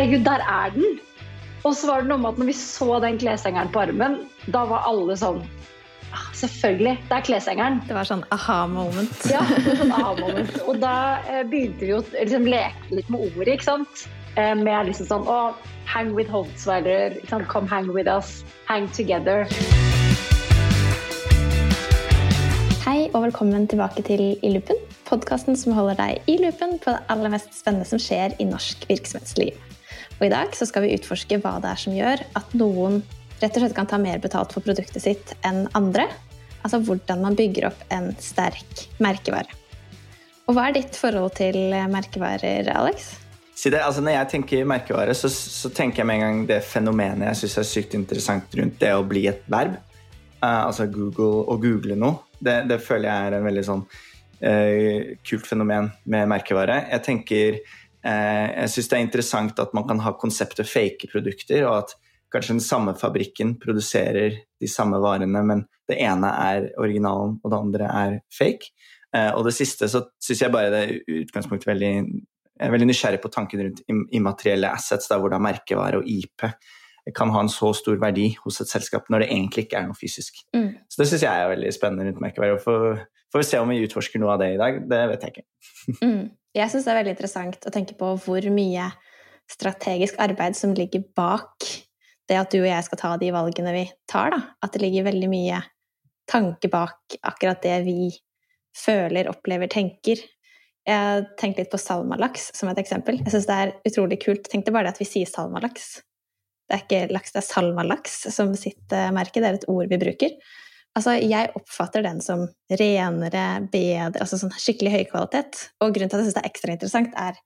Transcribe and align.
herregud, 0.00 0.24
der 0.24 0.40
er 0.48 0.70
den! 0.74 1.00
Og 1.64 1.74
så 1.76 1.90
var 1.90 2.00
det 2.00 2.08
noe 2.08 2.20
med 2.22 2.32
at 2.32 2.38
når 2.40 2.46
vi 2.48 2.54
så 2.56 2.94
den 3.04 3.18
kleshengeren 3.20 3.68
på 3.72 3.82
armen, 3.82 4.14
da 4.48 4.62
var 4.70 4.86
alle 4.88 5.16
sånn 5.20 5.42
ah, 6.16 6.22
Selvfølgelig, 6.40 6.94
det 7.10 7.16
er 7.18 7.26
kleshengeren. 7.26 7.76
Det 7.84 7.96
var 7.98 8.08
sånn 8.08 8.22
aha-moment. 8.32 9.26
Ja, 9.28 9.42
sånn 9.76 9.92
aha-moment. 9.92 10.56
Og 10.64 10.80
da 10.80 10.94
eh, 11.28 11.42
begynte 11.44 11.84
vi 11.84 11.92
å 11.98 12.00
liksom, 12.14 12.48
leke 12.48 12.96
litt 12.96 13.12
med 13.12 13.26
ordet, 13.28 13.58
ikke 13.58 13.68
sant. 13.68 14.06
Eh, 14.40 14.54
med 14.56 14.88
liksom 14.88 15.10
sånn 15.10 15.28
Å, 15.28 15.38
hang 15.90 16.14
with 16.16 16.32
Holtzweiler. 16.32 17.20
Come 17.28 17.68
hang 17.68 17.92
with 17.92 18.08
us. 18.08 18.40
Hang 18.70 18.88
together. 18.96 19.44
Hei 22.86 23.10
og 23.12 23.26
velkommen 23.28 23.68
tilbake 23.68 24.00
til 24.08 24.30
I 24.32 24.54
loopen, 24.56 24.80
podkasten 25.10 25.60
som 25.60 25.76
holder 25.76 26.00
deg 26.00 26.32
i 26.32 26.40
loopen 26.40 26.78
på 26.80 26.96
det 26.96 27.04
aller 27.12 27.36
mest 27.36 27.52
spennende 27.52 27.84
som 27.84 28.00
skjer 28.00 28.40
i 28.40 28.48
norsk 28.48 28.88
virksomhetsliv. 28.88 29.69
Og 30.20 30.26
I 30.28 30.32
dag 30.32 30.52
så 30.52 30.68
skal 30.68 30.84
vi 30.84 30.92
utforske 30.98 31.38
hva 31.40 31.54
det 31.64 31.70
er 31.70 31.80
som 31.80 31.94
gjør 31.96 32.22
at 32.36 32.52
noen 32.60 33.00
rett 33.40 33.54
og 33.56 33.62
slett 33.62 33.76
kan 33.76 33.88
ta 33.88 33.96
mer 33.96 34.20
betalt 34.20 34.52
for 34.52 34.60
produktet 34.64 35.00
sitt 35.00 35.32
enn 35.48 35.64
andre. 35.78 36.04
Altså 36.60 36.82
hvordan 36.84 37.22
man 37.24 37.38
bygger 37.38 37.70
opp 37.70 37.80
en 37.88 38.10
sterk 38.20 38.84
merkevare. 39.00 39.48
Og 40.44 40.56
hva 40.56 40.66
er 40.68 40.76
ditt 40.76 40.98
forhold 40.98 41.32
til 41.38 41.56
merkevarer, 41.88 42.68
Alex? 42.74 43.14
Det, 43.60 43.80
altså 43.80 44.00
når 44.04 44.16
jeg 44.16 44.28
tenker 44.34 44.68
merkevare, 44.68 45.14
så, 45.16 45.28
så, 45.32 45.68
tenker 45.72 46.00
jeg 46.00 46.08
med 46.08 46.16
en 46.18 46.22
gang 46.24 46.38
det 46.48 46.62
fenomenet 46.64 47.26
jeg 47.28 47.40
syns 47.42 47.56
er 47.60 47.68
sykt 47.68 47.96
interessant 47.96 48.56
rundt 48.56 48.78
det 48.80 48.92
å 48.96 49.04
bli 49.06 49.26
et 49.28 49.42
verb. 49.52 49.76
Uh, 50.40 50.66
altså 50.66 50.86
Google, 50.88 51.44
å 51.44 51.58
google 51.60 51.96
noe. 52.00 52.22
Det, 52.40 52.62
det, 52.70 52.80
føler 52.80 53.10
jeg 53.10 53.28
er 53.28 53.36
en 53.36 53.44
veldig 53.44 53.64
sånn 53.68 53.82
uh, 53.84 55.10
kult 55.28 55.48
fenomen 55.48 55.90
med 56.08 56.28
merkevare. 56.32 56.82
Jeg 56.88 57.04
tenker 57.08 57.60
Jeg 58.02 58.70
syns 58.72 58.88
det 58.88 58.96
er 58.96 59.02
interessant 59.04 59.58
at 59.60 59.74
man 59.76 59.84
kan 59.88 59.98
ha 60.00 60.14
konseptet 60.16 60.68
fake 60.68 61.10
produkter, 61.12 61.66
og 61.68 61.74
at 61.82 61.94
kanskje 62.32 62.56
den 62.56 62.64
samme 62.64 62.94
fabrikken 62.96 63.56
produserer 63.60 64.38
de 64.60 64.70
samme 64.70 65.00
varene, 65.02 65.42
men 65.44 65.64
det 65.90 65.98
ene 66.00 66.30
er 66.30 66.70
originalen, 66.80 67.38
og 67.42 67.52
det 67.52 67.58
andre 67.58 67.90
er 67.90 68.18
fake. 68.32 68.70
Uh, 69.10 69.32
og 69.34 69.44
det 69.48 69.56
siste 69.56 69.88
så 69.90 70.04
syns 70.22 70.44
jeg 70.44 70.54
bare 70.54 70.70
det 70.70 70.82
er 70.84 71.22
utgangspunktet 71.24 71.72
veldig 71.72 71.94
er 72.60 72.72
veldig 72.74 72.90
nysgjerrig 72.90 73.22
på 73.22 73.30
tanken 73.32 73.62
rundt 73.64 73.80
immaterielle 74.14 74.70
assets, 74.70 75.08
der 75.08 75.20
hvor 75.20 75.32
da 75.32 75.40
merkevare 75.42 76.00
og 76.00 76.08
IP 76.08 76.44
kan 77.16 77.32
ha 77.34 77.44
en 77.44 77.52
så 77.52 77.72
stor 77.76 77.98
verdi 78.02 78.30
hos 78.44 78.60
et 78.62 78.70
selskap 78.70 79.08
når 79.10 79.24
det 79.24 79.30
egentlig 79.30 79.66
ikke 79.66 79.80
er 79.80 79.88
noe 79.88 79.98
fysisk. 79.98 80.42
Mm. 80.56 80.72
Så 80.90 81.02
det 81.02 81.08
syns 81.10 81.24
jeg 81.26 81.44
er 81.44 81.52
veldig 81.52 81.72
spennende 81.74 82.08
rundt 82.08 82.22
merkevare. 82.22 82.58
Får, 82.62 83.04
får 83.32 83.42
vi 83.42 83.48
se 83.48 83.60
om 83.62 83.72
vi 83.72 83.80
utforsker 83.86 84.22
noe 84.22 84.34
av 84.34 84.42
det 84.42 84.52
i 84.54 84.60
dag. 84.60 84.82
Det 84.90 85.00
vet 85.12 85.26
jeg 85.26 85.34
ikke. 85.34 85.46
mm. 86.06 86.24
Jeg 86.60 86.72
syns 86.72 86.86
det 86.86 86.92
er 86.92 87.00
veldig 87.00 87.14
interessant 87.16 87.68
å 87.68 87.74
tenke 87.74 87.96
på 87.98 88.14
hvor 88.24 88.50
mye 88.54 88.90
strategisk 89.50 90.18
arbeid 90.22 90.58
som 90.58 90.74
ligger 90.76 91.02
bak 91.18 91.66
det 92.30 92.38
at 92.38 92.52
du 92.52 92.60
og 92.60 92.68
jeg 92.68 92.86
skal 92.86 93.00
ta 93.00 93.12
de 93.18 93.30
valgene 93.34 93.74
vi 93.74 93.84
tar. 94.10 94.34
Da. 94.34 94.40
At 94.62 94.74
det 94.74 94.84
ligger 94.84 95.08
veldig 95.08 95.30
mye 95.30 95.62
tanke 96.30 96.70
bak 96.70 97.16
akkurat 97.26 97.62
det 97.64 97.80
vi 97.88 98.10
føler, 98.76 99.30
opplever, 99.30 99.70
tenker. 99.70 100.22
Jeg 100.86 101.24
tenker 101.40 101.64
litt 101.64 101.72
på 101.72 101.80
salmalaks 101.80 102.52
som 102.56 102.70
et 102.70 102.78
eksempel. 102.80 103.18
Jeg 103.24 103.34
syns 103.34 103.48
det 103.50 103.58
er 103.64 103.74
utrolig 103.90 104.20
kult. 104.22 104.46
Tenk 104.50 104.66
deg 104.66 104.76
bare 104.76 104.88
det 104.88 104.94
at 104.94 105.02
vi 105.02 105.08
sier 105.10 105.28
salmalaks. 105.28 105.98
Det 106.70 106.76
er 106.76 106.82
ikke 106.84 107.14
laks, 107.16 107.32
det 107.34 107.40
er 107.42 107.48
salmalaks 107.48 108.16
som 108.30 108.52
sitt 108.54 108.94
eh, 108.94 109.10
merke. 109.14 109.42
Det 109.42 109.48
er 109.48 109.56
et 109.58 109.70
ord 109.72 109.90
vi 109.90 109.98
bruker. 109.98 110.36
Altså, 110.98 111.16
jeg 111.18 111.50
oppfatter 111.58 112.02
den 112.06 112.18
som 112.22 112.44
renere, 112.70 113.46
bedre, 113.70 114.22
altså 114.22 114.38
sånn 114.38 114.54
skikkelig 114.54 114.92
høy 114.94 115.02
kvalitet. 115.10 115.64
Og 115.82 115.94
grunnen 115.94 116.10
til 116.10 116.18
at 116.18 116.22
jeg 116.22 116.30
syns 116.30 116.38
det 116.38 116.44
er 116.44 116.50
ekstra 116.50 116.74
interessant, 116.76 117.18
er 117.18 117.38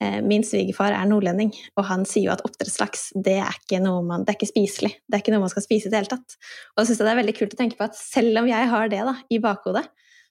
eh, 0.00 0.18
min 0.24 0.44
svigerfar 0.44 0.96
er 0.96 1.08
nordlending, 1.08 1.52
og 1.76 1.88
han 1.88 2.08
sier 2.08 2.30
jo 2.30 2.34
at 2.34 2.44
oppdrettslaks 2.48 3.10
det 3.28 3.38
er 3.44 3.60
ikke 3.60 3.80
noe 3.84 4.00
man, 4.04 4.24
det 4.24 4.32
er 4.32 4.40
ikke 4.40 4.52
spiselig. 4.52 4.94
Det 5.04 5.16
er 5.16 5.24
ikke 5.24 5.36
noe 5.36 5.44
man 5.44 5.52
skal 5.52 5.64
spise 5.64 5.88
i 5.88 5.92
det 5.92 6.00
hele 6.00 6.12
tatt. 6.12 6.40
Og 6.72 6.80
da 6.80 6.88
syns 6.88 7.00
jeg 7.00 7.08
det 7.08 7.14
er 7.14 7.22
veldig 7.22 7.36
kult 7.40 7.56
å 7.56 7.60
tenke 7.60 7.80
på 7.80 7.88
at 7.88 8.00
selv 8.00 8.42
om 8.42 8.48
jeg 8.48 8.72
har 8.72 8.92
det 8.96 9.04
da, 9.12 9.16
i 9.28 9.40
bakhodet, 9.44 9.84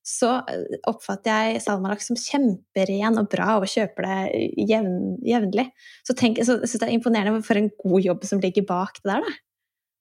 så 0.06 0.32
eh, 0.50 0.80
oppfatter 0.90 1.52
jeg 1.52 1.64
salmalaks 1.66 2.10
som 2.10 2.20
kjemperen 2.20 3.20
og 3.22 3.30
bra 3.32 3.58
og 3.60 3.68
kjøper 3.70 4.08
det 4.08 4.48
jevn, 4.70 5.20
jevnlig. 5.26 5.70
Så, 6.08 6.16
tenk, 6.18 6.42
så 6.44 6.60
jeg 6.62 6.72
synes 6.72 6.82
det 6.82 6.90
er 6.90 6.96
imponerende 6.96 7.44
for 7.46 7.60
en 7.60 7.70
god 7.84 8.08
jobb 8.08 8.26
som 8.30 8.42
ligger 8.44 8.66
bak 8.70 9.02
det 9.04 9.12
der. 9.12 9.28
Da. 9.28 9.38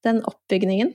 Den 0.09 0.23
oppbygningen. 0.29 0.95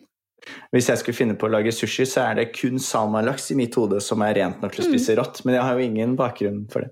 Hvis 0.75 0.89
jeg 0.91 0.99
skulle 0.99 1.15
finne 1.15 1.37
på 1.39 1.47
å 1.47 1.53
lage 1.53 1.71
sushi, 1.75 2.05
så 2.09 2.25
er 2.25 2.39
det 2.39 2.51
kun 2.55 2.81
salmalaks 2.81 3.51
i 3.53 3.57
mitt 3.59 3.75
hode 3.79 4.01
som 4.03 4.23
er 4.25 4.35
rent 4.39 4.63
nok 4.63 4.75
til 4.75 4.83
å 4.83 4.89
mm. 4.89 4.91
spise 4.91 5.15
rått, 5.19 5.43
men 5.45 5.55
jeg 5.55 5.63
har 5.63 5.79
jo 5.79 5.87
ingen 5.87 6.17
bakgrunn 6.19 6.65
for 6.71 6.83
det. 6.83 6.91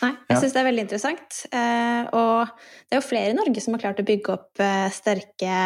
Nei, 0.00 0.14
jeg 0.30 0.40
syns 0.40 0.54
det 0.54 0.60
er 0.62 0.68
veldig 0.70 0.84
interessant. 0.86 1.40
Eh, 1.52 2.04
og 2.16 2.52
det 2.88 2.96
er 2.96 3.02
jo 3.02 3.04
flere 3.04 3.34
i 3.34 3.36
Norge 3.36 3.60
som 3.60 3.76
har 3.76 3.82
klart 3.82 4.00
å 4.00 4.06
bygge 4.08 4.32
opp 4.32 4.62
eh, 4.64 4.86
sterke 4.94 5.56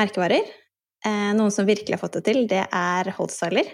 merkevarer. 0.00 0.54
Noen 1.06 1.52
som 1.54 1.68
virkelig 1.68 1.94
har 1.94 2.00
fått 2.00 2.16
det 2.18 2.22
til, 2.26 2.38
det 2.50 2.64
er 2.64 3.08
Holtzweiler. 3.14 3.68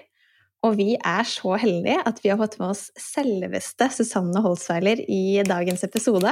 Og 0.63 0.77
vi 0.79 0.93
er 0.95 1.27
så 1.27 1.57
heldige 1.59 1.99
at 2.07 2.21
vi 2.23 2.31
har 2.31 2.39
fått 2.39 2.61
med 2.61 2.71
oss 2.71 2.89
selveste 2.99 3.89
Susanne 3.91 4.43
Holsweiler 4.45 5.01
i 5.11 5.43
dagens 5.47 5.83
episode. 5.89 6.31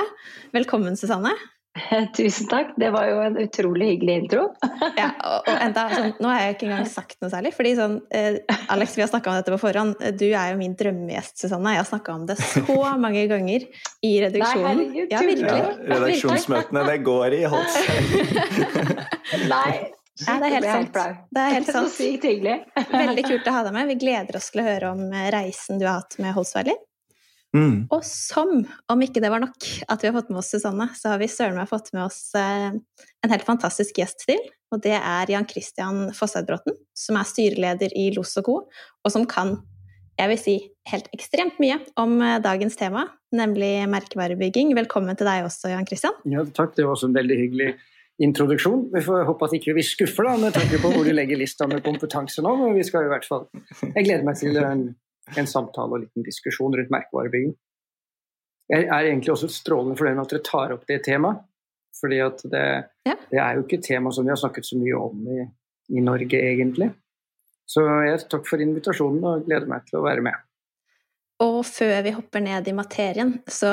Velkommen, 0.55 0.95
Susanne. 0.99 1.33
Tusen 2.17 2.47
takk. 2.51 2.73
Det 2.79 2.93
var 2.95 3.09
jo 3.11 3.19
en 3.25 3.41
utrolig 3.43 3.89
hyggelig 3.93 4.17
intro. 4.23 4.47
ja, 5.01 5.11
og, 5.19 5.51
og 5.51 5.51
enda, 5.67 5.89
sånn, 5.91 6.15
nå 6.23 6.31
har 6.31 6.45
jeg 6.45 6.57
ikke 6.57 6.69
engang 6.69 6.89
sagt 6.91 7.19
noe 7.19 7.31
særlig. 7.35 7.55
fordi 7.59 7.75
sånn, 7.79 7.99
eh, 8.15 8.39
Alex, 8.71 8.95
vi 8.99 9.05
har 9.05 9.11
snakka 9.11 9.33
om 9.33 9.39
dette 9.41 9.55
på 9.55 9.61
forhånd. 9.67 9.99
Du 10.23 10.27
er 10.29 10.53
jo 10.53 10.62
min 10.62 10.79
drømmegjest, 10.79 11.39
Susanne. 11.43 11.75
Jeg 11.75 11.83
har 11.83 11.91
snakka 11.91 12.19
om 12.21 12.27
det 12.31 12.39
så 12.39 12.81
mange 13.05 13.27
ganger 13.31 13.67
i 13.67 14.17
redaksjonen. 14.29 14.67
Nei, 14.67 14.91
herregud, 14.95 15.15
ja, 15.15 15.25
virkelig. 15.27 15.62
Ja, 15.62 15.71
redaksjonsmøtene, 15.95 16.91
det 16.93 17.01
går 17.11 17.41
i 17.41 17.47
Holsweiler. 17.51 19.09
Nei, 19.51 19.73
ja, 20.26 20.36
det 20.41 20.50
er 20.50 20.54
helt 20.58 20.69
sant. 20.69 21.25
Det 21.31 21.42
er 21.42 21.56
helt 21.56 21.72
sant. 21.75 21.91
Så 21.91 22.04
sykt 22.04 22.28
hyggelig. 22.28 22.60
Veldig 22.92 23.26
kult 23.26 23.50
å 23.50 23.56
ha 23.56 23.64
deg 23.66 23.76
med. 23.76 23.91
Vi 23.92 23.98
gleder 24.04 24.38
oss 24.41 24.53
til 24.53 24.62
å 24.62 24.69
høre 24.69 24.94
om 24.94 25.03
eh, 25.08 25.28
reisen 25.34 25.81
du 25.81 25.86
har 25.88 26.03
hatt 26.03 26.16
med 26.22 26.34
Holsweiler. 26.36 26.78
Mm. 27.56 27.88
Og 27.91 28.04
som 28.06 28.60
om 28.62 29.00
ikke 29.03 29.22
det 29.22 29.31
var 29.32 29.42
nok 29.42 29.56
at 29.91 30.03
vi 30.03 30.06
har 30.06 30.14
fått 30.14 30.28
med 30.31 30.38
oss 30.42 30.53
Susanne, 30.53 30.86
så 30.94 31.14
har 31.14 31.19
vi 31.22 31.26
søren 31.31 31.58
meg 31.58 31.70
fått 31.70 31.91
med 31.97 32.04
oss 32.04 32.31
eh, 32.38 32.70
en 32.70 33.34
helt 33.34 33.47
fantastisk 33.47 33.98
gjest 33.98 34.22
til. 34.28 34.38
Og 34.70 34.82
det 34.84 34.94
er 34.97 35.32
Jan 35.32 35.48
Christian 35.50 36.12
Fosseidbråten, 36.14 36.76
som 36.94 37.19
er 37.19 37.26
styreleder 37.26 37.97
i 37.98 38.10
Los 38.14 38.37
og 38.38 38.47
Co., 38.47 38.56
og 39.02 39.12
som 39.12 39.26
kan, 39.26 39.56
jeg 40.20 40.31
vil 40.31 40.38
si, 40.38 40.56
helt 40.92 41.10
ekstremt 41.16 41.58
mye 41.62 41.81
om 41.98 42.20
eh, 42.22 42.38
dagens 42.44 42.78
tema, 42.78 43.08
nemlig 43.34 43.72
merkevarebygging. 43.91 44.70
Velkommen 44.78 45.19
til 45.19 45.26
deg 45.26 45.48
også, 45.48 45.72
Jan 45.75 45.88
Christian. 45.91 46.14
Ja, 46.31 46.47
takk. 46.54 46.76
Det 46.78 46.87
var 46.87 46.94
også 46.94 47.10
en 47.10 47.19
veldig 47.19 47.41
hyggelig 47.42 47.72
introduksjon. 48.20 48.88
Vi 48.92 49.03
får 49.04 49.25
håpe 49.28 49.47
at 49.48 49.54
ikke 49.56 49.75
vi 49.76 49.84
skuffer 49.86 50.28
da, 50.28 50.36
med 50.41 50.54
tanke 50.56 50.81
på 50.82 50.92
hvor 50.92 51.06
du 51.06 51.12
legger 51.14 51.41
lista 51.41 51.69
med 51.70 51.82
kompetanse 51.84 52.44
nå. 52.44 52.53
Men 52.60 52.76
vi 52.76 52.84
skal 52.86 53.06
i 53.06 53.12
hvert 53.12 53.26
fall 53.28 53.47
Jeg 53.94 54.06
gleder 54.06 54.26
meg 54.26 54.38
til 54.41 54.58
en, 54.60 54.86
en 55.41 55.50
samtale 55.50 55.94
og 55.94 55.98
en 55.98 56.06
liten 56.06 56.26
diskusjon 56.26 56.76
rundt 56.76 56.92
merkevarebygging. 56.92 57.54
Jeg 58.70 58.86
er 58.86 59.08
egentlig 59.08 59.32
også 59.34 59.48
strålende 59.50 59.97
fornøyd 59.98 60.19
med 60.19 60.26
at 60.26 60.34
dere 60.34 60.47
tar 60.47 60.75
opp 60.76 60.84
det 60.88 61.00
temaet. 61.06 61.47
fordi 62.00 62.20
at 62.22 62.42
det, 62.53 62.66
ja. 63.08 63.16
det, 63.31 63.38
er 63.41 63.56
jo 63.56 63.64
ikke 63.64 63.81
et 63.81 63.88
tema 63.88 64.12
som 64.14 64.25
vi 64.25 64.32
har 64.32 64.38
snakket 64.41 64.69
så 64.69 64.78
mye 64.78 65.00
om 65.00 65.25
i, 65.28 65.41
i 65.97 66.04
Norge, 66.04 66.38
egentlig. 66.38 66.92
Så 67.69 67.82
jeg 68.06 68.22
takk 68.31 68.47
for 68.48 68.62
invitasjonen 68.62 69.26
og 69.26 69.44
gleder 69.48 69.69
meg 69.70 69.84
til 69.88 69.98
å 70.00 70.04
være 70.06 70.25
med. 70.25 70.38
Og 71.41 71.62
før 71.65 72.03
vi 72.05 72.12
hopper 72.12 72.43
ned 72.45 72.67
i 72.69 72.75
materien, 72.77 73.39
så 73.49 73.71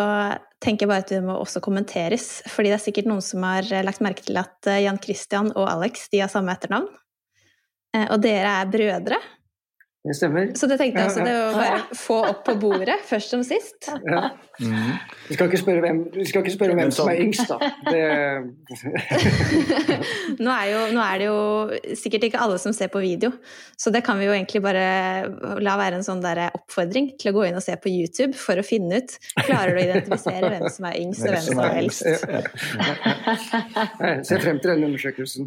tenker 0.64 0.86
jeg 0.86 0.92
bare 0.92 1.04
at 1.04 1.12
det 1.12 1.24
må 1.26 1.36
også 1.36 1.60
kommenteres. 1.64 2.30
Fordi 2.48 2.72
det 2.72 2.78
er 2.78 2.84
sikkert 2.86 3.10
noen 3.12 3.24
som 3.26 3.44
har 3.44 3.68
lagt 3.84 4.04
merke 4.06 4.24
til 4.24 4.40
at 4.40 4.70
eh, 4.72 4.86
Jan 4.86 5.02
Christian 5.04 5.52
og 5.52 5.68
Alex 5.68 6.08
de 6.14 6.24
har 6.24 6.32
samme 6.32 6.54
etternavn. 6.56 6.88
Eh, 7.96 8.08
og 8.08 8.22
dere 8.24 8.54
er 8.62 8.72
brødre. 8.72 9.20
Det 10.08 10.16
stemmer. 10.16 10.54
Så 10.56 10.70
det 10.72 10.78
tenkte 10.80 11.04
jeg 11.04 11.12
også, 11.12 11.24
det 11.28 11.36
å 11.36 11.52
bare 11.58 11.82
få 12.00 12.22
opp 12.30 12.46
på 12.48 12.54
bordet, 12.62 12.96
først 13.10 13.34
som 13.34 13.42
sist. 13.44 13.90
Ja. 14.08 14.30
Mm. 14.58 14.96
Vi 15.28 15.36
skal 15.36 15.50
ikke 15.50 15.60
spørre 15.60 15.82
hvem, 15.84 15.98
ikke 16.24 16.52
spørre 16.54 16.76
hvem 16.78 16.92
som 16.96 17.10
er 17.12 17.18
yngst, 17.22 17.50
da. 17.52 17.58
nå, 20.46 20.52
er 20.54 20.68
jo, 20.72 20.80
nå, 20.96 21.02
er 21.04 21.18
det 21.22 21.28
jo 21.28 21.40
sikkert 22.00 22.24
ikke 22.30 22.42
alle 22.42 22.58
som 22.62 22.72
ser 22.74 22.90
på 22.94 23.00
video, 23.04 23.30
så 23.78 23.88
det 23.94 24.02
kan 24.08 24.18
vi 24.18 24.26
jo 24.30 24.34
egentlig 24.34 24.62
bare 24.66 24.86
la 25.62 25.74
være 25.78 25.96
en 26.00 26.08
sånn 26.08 26.22
der 26.24 26.38
oppfordring 26.48 27.06
til 27.20 27.28
å 27.32 27.34
gå 27.38 27.42
inn 27.50 27.60
og 27.60 27.66
se 27.66 27.74
på 27.78 27.90
YouTube 27.92 28.36
for 28.40 28.56
å 28.58 28.64
finne 28.66 28.98
ut 29.02 29.12
Klarer 29.38 29.72
du 29.76 29.80
å 29.82 29.84
identifisere 29.84 30.50
hvem 30.54 30.68
som 30.74 30.84
er 30.90 30.96
yngst, 31.04 31.24
og 31.28 31.32
hvem 31.36 31.46
som 31.46 31.58
er 31.62 31.72
eldst? 31.84 32.06
Jeg 34.08 34.26
ser 34.32 34.40
frem 34.42 34.58
til 34.64 34.70
den 34.74 34.84
undersøkelsen. 34.90 35.44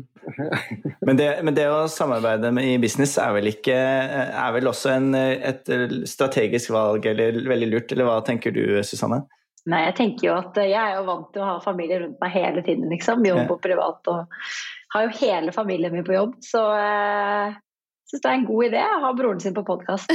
men, 1.07 1.15
det, 1.19 1.29
men 1.47 1.55
det 1.57 1.67
å 1.73 1.89
samarbeide 1.91 2.53
med, 2.55 2.63
i 2.69 2.79
business 2.83 3.17
er 3.21 3.31
vel 3.35 3.47
ikke 3.51 3.75
er 3.75 4.50
er 4.51 4.57
vel 4.59 4.71
også 4.71 4.93
en, 4.93 5.15
et 5.17 5.71
strategisk 6.11 6.75
valg, 6.75 7.07
eller 7.07 7.39
veldig 7.49 7.71
lurt, 7.71 7.95
eller 7.95 8.09
hva 8.09 8.19
tenker 8.27 8.53
du, 8.55 8.65
Susanne? 8.87 9.23
Nei, 9.69 9.83
jeg 9.91 9.97
tenker 9.99 10.27
jo 10.31 10.37
at 10.39 10.57
jeg 10.63 10.77
er 10.77 10.95
jo 10.97 11.07
vant 11.09 11.27
til 11.35 11.43
å 11.45 11.49
ha 11.51 11.57
familie 11.63 12.01
rundt 12.01 12.21
meg 12.23 12.33
hele 12.33 12.63
tiden, 12.65 12.89
liksom. 12.93 13.25
Jobb 13.29 13.51
og 13.53 13.61
privat. 13.65 14.09
Og 14.09 14.95
har 14.95 15.07
jo 15.07 15.19
hele 15.21 15.53
familien 15.53 15.93
min 15.95 16.07
på 16.07 16.17
jobb, 16.17 16.39
så 16.45 16.63
jeg 16.75 17.51
eh, 17.53 17.59
syns 18.11 18.25
det 18.25 18.31
er 18.31 18.39
en 18.39 18.47
god 18.49 18.67
idé 18.71 18.81
å 18.83 19.03
ha 19.05 19.11
broren 19.19 19.43
sin 19.43 19.55
på 19.55 19.65
podkast. 19.69 20.11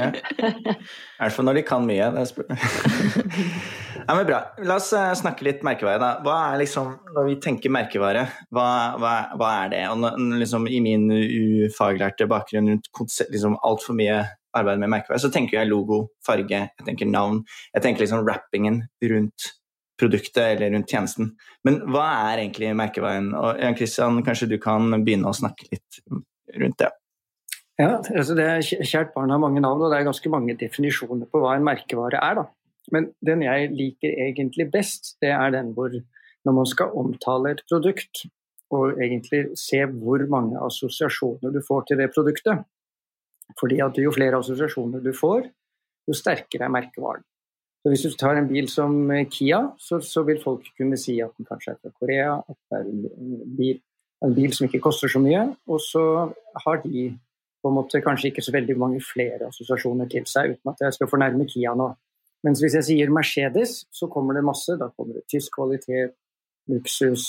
ja. 0.00 0.10
I 0.42 1.22
hvert 1.22 1.36
fall 1.36 1.48
når 1.48 1.60
de 1.60 1.64
kan 1.68 1.86
mye. 1.88 2.10
Ja, 4.06 4.14
men 4.16 4.26
bra. 4.26 4.40
La 4.66 4.76
oss 4.80 4.90
uh, 4.96 5.12
snakke 5.18 5.46
litt 5.46 5.64
merkevare. 5.66 6.00
da. 6.02 6.10
Hva 6.24 6.36
er 6.50 6.60
liksom, 6.62 6.92
Når 7.14 7.28
vi 7.28 7.38
tenker 7.44 7.72
merkevare, 7.72 8.26
hva, 8.54 8.66
hva, 9.00 9.14
hva 9.38 9.50
er 9.62 9.72
det? 9.72 9.82
Og 9.92 10.20
liksom, 10.40 10.66
I 10.66 10.80
min 10.84 11.08
ufaglærte 11.12 12.28
bakgrunn 12.30 12.70
rundt 12.72 12.90
liksom, 13.30 13.58
altfor 13.62 13.98
mye 13.98 14.22
arbeid 14.58 14.82
med 14.82 14.92
merkevare, 14.92 15.22
så 15.22 15.30
tenker 15.32 15.60
jeg 15.60 15.70
logo, 15.70 16.04
farge, 16.26 16.66
jeg 16.66 16.86
tenker 16.86 17.08
navn. 17.08 17.42
Jeg 17.72 17.84
tenker 17.86 18.04
liksom 18.04 18.24
rappingen 18.28 18.82
rundt 19.12 19.52
produktet 20.00 20.56
eller 20.56 20.74
rundt 20.74 20.90
tjenesten. 20.90 21.34
Men 21.64 21.78
hva 21.92 22.08
er 22.32 22.42
egentlig 22.42 22.72
merkevaren? 22.76 23.30
Og 23.38 23.60
Jan 23.62 23.78
Christian, 23.78 24.18
kanskje 24.26 24.50
du 24.50 24.58
kan 24.62 24.90
begynne 25.04 25.30
å 25.30 25.36
snakke 25.36 25.68
litt 25.70 26.02
rundt 26.58 26.80
det? 26.82 26.90
Ja, 27.80 27.94
altså 27.98 28.34
det 28.36 28.48
Kjært 28.68 29.14
barn 29.14 29.32
har 29.32 29.40
mange 29.40 29.62
navn, 29.62 29.80
og 29.80 29.92
det 29.92 30.00
er 30.00 30.10
ganske 30.10 30.32
mange 30.32 30.56
definisjoner 30.58 31.30
på 31.30 31.40
hva 31.42 31.54
en 31.56 31.64
merkevare 31.66 32.20
er. 32.20 32.42
da. 32.42 32.48
Men 32.90 33.12
den 33.24 33.44
jeg 33.46 33.70
liker 33.76 34.14
egentlig 34.26 34.70
best, 34.72 35.16
det 35.22 35.30
er 35.30 35.54
den 35.54 35.72
hvor 35.76 35.92
når 36.44 36.52
man 36.52 36.66
skal 36.66 36.94
omtale 36.98 37.52
et 37.54 37.62
produkt, 37.70 38.24
og 38.72 38.98
egentlig 38.98 39.44
se 39.58 39.84
hvor 39.86 40.24
mange 40.32 40.58
assosiasjoner 40.58 41.52
du 41.54 41.60
får 41.68 41.84
til 41.88 42.00
det 42.00 42.10
produktet. 42.14 42.64
Fordi 43.60 43.78
at 43.84 43.98
jo 44.00 44.14
flere 44.14 44.38
assosiasjoner 44.38 45.04
du 45.04 45.12
får, 45.14 45.46
jo 46.08 46.16
sterkere 46.16 46.66
er 46.66 46.72
merkevaren. 46.72 47.22
Så 47.82 47.88
Hvis 47.88 48.02
du 48.02 48.16
tar 48.16 48.38
en 48.38 48.48
bil 48.48 48.68
som 48.68 49.10
Kia, 49.30 49.60
så, 49.78 50.00
så, 50.00 50.22
vil 50.22 50.38
folk 50.42 50.66
kunne 50.78 50.96
si 50.96 51.18
at 51.20 51.32
den 51.36 51.46
kanskje 51.46 51.72
er 51.72 51.78
fra 51.82 51.90
Korea, 52.00 52.36
at 52.38 52.56
det 52.70 52.78
er 52.78 52.84
en 52.86 53.56
bil, 53.56 53.80
en 54.24 54.34
bil 54.34 54.54
som 54.54 54.68
ikke 54.68 54.80
koster 54.80 55.10
så 55.10 55.18
mye, 55.18 55.42
og 55.66 55.80
så 55.82 56.04
har 56.66 56.82
de 56.84 57.08
på 57.62 57.70
en 57.70 57.74
måte 57.74 58.00
kanskje 58.02 58.30
ikke 58.30 58.42
så 58.42 58.54
veldig 58.54 58.76
mange 58.78 59.00
flere 59.02 59.48
assosiasjoner 59.48 60.06
til 60.10 60.26
seg, 60.30 60.54
uten 60.54 60.70
at 60.70 60.86
jeg 60.86 60.94
skal 60.94 61.10
fornærme 61.10 61.46
Kia 61.50 61.74
nå. 61.78 61.88
Mens 62.42 62.62
hvis 62.62 62.74
jeg 62.78 62.86
sier 62.88 63.12
Mercedes, 63.14 63.84
så 63.94 64.08
kommer 64.10 64.34
det 64.34 64.44
masse. 64.46 64.74
Da 64.78 64.90
kommer 64.96 65.18
det 65.18 65.28
tysk 65.30 65.54
kvalitet, 65.58 66.16
luksus, 66.70 67.28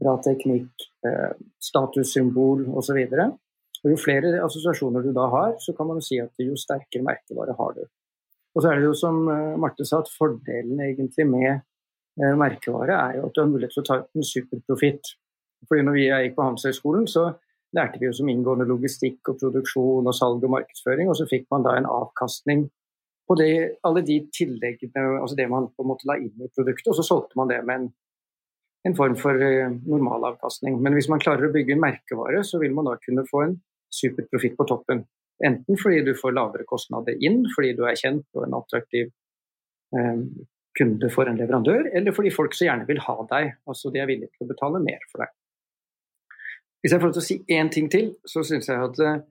bra 0.00 0.16
teknikk, 0.24 0.88
eh, 1.06 1.32
statussymbol 1.60 2.66
osv. 2.76 3.00
Jo 3.80 3.96
flere 3.96 4.34
assosiasjoner 4.44 5.04
du 5.04 5.14
da 5.16 5.26
har, 5.32 5.54
så 5.64 5.72
kan 5.76 5.88
man 5.88 6.00
jo 6.00 6.04
si 6.04 6.20
at 6.20 6.44
jo 6.44 6.56
sterkere 6.60 7.06
merkevare 7.06 7.56
har 7.56 7.74
du. 7.78 7.86
Og 8.54 8.62
så 8.62 8.70
er 8.70 8.80
det 8.80 8.88
jo 8.88 8.96
som 8.98 9.22
eh, 9.30 9.56
Marte 9.60 9.86
sa, 9.88 10.02
at 10.02 10.12
fordelen 10.12 10.80
egentlig 10.84 11.26
med 11.28 11.50
eh, 11.52 12.34
merkevare 12.36 12.98
er 12.98 13.20
jo 13.20 13.28
at 13.28 13.36
du 13.36 13.42
har 13.42 13.52
mulighet 13.52 13.76
til 13.76 13.84
å 13.84 13.88
ta 13.88 14.00
ut 14.02 14.18
en 14.20 14.26
superprofitt. 14.32 15.14
Fordi 15.68 15.86
når 15.86 15.96
vi 15.96 16.08
gikk 16.08 16.36
på 16.36 16.44
Handelshøyskolen, 16.44 17.06
så 17.08 17.30
lærte 17.76 18.00
vi 18.00 18.08
jo 18.08 18.16
som 18.16 18.28
inngående 18.28 18.66
logistikk 18.68 19.30
og 19.30 19.38
produksjon 19.40 20.08
og 20.08 20.16
salg 20.16 20.44
og 20.44 20.54
markedsføring, 20.56 21.08
og 21.08 21.16
så 21.16 21.28
fikk 21.30 21.46
man 21.52 21.64
da 21.64 21.76
en 21.78 21.88
avkastning 21.88 22.66
på 23.30 23.36
det, 23.38 23.78
alle 23.86 24.02
de 24.02 24.16
tilleggene, 24.34 25.02
altså 25.20 25.36
det 25.38 25.46
man 25.50 25.68
på 25.70 25.84
en 25.84 25.90
måte 25.92 26.08
la 26.10 26.16
inn 26.18 26.34
i 26.34 26.50
produktet, 26.50 26.88
og 26.90 26.96
så 26.98 27.04
solgte 27.06 27.38
man 27.38 27.52
det 27.52 27.60
med 27.62 27.76
en, 27.76 27.84
en 28.90 28.96
form 28.98 29.14
for 29.20 29.38
uh, 29.38 29.70
normalavkastning. 29.70 30.80
Men 30.82 30.96
hvis 30.98 31.06
man 31.12 31.22
klarer 31.22 31.46
å 31.46 31.52
bygge 31.54 31.76
en 31.76 31.84
merkevare, 31.84 32.42
så 32.46 32.58
vil 32.58 32.74
man 32.74 32.90
da 32.90 32.96
kunne 32.98 33.22
få 33.28 33.44
en 33.44 33.54
superprofitt 33.94 34.58
på 34.58 34.66
toppen. 34.66 35.04
Enten 35.46 35.78
fordi 35.78 36.02
du 36.08 36.10
får 36.18 36.34
lavere 36.34 36.66
kostnader 36.66 37.22
inn, 37.22 37.44
fordi 37.54 37.70
du 37.78 37.84
er 37.86 37.98
kjent 38.02 38.26
og 38.34 38.48
en 38.48 38.58
attraktiv 38.58 39.12
eh, 39.94 40.24
kunde 40.80 41.10
for 41.14 41.30
en 41.30 41.38
leverandør, 41.38 41.86
eller 41.94 42.16
fordi 42.16 42.34
folk 42.34 42.58
så 42.58 42.66
gjerne 42.66 42.88
vil 42.90 43.00
ha 43.06 43.16
deg, 43.30 43.54
altså 43.70 43.94
de 43.94 44.02
er 44.02 44.10
villige 44.10 44.34
til 44.34 44.48
å 44.48 44.50
betale 44.50 44.82
mer 44.82 45.06
for 45.06 45.22
deg. 45.22 45.36
Hvis 46.82 46.94
jeg 46.94 47.00
får 47.00 47.10
lov 47.12 47.16
til 47.16 47.22
å 47.22 47.28
si 47.30 47.38
én 47.54 47.70
ting 47.72 47.90
til, 47.92 48.10
så 48.26 48.42
syns 48.46 48.70
jeg 48.70 48.90
at 48.90 49.04
eh, 49.06 49.22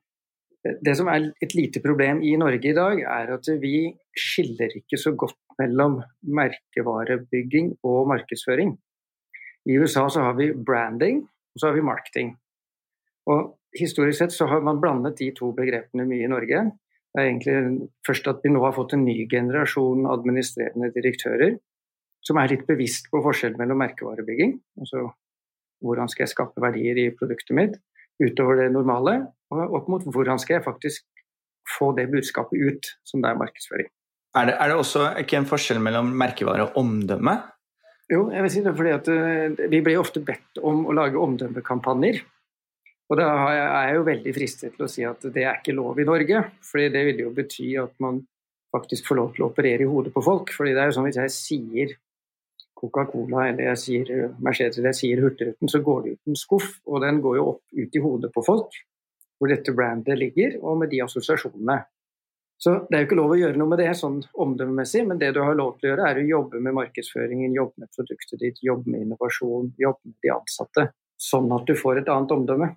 det 0.64 0.96
som 0.98 1.08
er 1.08 1.30
et 1.44 1.54
lite 1.56 1.82
problem 1.84 2.22
i 2.26 2.34
Norge 2.40 2.72
i 2.72 2.76
dag, 2.76 3.00
er 3.00 3.32
at 3.36 3.48
vi 3.62 3.90
skiller 4.18 4.74
ikke 4.76 5.00
så 5.00 5.14
godt 5.16 5.38
mellom 5.60 6.00
merkevarebygging 6.24 7.78
og 7.84 8.10
markedsføring. 8.12 8.74
I 9.70 9.78
USA 9.80 10.08
så 10.12 10.26
har 10.26 10.36
vi 10.36 10.52
branding, 10.54 11.24
og 11.24 11.62
så 11.62 11.70
har 11.70 11.78
vi 11.78 11.88
marketing. 11.88 12.36
Og 13.32 13.56
Historisk 13.78 14.18
sett 14.18 14.34
så 14.34 14.48
har 14.50 14.64
man 14.66 14.80
blandet 14.82 15.20
de 15.20 15.28
to 15.38 15.52
begrepene 15.54 16.02
mye 16.10 16.26
i 16.26 16.30
Norge. 16.32 16.62
Det 17.14 17.22
er 17.22 17.28
egentlig 17.28 17.90
først 18.06 18.28
at 18.32 18.40
vi 18.42 18.50
nå 18.50 18.64
har 18.64 18.74
fått 18.74 18.96
en 18.96 19.04
ny 19.06 19.28
generasjon 19.30 20.08
administrerende 20.10 20.90
direktører 20.96 21.54
som 22.26 22.40
er 22.42 22.50
litt 22.50 22.66
bevisst 22.68 23.12
på 23.14 23.22
forskjellen 23.24 23.60
mellom 23.62 23.80
merkevarebygging, 23.80 24.58
altså 24.82 25.06
hvordan 25.86 26.10
skal 26.12 26.26
jeg 26.26 26.34
skape 26.34 26.62
verdier 26.62 26.98
i 27.00 27.06
produktet 27.16 27.56
mitt 27.56 27.78
utover 28.24 28.64
det 28.64 28.72
normale, 28.74 29.16
og 29.54 29.78
opp 29.80 29.88
mot 29.92 30.04
hvordan 30.06 30.42
skal 30.42 30.60
jeg 30.60 30.66
faktisk 30.66 31.06
få 31.78 31.92
det 31.98 32.10
budskapet 32.12 32.60
ut 32.60 32.92
som 33.08 33.24
det 33.24 33.32
er 33.32 33.40
markedsføring. 33.40 33.90
Er 34.38 34.50
det, 34.50 34.58
er 34.62 34.70
det 34.70 34.78
også 34.78 35.06
ikke 35.22 35.40
en 35.40 35.48
forskjell 35.50 35.80
mellom 35.82 36.12
merkevare 36.18 36.68
og 36.68 36.78
omdømme? 36.82 37.36
Jo, 38.10 38.28
jeg 38.34 38.46
vil 38.46 38.52
si 38.54 38.66
det 38.66 38.74
fordi 38.78 38.92
at 38.94 39.08
uh, 39.10 39.70
vi 39.70 39.82
blir 39.86 40.02
ofte 40.02 40.22
bedt 40.26 40.62
om 40.66 40.86
å 40.90 40.96
lage 40.98 41.22
omdømmekampanjer. 41.22 42.22
Og 43.10 43.18
da 43.18 43.26
er 43.50 43.88
jeg 43.90 43.96
jo 43.98 44.06
veldig 44.06 44.34
fristet 44.36 44.76
til 44.76 44.86
å 44.86 44.90
si 44.90 45.06
at 45.06 45.24
det 45.34 45.46
er 45.46 45.58
ikke 45.58 45.74
lov 45.78 45.98
i 45.98 46.06
Norge. 46.06 46.44
fordi 46.62 46.92
det 46.94 47.06
vil 47.08 47.24
jo 47.26 47.34
bety 47.34 47.72
at 47.82 47.96
man 48.06 48.22
faktisk 48.74 49.08
får 49.10 49.18
lov 49.18 49.32
til 49.34 49.46
å 49.46 49.50
operere 49.50 49.86
i 49.86 49.90
hodet 49.90 50.14
på 50.14 50.22
folk. 50.22 50.54
fordi 50.54 50.76
det 50.76 50.84
er 50.84 50.92
jo 50.92 50.98
sånn 50.98 51.10
hvis 51.10 51.22
jeg 51.22 51.34
sier 51.34 51.96
Coca-Cola 52.80 53.50
eller 53.50 53.72
jeg 53.72 53.82
sier 53.84 54.12
eh, 54.16 54.34
Mercedes 54.46 54.80
eller 54.80 54.94
jeg 54.94 55.00
sier 55.02 55.22
Hurtigruten, 55.24 55.72
så 55.72 55.82
går 55.86 56.02
det 56.06 56.16
ut 56.16 56.32
en 56.32 56.40
skuff, 56.40 56.72
og 56.88 57.04
den 57.04 57.22
går 57.24 57.40
jo 57.40 57.48
opp 57.54 57.80
ut 57.80 57.96
i 57.96 58.04
hodet 58.04 58.32
på 58.36 58.44
folk, 58.46 58.82
hvor 59.40 59.52
dette 59.52 59.76
brandet 59.76 60.20
ligger, 60.20 60.60
og 60.64 60.82
med 60.82 60.92
de 60.94 61.02
assosiasjonene. 61.06 61.80
Så 62.60 62.74
det 62.90 62.98
er 62.98 63.04
jo 63.04 63.08
ikke 63.08 63.18
lov 63.22 63.32
å 63.32 63.40
gjøre 63.40 63.56
noe 63.56 63.72
med 63.72 63.80
det 63.80 63.92
sånn 63.96 64.18
omdømmemessig, 64.44 65.06
men 65.08 65.20
det 65.22 65.32
du 65.36 65.40
har 65.46 65.56
lov 65.56 65.78
til 65.78 65.88
å 65.88 65.92
gjøre, 65.94 66.10
er 66.10 66.20
å 66.20 66.28
jobbe 66.28 66.60
med 66.66 66.76
markedsføringen, 66.76 67.56
jobbe 67.56 67.86
med 67.86 67.92
produktet 67.96 68.42
ditt, 68.42 68.60
jobbe 68.68 68.92
med 68.92 69.06
innovasjon, 69.06 69.70
jobbe 69.80 70.12
med 70.12 70.18
de 70.26 70.34
ansatte. 70.36 70.86
Sånn 71.20 71.48
at 71.56 71.68
du 71.68 71.76
får 71.80 72.02
et 72.02 72.12
annet 72.12 72.34
omdømme. 72.36 72.68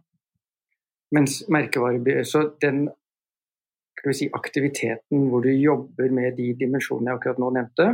Mens 1.18 1.40
merkevare, 1.50 2.22
så 2.24 2.44
den 2.62 2.86
si, 4.14 4.30
aktiviteten 4.30 5.26
hvor 5.30 5.42
du 5.42 5.50
jobber 5.50 6.14
med 6.14 6.38
de 6.38 6.52
dimensjonene 6.62 7.10
jeg 7.10 7.18
akkurat 7.18 7.42
nå 7.42 7.50
nevnte, 7.58 7.88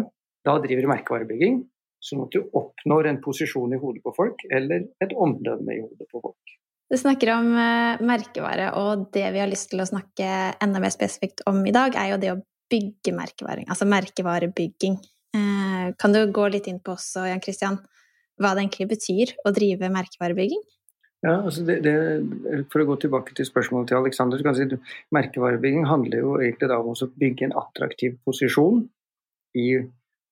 da 0.44 0.58
driver 0.64 0.84
du 0.84 0.92
merkevarebygging. 0.92 1.58
Sånn 2.04 2.22
at 2.22 2.34
du 2.34 2.44
oppnår 2.56 3.08
en 3.10 3.20
posisjon 3.22 3.74
i 3.74 3.80
hodet 3.80 4.04
på 4.04 4.14
folk, 4.14 4.44
eller 4.54 4.86
et 5.02 5.14
omdømme 5.14 5.74
i 5.74 5.82
hodet 5.82 6.06
på 6.10 6.22
folk. 6.22 6.54
Du 6.88 6.96
snakker 6.96 7.34
om 7.34 7.50
uh, 7.52 8.00
merkevare, 8.06 8.70
og 8.80 9.08
det 9.12 9.26
vi 9.34 9.42
har 9.42 9.50
lyst 9.50 9.72
til 9.72 9.82
å 9.82 9.88
snakke 9.88 10.28
enda 10.62 10.80
mer 10.80 10.94
spesifikt 10.94 11.42
om 11.50 11.60
i 11.68 11.74
dag, 11.74 11.96
er 11.98 12.14
jo 12.14 12.20
det 12.22 12.32
å 12.32 12.40
bygge 12.72 13.12
merkevare, 13.16 13.66
altså 13.68 13.88
merkevarebygging. 13.88 14.96
Uh, 15.36 15.90
kan 16.00 16.14
du 16.14 16.22
gå 16.32 16.48
litt 16.54 16.70
inn 16.70 16.80
på 16.80 16.94
også, 16.94 17.26
Jan 17.28 17.44
Christian, 17.44 17.80
hva 18.38 18.54
det 18.54 18.64
egentlig 18.64 18.88
betyr 18.94 19.34
å 19.44 19.52
drive 19.52 19.90
merkevarebygging? 19.92 20.62
Ja, 21.26 21.40
altså 21.42 21.64
det, 21.66 21.80
det, 21.82 21.94
For 22.70 22.84
å 22.84 22.88
gå 22.92 22.96
tilbake 23.02 23.34
til 23.34 23.46
spørsmålet 23.48 23.90
til 23.90 23.98
Aleksander. 23.98 24.42
Si, 24.54 24.66
merkevarebygging 25.14 25.88
handler 25.90 26.22
jo 26.22 26.36
egentlig 26.38 26.70
da 26.70 26.78
om 26.78 26.92
å 26.94 27.08
bygge 27.18 27.48
en 27.48 27.56
attraktiv 27.58 28.14
posisjon 28.26 28.84
i 29.58 29.72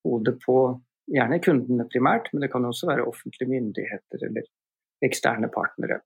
hodet 0.06 0.36
på 0.44 0.60
Gjerne 1.06 1.38
kundene 1.42 1.86
primært, 1.90 2.32
men 2.32 2.42
det 2.42 2.50
kan 2.52 2.64
også 2.66 2.88
være 2.90 3.06
offentlige 3.06 3.50
myndigheter 3.50 4.24
eller 4.26 4.46
eksterne 5.06 5.50
partnere. 5.54 6.00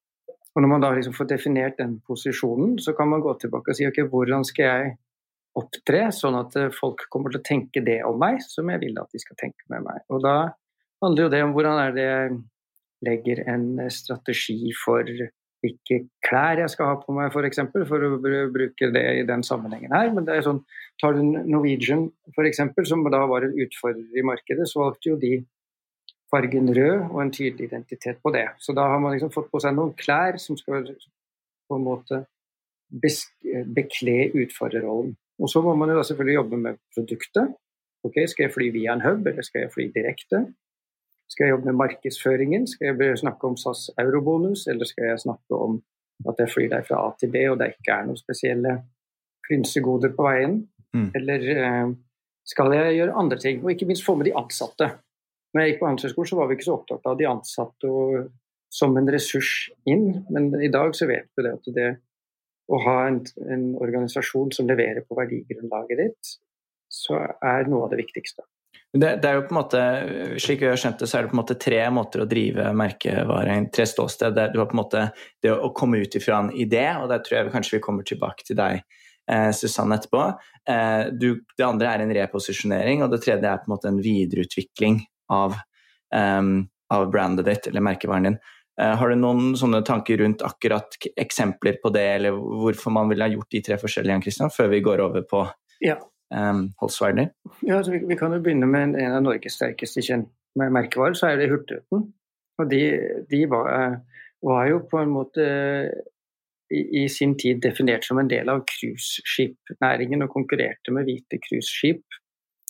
Og 0.54 0.62
Når 0.62 0.68
man 0.68 0.82
da 0.82 0.90
liksom 0.92 1.14
får 1.14 1.28
definert 1.30 1.78
den 1.78 2.00
posisjonen, 2.06 2.78
så 2.78 2.92
kan 2.92 3.08
man 3.08 3.22
gå 3.22 3.36
tilbake 3.38 3.70
og 3.70 3.78
si 3.78 3.86
ok, 3.86 4.02
hvordan 4.10 4.44
skal 4.44 4.66
jeg 4.66 4.96
opptre 5.58 6.02
sånn 6.14 6.38
at 6.38 6.56
eh, 6.58 6.72
folk 6.74 7.06
kommer 7.10 7.32
til 7.32 7.40
å 7.40 7.46
tenke 7.46 7.82
det 7.86 8.00
om 8.06 8.18
meg 8.20 8.38
som 8.44 8.70
jeg 8.70 8.82
vil 8.82 8.98
at 9.00 9.10
de 9.14 9.22
skal 9.22 9.38
tenke 9.40 9.66
med 9.72 9.86
meg. 9.86 10.02
Og 10.10 10.22
Da 10.26 10.36
handler 11.02 11.26
jo 11.26 11.32
det 11.32 11.42
om 11.44 11.54
hvordan 11.56 11.80
er 11.80 11.94
det 11.96 12.06
jeg 12.06 12.40
legger 13.06 13.42
en 13.48 13.66
strategi 13.90 14.74
for 14.76 15.06
hvilke 15.60 15.98
klær 16.24 16.62
jeg 16.62 16.72
skal 16.72 16.88
ha 16.88 16.96
på 17.00 17.14
meg, 17.14 17.28
f.eks., 17.28 17.36
for, 17.36 17.48
eksempel, 17.48 17.86
for 17.88 18.04
å 18.06 18.18
bruke 18.52 18.90
det 18.94 19.04
i 19.20 19.24
den 19.28 19.44
sammenhengen 19.46 19.92
her. 19.94 20.10
Men 20.16 20.26
det 20.26 20.36
er 20.36 20.46
sånn, 20.46 20.62
tar 21.00 21.16
du 21.16 21.22
Norwegian 21.24 22.08
f.eks., 22.32 22.62
som 22.88 23.04
da 23.12 23.22
var 23.28 23.46
en 23.46 23.56
utfordrer 23.60 24.20
i 24.20 24.26
markedet, 24.26 24.68
så 24.70 24.86
valgte 24.86 25.12
jo 25.12 25.20
de 25.20 25.34
fargen 26.30 26.70
rød 26.74 27.08
og 27.10 27.22
en 27.24 27.32
tydelig 27.34 27.68
identitet 27.68 28.20
på 28.22 28.32
det. 28.34 28.46
Så 28.62 28.74
da 28.76 28.86
har 28.92 29.00
man 29.02 29.16
liksom 29.16 29.32
fått 29.34 29.50
på 29.50 29.60
seg 29.62 29.74
noen 29.76 29.96
klær 29.98 30.38
som 30.42 30.58
skal 30.58 30.86
på 30.86 31.78
en 31.78 31.86
måte 31.86 32.24
bekle 32.90 34.30
utfordrerrollen. 34.34 35.14
Og 35.40 35.50
så 35.50 35.62
må 35.64 35.74
man 35.78 35.90
jo 35.90 35.98
da 35.98 36.04
selvfølgelig 36.06 36.38
jobbe 36.38 36.62
med 36.64 36.80
produktet. 36.94 37.54
Ok, 38.04 38.16
Skal 38.28 38.46
jeg 38.46 38.54
fly 38.54 38.70
via 38.72 38.94
en 38.96 39.04
hub, 39.04 39.26
eller 39.26 39.44
skal 39.44 39.66
jeg 39.66 39.72
fly 39.74 39.86
direkte? 39.92 40.46
Skal 41.30 41.46
jeg 41.46 41.54
jobbe 41.54 41.70
med 41.70 41.78
markedsføringen? 41.78 42.66
Skal 42.66 42.98
jeg 42.98 43.18
snakke 43.22 43.46
om 43.46 43.56
SAS 43.60 43.88
eurobonus, 43.98 44.66
eller 44.70 44.88
skal 44.88 45.12
jeg 45.12 45.22
snakke 45.26 45.58
om 45.66 45.78
at 46.28 46.40
jeg 46.42 46.50
flyr 46.52 46.72
deg 46.72 46.88
fra 46.88 47.04
A 47.06 47.12
til 47.20 47.30
B 47.32 47.44
og 47.48 47.60
det 47.60 47.72
ikke 47.76 47.94
er 47.94 48.08
noen 48.08 48.18
spesielle 48.18 48.74
frynsegoder 49.46 50.12
på 50.16 50.26
veien? 50.26 50.58
Mm. 50.96 51.06
Eller 51.16 51.46
eh, 51.54 51.94
skal 52.50 52.74
jeg 52.74 52.98
gjøre 52.98 53.16
andre 53.22 53.38
ting? 53.38 53.62
Og 53.62 53.72
ikke 53.72 53.88
minst 53.88 54.04
få 54.06 54.16
med 54.18 54.26
de 54.26 54.36
ansatte. 54.36 54.90
Når 55.54 55.62
jeg 55.62 55.72
gikk 55.72 55.80
på 55.80 55.88
Handelshøyskolen, 55.88 56.30
så 56.30 56.38
var 56.38 56.50
vi 56.50 56.58
ikke 56.58 56.68
så 56.68 56.76
opptatt 56.76 57.08
av 57.10 57.18
de 57.18 57.30
ansatte 57.30 57.90
og, 57.90 58.28
som 58.70 58.94
en 58.98 59.10
ressurs 59.10 59.70
inn, 59.90 60.24
men 60.30 60.52
i 60.62 60.70
dag 60.70 60.94
så 60.94 61.08
vet 61.10 61.26
vi 61.34 61.46
det 61.46 61.56
at 61.56 61.72
det 61.74 61.88
å 62.70 62.78
ha 62.84 62.96
en, 63.08 63.18
en 63.50 63.64
organisasjon 63.82 64.52
som 64.54 64.68
leverer 64.70 65.02
på 65.06 65.16
verdigrunnlaget 65.18 65.98
ditt, 65.98 66.34
så 66.90 67.18
er 67.42 67.66
noe 67.70 67.86
av 67.86 67.94
det 67.94 67.98
viktigste. 68.04 68.44
Det, 68.92 69.20
det, 69.22 69.28
er 69.28 69.36
jo 69.38 69.42
på 69.46 69.54
en 69.54 69.58
måte, 69.60 69.80
Slik 70.42 70.64
vi 70.64 70.66
har 70.66 70.78
skjønt 70.80 70.98
det, 70.98 71.06
så 71.06 71.18
er 71.18 71.22
det 71.22 71.30
på 71.30 71.36
en 71.36 71.40
måte 71.44 71.54
tre 71.62 71.82
måter 71.94 72.24
å 72.24 72.30
drive 72.30 72.72
merkevare 72.74 73.60
tre 73.74 73.86
ståsted. 73.86 74.40
Du 74.50 74.58
har 74.58 74.66
på 74.66 74.74
en 74.74 74.80
måte 74.80 75.04
det 75.44 75.52
å 75.54 75.70
komme 75.76 76.00
ut 76.02 76.16
ifra 76.18 76.40
en 76.42 76.50
idé, 76.50 76.88
og 76.98 77.06
der 77.12 77.22
tror 77.22 77.38
jeg 77.38 77.52
kanskje 77.54 77.76
vi 77.76 77.84
kommer 77.84 78.08
tilbake 78.08 78.48
til 78.48 78.58
deg, 78.58 78.82
eh, 79.30 79.50
Susanne, 79.54 80.00
etterpå. 80.00 80.24
Eh, 80.74 81.04
du, 81.14 81.28
det 81.54 81.68
andre 81.68 81.94
er 81.94 82.02
en 82.02 82.16
reposisjonering, 82.18 83.06
og 83.06 83.14
det 83.14 83.22
tredje 83.22 83.46
er 83.46 83.62
på 83.62 83.70
en 83.70 83.76
måte 83.76 83.92
en 83.92 84.02
videreutvikling 84.02 85.04
av, 85.30 85.54
um, 86.10 86.54
av 86.90 87.10
brandet 87.14 87.46
ditt 87.46 87.70
eller 87.70 87.86
merkevaren 87.86 88.32
din. 88.32 88.42
Eh, 88.80 88.94
har 88.98 89.14
du 89.14 89.22
noen 89.22 89.54
sånne 89.60 89.84
tanker 89.86 90.18
rundt 90.18 90.42
akkurat 90.42 90.98
eksempler 91.14 91.78
på 91.78 91.94
det, 91.94 92.08
eller 92.18 92.34
hvorfor 92.34 92.98
man 92.98 93.12
ville 93.12 93.22
ha 93.22 93.30
gjort 93.38 93.54
de 93.54 93.62
tre 93.70 93.78
forskjellige, 93.78 94.24
Christian, 94.26 94.50
før 94.50 94.74
vi 94.74 94.82
går 94.82 95.06
over 95.06 95.30
på 95.30 95.46
ja 95.80 95.94
um? 96.30 96.68
Ja, 97.66 97.78
altså 97.78 97.92
vi, 97.94 98.04
vi, 98.06 98.16
kan 98.18 98.32
jo 98.34 98.40
begynne 98.42 98.68
med 98.70 98.88
en, 98.88 98.94
en 99.00 99.16
av 99.18 99.24
Norges 99.26 99.58
sterkeste 99.58 100.02
kjente 100.04 100.30
merkevarer, 100.58 101.14
så 101.18 101.30
er 101.30 101.40
det 101.40 101.50
Hurtigruten. 101.50 102.08
Og 102.60 102.70
de, 102.70 102.80
de 103.30 103.44
var, 103.50 104.00
var, 104.44 104.64
jo 104.68 104.82
på 104.90 105.00
en 105.00 105.12
måte 105.14 105.44
i, 106.70 106.80
i, 107.02 107.04
sin 107.08 107.36
tid 107.38 107.62
definert 107.64 108.04
som 108.06 108.20
en 108.20 108.28
del 108.30 108.50
av 108.52 108.64
cruiseskipnæringen 108.68 110.26
og 110.26 110.32
konkurrerte 110.34 110.92
med 110.94 111.08
hvite 111.08 111.40
cruiseskip, 111.46 112.04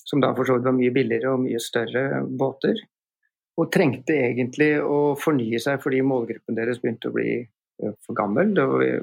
som 0.05 0.23
da 0.23 0.33
for 0.37 0.47
så 0.47 0.59
vidt 0.59 0.69
var 0.69 0.76
mye 0.76 0.95
billigere 0.95 1.35
og 1.35 1.45
mye 1.45 1.61
større 1.62 2.23
båter. 2.26 2.79
Og 3.61 3.73
trengte 3.75 4.14
egentlig 4.17 4.76
å 4.81 5.17
fornye 5.21 5.59
seg 5.61 5.83
fordi 5.83 6.05
målgruppen 6.07 6.57
deres 6.57 6.81
begynte 6.81 7.11
å 7.11 7.17
bli 7.17 7.33
for 8.05 8.17
gammel. 8.17 8.53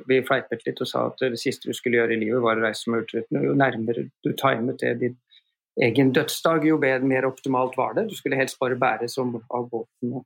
vi 0.08 0.22
fleipet 0.26 0.66
litt 0.68 0.82
og 0.84 0.90
sa 0.90 1.08
at 1.10 1.24
det 1.24 1.40
siste 1.42 1.70
du 1.70 1.78
skulle 1.78 2.00
gjøre 2.00 2.16
i 2.16 2.22
livet, 2.22 2.42
var 2.44 2.60
å 2.60 2.66
reise 2.66 2.92
med 2.92 3.04
Hurtigruten. 3.04 3.44
Jo 3.44 3.56
nærmere 3.58 4.08
du 4.24 4.32
timet 4.38 4.82
det 4.84 4.94
din 5.02 5.18
egen 5.82 6.14
dødsdag, 6.14 6.66
jo 6.66 6.78
mer 6.80 7.26
optimalt 7.26 7.78
var 7.78 7.94
det. 7.94 8.08
Du 8.10 8.16
skulle 8.16 8.38
helst 8.38 8.60
bare 8.60 8.80
bæres 8.80 9.14
som 9.18 9.36
av 9.50 9.70
båten 9.70 10.20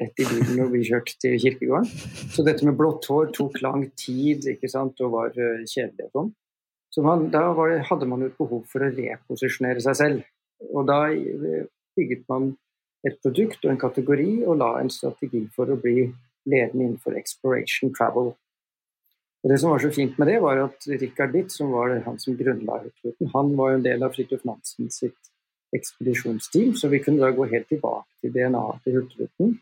rett 0.00 0.22
i 0.22 0.24
bilen 0.24 0.62
og 0.64 0.72
bli 0.72 0.84
kjørt 0.88 1.12
til 1.20 1.36
kirkegården. 1.40 1.88
Så 2.32 2.44
dette 2.46 2.64
med 2.64 2.78
blått 2.78 3.08
hår 3.12 3.32
tok 3.36 3.60
lang 3.64 3.84
tid 3.98 4.46
ikke 4.54 4.70
sant, 4.72 5.00
og 5.04 5.12
var 5.12 5.36
eh, 5.36 5.66
kjedelig 5.68 6.08
og 6.08 6.16
sånn. 6.16 6.32
Så 6.92 7.04
man, 7.04 7.28
da 7.32 7.44
det, 7.56 7.82
hadde 7.88 8.08
man 8.08 8.24
jo 8.24 8.30
et 8.30 8.40
behov 8.40 8.64
for 8.68 8.84
å 8.84 8.90
reposisjonere 8.92 9.84
seg 9.84 9.98
selv. 10.00 10.26
Og 10.72 10.88
da 10.88 11.04
eh, 11.12 11.68
bygget 11.96 12.24
man 12.32 12.54
et 13.04 13.18
produkt 13.20 13.64
og 13.64 13.72
en 13.72 13.80
kategori 13.80 14.30
og 14.46 14.60
la 14.60 14.76
en 14.80 14.92
strategi 14.92 15.42
for 15.56 15.72
å 15.72 15.78
bli 15.80 16.06
ledende 16.48 16.84
innenfor 16.84 17.16
exploration 17.18 17.92
travel. 17.94 18.32
Og 19.42 19.50
Det 19.50 19.58
som 19.60 19.70
var 19.70 19.82
så 19.82 19.90
fint 19.90 20.18
med 20.18 20.28
det, 20.30 20.38
var 20.42 20.60
at 20.62 20.86
Richard 20.86 21.32
Witt, 21.34 21.52
som 21.52 21.72
var 21.72 21.98
han 22.04 22.18
som 22.18 22.36
grunnla 22.38 22.78
Hurtigruten, 22.84 23.30
han 23.34 23.56
var 23.56 23.70
jo 23.70 23.76
en 23.80 23.84
del 23.84 24.02
av 24.02 24.14
Fridtjof 24.14 24.44
Nansen 24.46 24.90
sitt 24.90 25.32
ekspedisjonsteam, 25.74 26.74
så 26.76 26.88
vi 26.88 27.00
kunne 27.02 27.24
da 27.24 27.32
gå 27.34 27.48
helt 27.50 27.68
tilbake 27.68 28.20
til 28.20 28.32
DNA-et 28.34 28.82
til 28.84 28.98
Hurtigruten, 28.98 29.54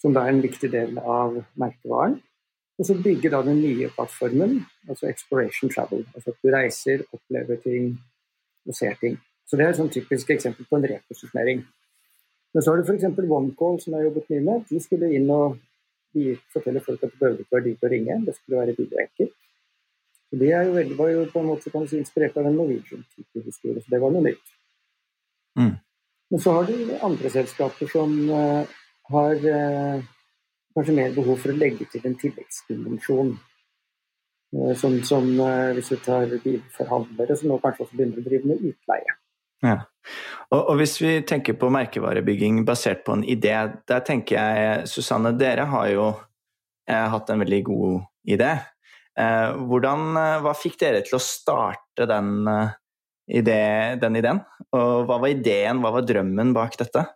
som 0.00 0.12
da 0.12 0.26
er 0.26 0.34
en 0.34 0.42
viktig 0.44 0.70
del 0.72 0.98
av 0.98 1.38
merkevaren. 1.56 2.18
Og 2.78 2.88
så 2.88 2.96
bygge 2.98 3.30
da 3.30 3.40
den 3.46 3.62
nye 3.62 3.88
plattformen, 3.96 4.58
altså 4.88 5.06
Exploration 5.08 5.70
Travel. 5.70 6.02
Altså 6.14 6.34
at 6.34 6.40
du 6.42 6.50
reiser, 6.50 7.04
opplever 7.12 7.60
ting 7.62 7.94
og 8.66 8.74
ser 8.74 8.98
ting. 9.00 9.16
Så 9.46 9.56
det 9.56 9.64
er 9.64 9.72
et 9.72 9.78
sånn 9.78 9.92
typisk 9.94 10.32
eksempel 10.34 10.66
på 10.68 10.80
en 10.80 10.88
reposisjonering. 10.90 11.62
Men 12.54 12.62
så 12.62 12.72
har 12.72 12.80
du 12.80 12.88
f.eks. 12.88 13.06
OneCall, 13.22 13.78
som 13.80 13.94
jeg 13.94 14.00
har 14.00 14.08
jobbet 14.08 14.32
mye 14.32 14.44
med. 14.48 14.66
De 14.70 14.80
skulle 14.82 15.12
inn 15.14 15.30
og 15.30 15.56
vi 16.14 16.34
forteller 16.52 16.84
folk 16.84 17.02
at 17.02 17.10
det 17.10 17.20
behøver 17.20 17.42
ikke 17.42 17.56
være 17.56 17.66
dyrt 17.68 17.86
å 17.86 17.90
ringe, 17.92 18.20
det 18.26 18.34
skulle 18.36 18.60
være 18.60 18.76
billig 18.78 18.96
og 18.98 19.02
enkelt. 19.04 19.34
Det 20.34 20.50
jo 20.50 20.74
veldig, 20.74 20.98
var 20.98 21.10
jo 21.12 21.24
på 21.30 21.40
en 21.40 21.46
måte 21.46 21.70
kan 21.70 21.86
si, 21.86 21.98
inspirert 22.00 22.36
av 22.40 22.48
en 22.48 22.56
Norwegian-type 22.58 23.42
historie, 23.44 23.82
så 23.82 23.92
det 23.92 24.00
var 24.02 24.14
noe 24.14 24.24
nytt. 24.24 24.54
Mm. 25.60 25.74
Men 26.30 26.42
så 26.42 26.54
har 26.56 26.66
du 26.66 26.94
andre 27.06 27.30
selskaper 27.30 27.90
som 27.92 28.14
uh, 28.30 28.72
har 29.14 29.44
uh, 29.44 30.06
kanskje 30.74 30.96
mer 30.96 31.14
behov 31.14 31.38
for 31.42 31.54
å 31.54 31.58
legge 31.58 31.86
til 31.92 32.08
en 32.08 32.16
tilleggsdimensjon. 32.18 33.34
Uh, 34.56 34.72
som, 34.80 34.96
som 35.06 35.28
hvis 35.76 35.92
du 35.94 36.00
tar 36.02 36.34
bilforhandlere, 36.42 37.38
som 37.38 37.52
nå 37.52 37.60
kanskje 37.62 37.86
også 37.86 38.00
begynner 38.00 38.24
å 38.24 38.26
drive 38.26 38.50
med 38.50 38.66
utleie. 38.72 39.18
Ja. 39.64 39.80
Og, 40.52 40.60
og, 40.60 40.76
hvis 40.78 40.98
vi 41.00 41.16
tenker 41.26 41.56
på 41.58 41.70
merkevarebygging 41.72 42.62
basert 42.68 43.02
på 43.06 43.16
en 43.16 43.24
idé, 43.24 43.54
der 43.88 44.04
tenker 44.06 44.36
jeg 44.36 44.86
Susanne, 44.90 45.32
dere 45.40 45.66
har 45.70 45.88
jo 45.90 46.06
eh, 46.90 47.08
hatt 47.14 47.32
en 47.32 47.42
veldig 47.42 47.62
god 47.66 48.04
idé. 48.36 48.52
Eh, 49.18 49.56
hvordan, 49.70 50.06
eh, 50.20 50.38
hva 50.44 50.54
fikk 50.58 50.78
dere 50.82 51.02
til 51.06 51.18
å 51.18 51.22
starte 51.22 52.06
den, 52.10 52.32
eh, 52.50 52.76
idé, 53.40 53.60
den, 54.00 54.20
ideen? 54.20 54.44
Og 54.76 55.08
hva 55.08 55.20
var 55.22 55.32
ideen, 55.32 55.80
hva 55.82 55.94
var 55.96 56.06
drømmen 56.06 56.52
bak 56.56 56.76
dette? 56.80 57.06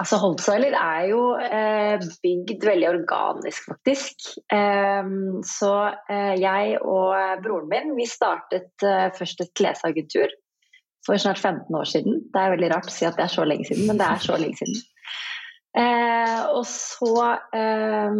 Altså 0.00 0.16
Holtzweiler 0.16 0.72
er 0.78 1.08
jo 1.10 1.24
eh, 1.44 2.00
bygd 2.24 2.62
veldig 2.64 2.86
organisk, 2.88 3.66
faktisk. 3.68 4.30
Eh, 4.48 5.10
så 5.44 5.72
eh, 6.08 6.36
jeg 6.40 6.78
og 6.80 7.42
broren 7.44 7.68
min 7.68 7.92
vi 7.98 8.06
startet 8.08 8.86
først 9.18 9.44
et 9.44 9.52
klesagentur 9.58 10.32
for 11.10 11.18
snart 11.18 11.38
15 11.38 11.74
år 11.74 11.84
siden. 11.84 12.20
Det 12.30 12.40
er 12.40 12.52
veldig 12.54 12.70
rart 12.70 12.90
å 12.90 12.94
si 12.94 13.06
at 13.08 13.16
det 13.18 13.26
er 13.26 13.32
så 13.32 13.46
lenge 13.48 13.66
siden, 13.66 13.86
men 13.88 13.98
det 13.98 14.06
er 14.06 14.20
så 14.22 14.36
lenge 14.38 14.60
siden. 14.60 14.76
Eh, 15.80 16.40
og 16.54 16.64
så 16.66 17.14
eh, 17.54 18.14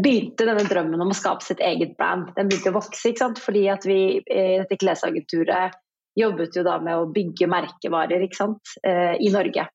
begynte 0.00 0.46
denne 0.48 0.64
drømmen 0.68 1.04
om 1.04 1.12
å 1.12 1.16
skape 1.16 1.44
sitt 1.44 1.60
eget 1.64 1.96
brand. 2.00 2.32
Den 2.36 2.48
begynte 2.48 2.72
å 2.72 2.78
vokse, 2.78 3.04
ikke 3.10 3.24
sant? 3.26 3.42
fordi 3.42 3.66
at 3.72 3.84
vi 3.88 4.00
i 4.20 4.46
dette 4.62 4.80
klesagenturet 4.80 5.76
jobbet 6.18 6.56
jo 6.56 6.64
da 6.66 6.78
med 6.82 6.98
å 6.98 7.10
bygge 7.12 7.48
merkevarer 7.52 8.24
ikke 8.24 8.40
sant? 8.40 8.74
Eh, 8.86 9.16
i 9.20 9.28
Norge. 9.32 9.68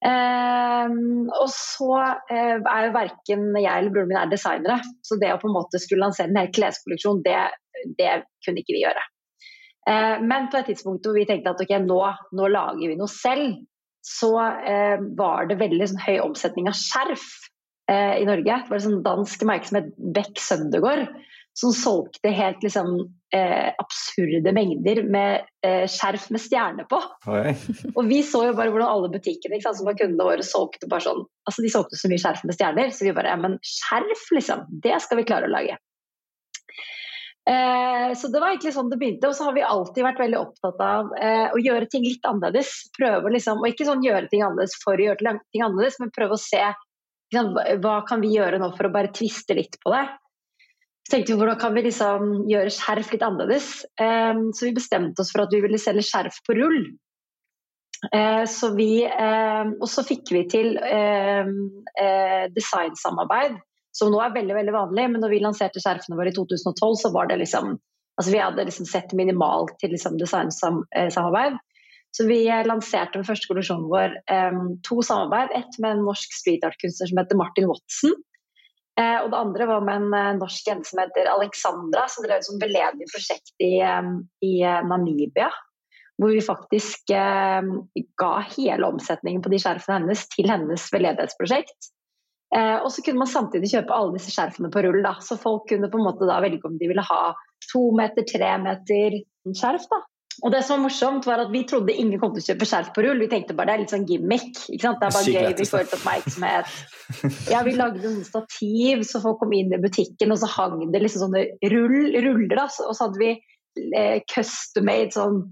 Um, 0.00 1.26
og 1.28 1.50
så 1.52 1.92
uh, 1.92 2.56
er 2.56 2.86
jo 2.86 2.92
verken 2.94 3.42
jeg 3.52 3.68
eller 3.68 3.92
broren 3.92 4.08
min 4.08 4.16
er 4.16 4.30
designere, 4.32 4.78
så 5.04 5.18
det 5.20 5.34
å 5.34 5.40
på 5.42 5.50
en 5.50 5.58
måte 5.58 5.76
skulle 5.82 6.06
lansere 6.06 6.32
en 6.32 6.38
hel 6.40 6.48
kleskolleksjon, 6.56 7.20
det, 7.26 7.36
det 7.98 8.14
kunne 8.46 8.62
ikke 8.62 8.78
vi 8.78 8.86
gjøre. 8.86 9.02
Eh, 9.88 10.16
men 10.20 10.50
på 10.52 10.60
et 10.60 10.70
tidspunkt 10.72 11.06
hvor 11.06 11.16
vi 11.16 11.26
tenkte 11.28 11.54
at 11.54 11.62
ok, 11.62 11.76
nå, 11.84 12.00
nå 12.36 12.50
lager 12.52 12.90
vi 12.90 12.98
noe 12.98 13.10
selv, 13.10 13.60
så 14.04 14.32
eh, 14.40 15.00
var 15.16 15.48
det 15.48 15.60
veldig 15.60 15.90
sånn, 15.92 16.04
høy 16.06 16.20
omsetning 16.24 16.70
av 16.70 16.76
skjerf 16.78 17.26
eh, 17.90 18.20
i 18.20 18.28
Norge. 18.28 18.62
Det 18.64 18.72
var 18.72 18.80
et 18.80 18.86
sånn 18.86 19.02
dansk 19.04 19.44
merke 19.48 19.68
som 19.68 19.80
het 19.82 19.90
Beck 20.16 20.40
Søndegård, 20.40 21.08
som 21.60 21.74
solgte 21.74 22.30
helt 22.32 22.62
liksom, 22.64 22.94
eh, 23.34 23.68
absurde 23.82 24.52
mengder 24.56 25.02
med 25.04 25.48
eh, 25.66 25.84
skjerf 25.90 26.28
med 26.32 26.40
stjerne 26.40 26.86
på. 26.88 27.00
Oi. 27.28 27.52
Og 27.96 28.04
vi 28.08 28.22
så 28.26 28.46
jo 28.48 28.56
bare 28.56 28.72
hvordan 28.72 28.88
alle 28.88 29.12
butikkene 29.12 29.60
sant, 29.60 29.80
som 29.80 29.90
var 29.90 29.98
kundene 30.00 30.28
våre 30.30 30.46
solgte 30.46 30.88
bare 30.90 31.04
sånn 31.08 31.26
Altså 31.48 31.64
de 31.64 31.72
solgte 31.72 31.98
så 31.98 32.08
mye 32.10 32.22
skjerf 32.22 32.44
med 32.46 32.56
stjerner, 32.56 32.92
så 32.94 33.08
vi 33.08 33.14
bare 33.16 33.32
ja, 33.32 33.38
men 33.40 33.58
skjerf, 33.66 34.26
liksom, 34.36 34.64
det 34.84 35.00
skal 35.04 35.20
vi 35.20 35.26
klare 35.28 35.50
å 35.50 35.52
lage. 35.52 35.76
Eh, 37.48 38.14
så 38.14 38.28
det 38.28 38.40
var 38.40 38.52
egentlig 38.52 38.74
sånn 38.74 38.90
det 38.92 38.98
begynte. 39.00 39.28
Og 39.30 39.36
så 39.36 39.44
har 39.48 39.56
vi 39.56 39.64
alltid 39.64 40.04
vært 40.04 40.22
veldig 40.22 40.40
opptatt 40.40 40.80
av 40.84 41.12
eh, 41.20 41.48
å 41.54 41.58
gjøre 41.62 41.88
ting 41.92 42.04
litt 42.06 42.24
annerledes. 42.28 42.70
Prøve 42.98 43.32
liksom, 43.34 43.62
Og 43.62 43.68
ikke 43.72 43.88
sånn 43.88 44.04
gjøre 44.04 44.28
ting 44.30 44.44
annerledes 44.46 44.76
for 44.84 44.94
å 44.96 45.06
gjøre 45.08 45.36
ting 45.50 45.64
annerledes, 45.64 46.00
men 46.02 46.14
prøve 46.14 46.36
å 46.36 46.42
se 46.42 46.62
liksom, 47.32 47.54
hva 47.84 48.00
kan 48.08 48.24
vi 48.24 48.34
gjøre 48.36 48.60
nå 48.60 48.72
for 48.76 48.88
å 48.88 48.94
bare 48.94 49.14
tviste 49.16 49.56
litt 49.58 49.76
på 49.84 49.94
det. 49.94 50.06
Så 51.06 51.16
tenkte 51.16 51.32
vi 51.32 51.38
hvordan 51.40 51.58
kan 51.58 51.74
vi 51.74 51.86
liksom 51.88 52.20
gjøre 52.50 52.74
skjerf 52.76 53.14
litt 53.14 53.26
annerledes. 53.26 53.70
Eh, 53.98 54.34
så 54.54 54.68
vi 54.68 54.76
bestemte 54.76 55.24
oss 55.24 55.32
for 55.34 55.46
at 55.46 55.54
vi 55.54 55.62
ville 55.64 55.80
selge 55.80 56.06
skjerf 56.06 56.42
på 56.46 56.58
rull. 56.60 56.82
Så 58.48 58.70
vi, 58.72 59.04
og 59.04 59.82
så 59.92 60.00
fikk 60.08 60.30
vi 60.32 60.40
til 60.48 60.70
designsamarbeid 62.56 63.58
som 63.96 64.12
nå 64.12 64.20
er 64.22 64.34
veldig 64.34 64.56
veldig 64.56 64.74
vanlig. 64.74 65.06
Men 65.12 65.24
når 65.24 65.34
vi 65.34 65.42
lanserte 65.42 65.82
skjerfene 65.82 66.18
våre 66.18 66.32
i 66.32 66.36
2012, 66.36 67.00
så 67.02 67.12
var 67.14 67.30
det 67.30 67.40
liksom 67.42 67.78
altså 68.20 68.32
Vi 68.34 68.40
hadde 68.42 68.64
liksom 68.68 68.84
sett 68.84 69.12
minimalt 69.16 69.78
til 69.80 69.94
liksom 69.94 70.18
designsamarbeid. 70.20 71.54
Så 72.16 72.26
vi 72.26 72.42
lanserte 72.66 73.16
den 73.16 73.24
første 73.24 73.48
kollisjonen 73.48 73.86
vår 73.88 74.16
um, 74.28 74.74
to 74.86 74.98
samarbeid. 75.06 75.54
Ett 75.56 75.78
med 75.78 75.94
en 75.94 76.02
norsk 76.08 76.34
street 76.34 76.66
art-kunstner 76.66 77.08
som 77.08 77.20
heter 77.22 77.38
Martin 77.38 77.68
Watson. 77.70 78.12
Uh, 78.98 79.22
og 79.22 79.30
det 79.30 79.38
andre 79.38 79.68
var 79.70 79.86
med 79.86 80.02
en 80.02 80.12
uh, 80.12 80.38
norsk 80.40 80.68
jente 80.68 80.90
som 80.90 81.00
heter 81.00 81.30
Alexandra, 81.30 82.04
som 82.10 82.26
drev 82.26 82.42
et 82.42 82.64
veldedig 82.64 83.08
prosjekt 83.12 83.54
i, 83.62 83.78
um, 83.86 84.18
i 84.44 84.58
uh, 84.66 84.82
Namibia. 84.90 85.48
Hvor 86.20 86.34
vi 86.34 86.42
faktisk 86.44 87.08
ga 87.08 88.32
hele 88.52 88.88
omsetningen 88.90 89.40
på 89.40 89.48
de 89.54 89.60
skjerfene 89.62 90.02
hennes 90.02 90.26
til 90.34 90.50
hennes 90.52 90.82
veldedighetsprosjekt. 90.92 91.88
Eh, 92.56 92.76
og 92.82 92.90
så 92.90 93.04
kunne 93.06 93.22
man 93.22 93.30
samtidig 93.30 93.70
kjøpe 93.70 93.94
alle 93.94 94.16
disse 94.16 94.34
skjerfene 94.34 94.72
på 94.74 94.82
rull. 94.86 95.02
Da. 95.06 95.16
Så 95.22 95.38
folk 95.40 95.68
kunne 95.70 95.90
på 95.90 96.00
en 96.00 96.06
måte 96.08 96.28
da 96.28 96.40
velge 96.42 96.66
om 96.66 96.78
de 96.80 96.88
ville 96.90 97.04
ha 97.06 97.20
to 97.70 97.90
meter, 97.96 98.26
tre 98.26 98.54
meter 98.62 99.20
skjerf. 99.54 99.86
da. 99.90 100.00
Og 100.40 100.52
det 100.54 100.62
som 100.64 100.78
var 100.78 100.86
morsomt 100.86 101.26
var 101.28 101.42
at 101.42 101.50
Vi 101.52 101.64
trodde 101.68 101.92
ingen 101.92 102.20
kom 102.20 102.32
til 102.32 102.42
å 102.42 102.48
kjøpe 102.52 102.68
skjerf 102.68 102.90
på 102.96 103.04
rull. 103.04 103.20
Vi 103.20 103.28
tenkte 103.32 103.56
bare 103.56 103.72
det 103.72 103.74
er 103.74 103.82
litt 103.82 103.94
sånn 103.94 104.08
gimmick. 104.08 104.50
Det 104.70 104.88
er 104.88 104.98
bare 105.02 105.24
gøy, 105.26 105.50
vi 105.58 105.68
får 105.68 105.84
litt 105.84 105.96
oppmerksomhet. 105.98 106.74
Ja, 107.50 107.62
Vi 107.66 107.76
lagde 107.76 108.02
noen 108.02 108.24
stativ 108.24 109.04
så 109.08 109.20
folk 109.22 109.40
kom 109.42 109.52
inn 109.56 109.74
i 109.74 109.80
butikken, 109.82 110.32
og 110.32 110.40
så 110.40 110.48
hang 110.50 110.86
det 110.94 111.02
liksom 111.04 111.26
sånne 111.26 111.44
rull, 111.72 112.14
ruller. 112.24 112.54
da, 112.56 112.68
Og 112.86 112.94
så 112.96 113.08
hadde 113.08 113.20
vi 113.20 113.32
eh, 113.98 114.22
custom-made 114.32 115.12
sånn 115.14 115.42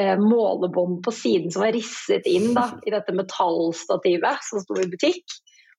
eh, 0.00 0.18
målebånd 0.20 1.00
på 1.06 1.14
siden 1.14 1.54
som 1.54 1.64
var 1.64 1.74
risset 1.76 2.26
inn 2.28 2.52
da, 2.56 2.68
i 2.84 2.92
dette 2.94 3.16
metallstativet 3.16 4.44
som 4.50 4.62
sto 4.62 4.78
i 4.82 4.90
butikk. 4.90 5.24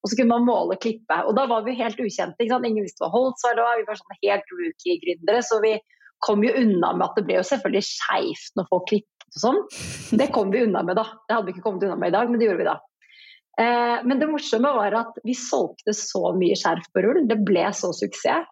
Og 0.06 0.12
så 0.12 0.20
kunne 0.20 0.36
man 0.38 0.46
måle 0.46 0.78
klippet. 0.78 1.26
Og 1.26 1.34
da 1.34 1.48
var 1.50 1.64
vi 1.66 1.74
helt 1.80 1.98
ukjente. 1.98 2.46
Ingen 2.46 2.84
visste 2.86 3.02
hva 3.02 3.10
Holtzweiler 3.10 3.66
var. 3.66 3.80
Vi 3.80 3.88
var 3.88 3.98
sånne 3.98 4.18
helt 4.22 4.52
rookie-gründere. 4.54 5.42
Så 5.42 5.58
vi 5.64 5.72
kom 6.22 6.44
jo 6.46 6.54
unna 6.62 6.92
med 6.94 7.08
at 7.08 7.18
det 7.18 7.26
ble 7.26 7.40
jo 7.40 7.48
selvfølgelig 7.50 7.88
skeivt 7.88 8.60
når 8.60 8.68
folk 8.70 8.86
klippet 8.92 9.26
og 9.34 9.42
sånn. 9.42 9.64
Det 10.22 10.30
kom 10.36 10.54
vi 10.54 10.62
unna 10.68 10.84
med 10.86 11.00
da. 11.02 11.08
Det 11.26 11.34
hadde 11.34 11.50
vi 11.50 11.56
ikke 11.56 11.66
kommet 11.66 11.88
unna 11.88 11.98
med 11.98 12.14
i 12.14 12.16
dag, 12.16 12.30
men 12.30 12.38
det 12.38 12.48
gjorde 12.48 12.62
vi 12.62 12.70
da. 12.70 12.78
Eh, 13.66 13.98
men 14.06 14.22
det 14.22 14.30
morsomme 14.30 14.72
var 14.78 15.00
at 15.02 15.20
vi 15.26 15.36
solgte 15.40 15.96
så 15.98 16.36
mye 16.38 16.60
skjerf 16.60 16.86
på 16.94 17.04
rull. 17.08 17.24
Det 17.26 17.40
ble 17.48 17.66
så 17.74 17.90
suksess. 17.96 18.46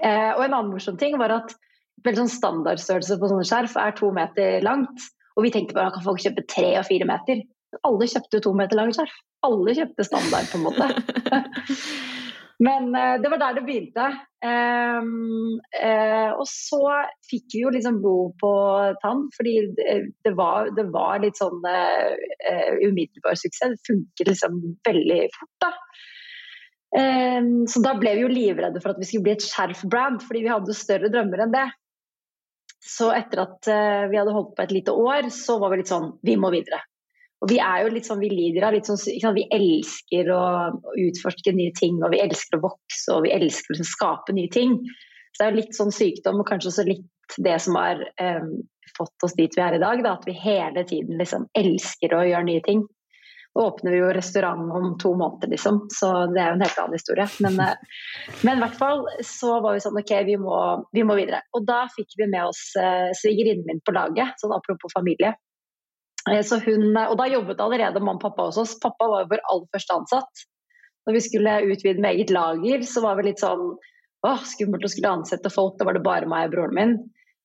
Eh, 0.00 0.30
og 0.36 0.44
en 0.44 0.54
annen 0.54 0.72
morsom 0.72 1.00
ting 1.00 1.18
var 1.20 1.34
at 1.34 1.56
veldig 2.04 2.24
sånn 2.24 2.36
standardstørrelse 2.36 3.18
på 3.20 3.32
sånne 3.32 3.48
skjerf 3.48 3.80
er 3.80 3.96
to 3.96 4.12
meter 4.14 4.60
langt. 4.64 5.10
Og 5.36 5.46
vi 5.46 5.52
tenkte 5.54 5.76
bare 5.76 5.92
at 5.92 6.04
folk 6.04 6.20
kjøpe 6.22 6.44
tre 6.50 6.74
og 6.76 6.88
fire 6.88 7.08
meter. 7.08 7.44
Alle 7.88 8.08
kjøpte 8.10 8.38
jo 8.38 8.46
to 8.48 8.56
meter 8.58 8.76
lange 8.76 8.96
skjerf. 8.96 9.14
Alle 9.46 9.74
kjøpte 9.74 10.06
standard, 10.06 10.50
på 10.50 10.60
en 10.60 10.66
måte. 10.68 10.90
Men 12.62 12.92
uh, 12.94 13.16
det 13.22 13.30
var 13.30 13.40
der 13.40 13.56
det 13.56 13.64
begynte. 13.66 14.06
Um, 14.42 15.58
uh, 15.74 16.30
og 16.36 16.44
så 16.50 16.82
fikk 17.30 17.56
vi 17.56 17.64
jo 17.64 17.72
liksom 17.74 18.00
blod 18.04 18.36
på 18.42 18.52
tann, 19.02 19.24
fordi 19.36 19.54
det, 19.78 19.96
det, 20.26 20.34
var, 20.38 20.70
det 20.76 20.86
var, 20.94 21.22
litt 21.22 21.40
sånn 21.40 21.62
uh, 21.64 22.12
umiddelbar 22.84 23.38
suksess. 23.40 23.74
Det 23.74 23.88
funker 23.90 24.30
liksom 24.30 24.60
veldig 24.88 25.20
fort, 25.34 25.54
da. 25.66 25.72
Um, 26.92 27.52
så 27.72 27.80
da 27.82 27.96
ble 27.96 28.14
vi 28.18 28.26
jo 28.26 28.30
livredde 28.30 28.82
for 28.84 28.92
at 28.92 29.00
vi 29.00 29.08
skulle 29.08 29.26
bli 29.26 29.36
et 29.38 29.46
skjerfbrand, 29.46 30.22
fordi 30.26 30.44
vi 30.44 30.52
hadde 30.52 30.76
større 30.76 31.10
drømmer 31.10 31.46
enn 31.46 31.56
det. 31.56 31.68
Så 32.82 33.12
etter 33.14 33.44
at 33.44 33.68
vi 34.10 34.18
hadde 34.18 34.32
holdt 34.34 34.56
på 34.56 34.64
et 34.64 34.72
lite 34.74 34.94
år, 34.98 35.28
så 35.30 35.54
var 35.62 35.70
vi 35.70 35.78
litt 35.78 35.90
sånn 35.92 36.16
Vi 36.26 36.34
må 36.34 36.50
videre. 36.50 36.80
Og 37.42 37.50
vi 37.50 37.58
er 37.58 37.82
jo 37.82 37.90
litt 37.90 38.06
sånn, 38.06 38.22
vi 38.22 38.30
lider 38.30 38.68
av 38.68 38.76
sånn 38.86 39.34
Vi 39.36 39.48
elsker 39.50 40.30
å, 40.30 40.42
utforske 41.02 41.54
nye 41.56 41.74
ting, 41.78 41.98
og 42.04 42.14
vi 42.14 42.22
elsker 42.22 42.58
å 42.60 42.68
vokse, 42.68 43.08
og 43.16 43.26
vi 43.26 43.34
elsker 43.34 43.72
å 43.72 43.76
liksom 43.76 43.90
skape 43.90 44.36
nye 44.36 44.52
ting. 44.52 44.78
Så 45.32 45.40
det 45.40 45.48
er 45.48 45.50
jo 45.50 45.58
litt 45.58 45.76
sånn 45.76 45.94
sykdom, 45.94 46.38
og 46.42 46.48
kanskje 46.48 46.70
også 46.70 46.86
litt 46.86 47.36
det 47.42 47.58
som 47.64 47.78
har 47.80 47.98
um, 48.20 48.54
fått 48.94 49.26
oss 49.26 49.34
dit 49.34 49.54
vi 49.56 49.62
er 49.64 49.74
i 49.74 49.82
dag. 49.82 50.02
Da, 50.04 50.14
at 50.20 50.26
vi 50.28 50.38
hele 50.38 50.84
tiden 50.86 51.18
liksom 51.18 51.48
elsker 51.58 52.14
å 52.14 52.24
gjøre 52.28 52.46
nye 52.46 52.62
ting. 52.64 52.86
Nå 53.52 53.66
åpner 53.68 53.92
vi 53.92 53.98
jo 53.98 54.14
restaurant 54.14 54.70
om 54.78 54.92
to 55.00 55.10
måneder, 55.18 55.50
liksom, 55.52 55.82
så 55.92 56.12
det 56.32 56.40
er 56.40 56.52
jo 56.52 56.56
en 56.56 56.62
helt 56.64 56.78
annen 56.80 56.96
historie. 56.96 57.26
Men, 57.42 57.58
uh, 57.58 58.28
men 58.46 58.60
i 58.60 58.62
hvert 58.62 58.78
fall 58.78 59.02
så 59.26 59.58
var 59.64 59.74
vi 59.74 59.82
sånn 59.82 59.98
OK, 59.98 60.14
vi 60.30 60.38
må, 60.40 60.58
vi 60.94 61.02
må 61.08 61.18
videre. 61.18 61.42
Og 61.58 61.66
da 61.66 61.88
fikk 61.90 62.14
vi 62.22 62.30
med 62.30 62.52
oss 62.52 62.68
uh, 62.78 63.10
svigerinnen 63.18 63.66
min 63.66 63.82
på 63.82 63.98
laget, 63.98 64.38
sånn 64.38 64.54
apropos 64.54 64.94
familie. 64.94 65.34
Eh, 66.30 66.58
hun, 66.66 66.84
og 66.96 67.16
da 67.18 67.26
jobbet 67.30 67.62
allerede 67.62 68.00
mamma 68.00 68.20
og 68.20 68.26
pappa 68.26 68.46
hos 68.48 68.60
oss. 68.60 68.76
Pappa 68.82 69.08
var 69.10 69.30
vår 69.30 69.42
aller 69.50 69.70
første 69.74 69.96
ansatt. 69.96 70.44
Når 71.06 71.16
vi 71.18 71.24
skulle 71.24 71.56
utvide 71.66 72.02
med 72.02 72.14
eget 72.14 72.30
lager, 72.30 72.84
så 72.86 73.02
var 73.02 73.18
vi 73.18 73.30
litt 73.30 73.42
sånn 73.42 73.72
åh, 74.22 74.42
skummelt 74.46 74.86
å 74.86 74.90
skulle 74.90 75.10
ansette 75.10 75.50
folk. 75.50 75.78
Da 75.78 75.88
var 75.88 75.98
det 75.98 76.06
bare 76.06 76.30
meg 76.30 76.46
og 76.48 76.54
broren 76.54 76.78
min. 76.78 76.96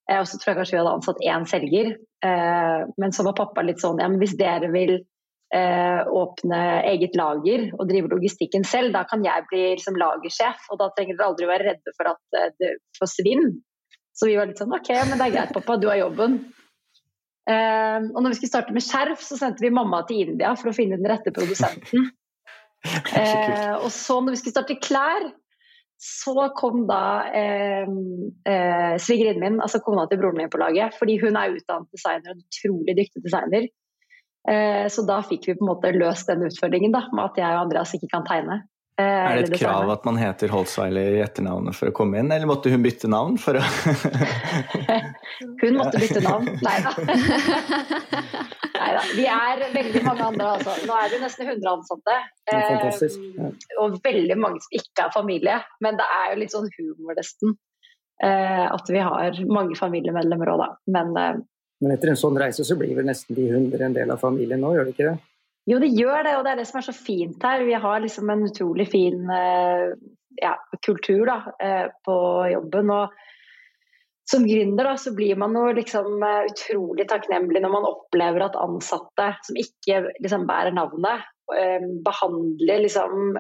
Eh, 0.10 0.20
og 0.22 0.28
så 0.30 0.38
tror 0.38 0.54
jeg 0.54 0.60
kanskje 0.62 0.78
vi 0.78 0.82
hadde 0.84 0.96
ansatt 1.00 1.24
én 1.26 1.48
selger. 1.50 1.94
Eh, 2.28 2.82
men 3.02 3.16
så 3.16 3.26
var 3.26 3.40
pappa 3.40 3.66
litt 3.66 3.82
sånn 3.82 4.02
ja, 4.02 4.10
men 4.10 4.22
hvis 4.22 4.38
dere 4.40 4.74
vil 4.74 5.00
åpne 5.48 6.58
eget 6.90 7.14
lager 7.16 7.62
og 7.78 7.86
drive 7.88 8.10
logistikken 8.12 8.66
selv, 8.68 8.92
da 8.92 9.06
kan 9.08 9.22
jeg 9.24 9.46
bli 9.48 9.62
liksom, 9.78 9.96
lagersjef. 9.96 10.66
Og 10.74 10.82
da 10.82 10.90
trenger 10.92 11.16
dere 11.16 11.30
aldri 11.32 11.48
være 11.48 11.68
redde 11.70 11.94
for 11.96 12.10
at 12.12 12.58
det 12.60 12.74
svinn. 13.08 13.54
Så 14.12 14.28
vi 14.28 14.36
var 14.36 14.50
litt 14.50 14.60
sånn 14.60 14.76
OK, 14.76 14.92
men 15.08 15.16
det 15.16 15.30
er 15.30 15.36
greit, 15.38 15.54
pappa, 15.56 15.78
du 15.80 15.88
har 15.88 16.02
jobben. 16.02 16.36
Uh, 17.48 18.10
og 18.12 18.20
når 18.20 18.34
vi 18.34 18.38
skulle 18.42 18.52
starte 18.52 18.74
med 18.76 18.84
skjerf, 18.84 19.22
så 19.24 19.38
sendte 19.40 19.64
vi 19.64 19.72
mamma 19.72 20.02
til 20.08 20.26
India 20.26 20.52
for 20.60 20.72
å 20.72 20.76
finne 20.76 21.00
den 21.00 21.12
rette 21.12 21.36
produsenten. 21.36 22.10
Uh, 22.88 23.82
og 23.82 23.88
så 23.92 24.20
når 24.22 24.36
vi 24.36 24.38
skulle 24.40 24.54
starte 24.54 24.76
klær, 24.80 25.24
så 26.00 26.46
kom 26.56 26.84
da 26.88 27.26
uh, 27.26 27.90
svigerinnen 29.02 29.42
min, 29.42 29.58
altså 29.66 29.82
kona 29.84 30.06
til 30.08 30.22
broren 30.22 30.38
min, 30.38 30.52
på 30.54 30.62
laget. 30.62 30.96
Fordi 30.96 31.18
hun 31.24 31.36
er 31.36 31.56
utdannet 31.58 31.90
designer, 31.98 32.38
en 32.38 32.46
utrolig 32.46 32.96
dyktig 33.02 33.24
designer. 33.26 33.66
så 34.94 35.04
da 35.10 35.18
fikk 35.26 35.50
vi 35.50 35.58
på 35.58 35.66
en 35.66 35.72
måte 35.74 35.92
løst 35.98 36.30
den 36.30 36.46
utfordringen 36.48 36.94
da, 36.94 37.02
med 37.12 37.26
at 37.26 37.42
jeg 37.42 37.58
og 37.58 37.66
Andreas 37.66 37.96
ikke 37.98 38.12
kan 38.14 38.30
tegne. 38.30 38.62
Eh, 38.98 39.06
er 39.06 39.44
det 39.44 39.52
et 39.52 39.60
krav 39.62 39.92
at 39.94 40.06
man 40.08 40.16
heter 40.18 40.50
Holtzweiler 40.50 41.20
i 41.20 41.22
etternavnet 41.22 41.76
for 41.78 41.92
å 41.92 41.94
komme 41.94 42.18
inn, 42.18 42.32
eller 42.34 42.50
måtte 42.50 42.72
hun 42.74 42.82
bytte 42.82 43.06
navn 43.14 43.36
for 43.38 43.60
å 43.60 43.62
Hun 45.62 45.78
måtte 45.78 46.02
bytte 46.02 46.24
navn. 46.26 46.48
Nei 46.66 46.80
da. 46.82 46.96
Vi 49.14 49.28
er 49.30 49.62
veldig 49.76 50.02
mange 50.02 50.26
andre, 50.32 50.50
altså. 50.56 50.74
Nå 50.90 50.98
er 50.98 51.14
vi 51.14 51.22
nesten 51.22 51.46
100 51.46 51.70
ansatte. 51.76 52.18
Ja. 52.50 52.58
Eh, 52.58 53.54
og 53.84 54.00
veldig 54.02 54.40
mange 54.42 54.66
som 54.66 54.74
ikke 54.82 55.06
er 55.06 55.14
familie. 55.14 55.62
Men 55.86 56.02
det 56.02 56.10
er 56.18 56.34
jo 56.34 56.42
litt 56.42 56.58
sånn 56.58 56.70
humor, 56.80 57.14
nesten. 57.22 57.54
Eh, 58.26 58.66
at 58.66 58.90
vi 58.90 59.06
har 59.06 59.42
mange 59.46 59.78
familiemedlemmer 59.78 60.56
òg, 60.56 60.66
da. 60.66 60.70
Men, 60.98 61.46
Men 61.86 61.94
etter 61.94 62.16
en 62.16 62.22
sånn 62.26 62.42
reise 62.42 62.66
så 62.66 62.74
blir 62.80 62.98
vel 62.98 63.06
nesten 63.14 63.38
de 63.38 63.46
100 63.52 63.92
en 63.92 64.02
del 64.02 64.10
av 64.18 64.26
familien 64.26 64.66
nå, 64.66 64.74
gjør 64.74 64.90
det 64.90 64.98
ikke 64.98 65.12
det? 65.12 65.18
Jo, 65.68 65.82
det 65.84 65.92
gjør 65.92 66.22
det, 66.24 66.34
og 66.38 66.46
det 66.46 66.54
er 66.54 66.60
det 66.62 66.68
som 66.70 66.80
er 66.80 66.86
så 66.88 66.96
fint 66.96 67.44
her. 67.44 67.66
Vi 67.68 67.76
har 67.76 68.00
liksom 68.00 68.30
en 68.32 68.46
utrolig 68.48 68.88
fin 68.88 69.32
eh, 69.36 69.90
ja, 70.40 70.54
kultur 70.86 71.26
da, 71.28 71.42
eh, 71.60 71.88
på 72.08 72.20
jobben. 72.54 72.92
og 72.96 73.24
som 74.28 74.44
gründer 74.44 74.84
da, 74.84 74.94
så 75.00 75.14
blir 75.16 75.40
man 75.40 75.56
jo 75.56 75.66
liksom 75.76 76.24
eh, 76.24 76.48
utrolig 76.50 77.08
takknemlig 77.12 77.62
når 77.64 77.74
man 77.74 77.88
opplever 77.88 78.46
at 78.46 78.56
ansatte 78.60 79.28
som 79.48 79.60
ikke 79.60 80.02
liksom 80.22 80.48
bærer 80.48 80.76
navnet, 80.76 81.34
behandler 82.04 82.82
liksom 82.84 83.38